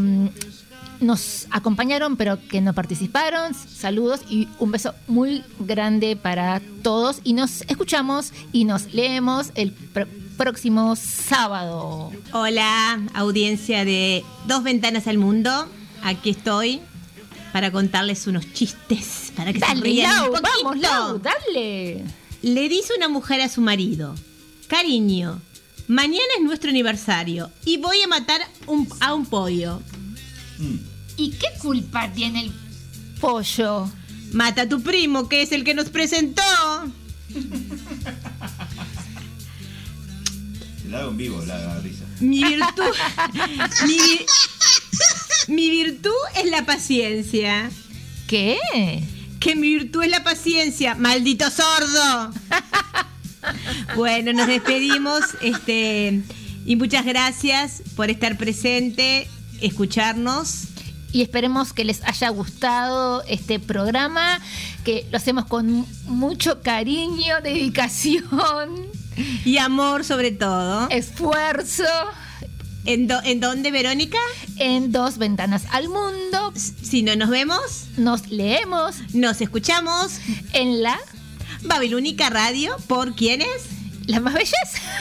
[1.04, 3.54] nos acompañaron pero que no participaron.
[3.54, 7.20] Saludos y un beso muy grande para todos.
[7.24, 10.08] Y nos escuchamos y nos leemos el pr-
[10.38, 12.12] próximo sábado.
[12.32, 15.68] Hola, audiencia de Dos Ventanas al Mundo.
[16.02, 16.82] Aquí estoy
[17.52, 22.04] para contarles unos chistes para que se Dale, rían Lau, un vamos, Lau, dale.
[22.42, 24.16] Le dice una mujer a su marido,
[24.68, 25.40] cariño,
[25.88, 29.82] mañana es nuestro aniversario y voy a matar un- a un pollo.
[31.18, 32.52] ¿Y qué culpa tiene el
[33.20, 33.90] pollo?
[34.34, 36.42] Mata a tu primo, que es el que nos presentó.
[40.90, 42.04] La hago en vivo, la risa.
[42.20, 42.84] Mi virtud.
[43.88, 44.26] mi, vi-
[45.48, 47.72] mi virtud es la paciencia.
[48.28, 48.58] ¿Qué?
[49.40, 52.32] Que mi virtud es la paciencia, maldito sordo.
[53.96, 55.22] bueno, nos despedimos.
[55.42, 56.22] Este,
[56.66, 59.28] y muchas gracias por estar presente,
[59.62, 60.66] escucharnos.
[61.14, 64.40] Y esperemos que les haya gustado este programa,
[64.84, 68.24] que lo hacemos con mucho cariño, dedicación.
[69.46, 70.90] Y amor sobre todo.
[70.90, 71.84] Esfuerzo.
[72.86, 74.18] ¿En, do- ¿En dónde, Verónica?
[74.58, 76.52] En dos ventanas al mundo.
[76.56, 77.62] Si no nos vemos,
[77.96, 80.14] nos leemos, nos escuchamos
[80.54, 81.00] en la
[81.62, 82.76] Babilónica Radio.
[82.88, 83.48] ¿Por quiénes?
[84.08, 84.52] Las más bellas.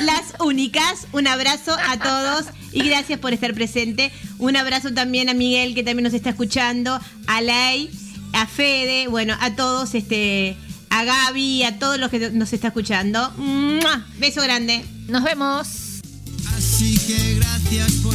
[0.01, 1.07] Las únicas.
[1.13, 4.11] Un abrazo a todos y gracias por estar presente.
[4.39, 7.91] Un abrazo también a Miguel que también nos está escuchando, a Ley,
[8.33, 10.57] a Fede, bueno, a todos, este,
[10.91, 13.31] a Gaby, a todos los que nos está escuchando.
[13.37, 14.07] ¡Mua!
[14.19, 14.85] Beso grande.
[15.09, 15.69] Nos vemos.
[16.57, 18.15] Así que gracias por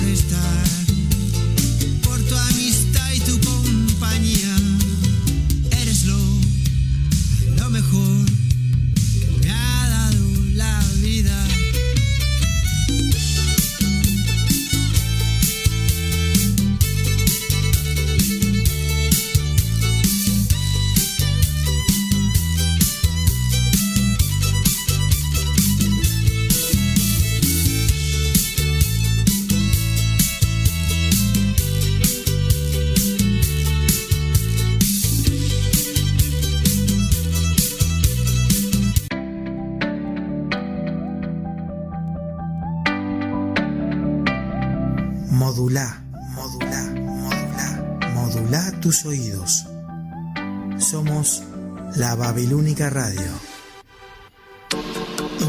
[48.88, 49.66] tus oídos.
[50.80, 51.44] Somos
[51.98, 53.30] La Babilónica Radio.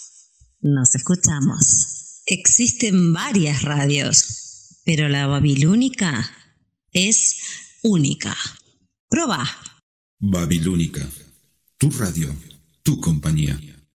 [0.65, 2.23] nos escuchamos.
[2.27, 6.31] Existen varias radios, pero la Babilónica
[6.91, 7.37] es
[7.83, 8.35] única.
[9.09, 9.47] Proba.
[10.19, 11.07] Babilónica.
[11.77, 12.35] Tu radio,
[12.83, 13.61] tu compañía.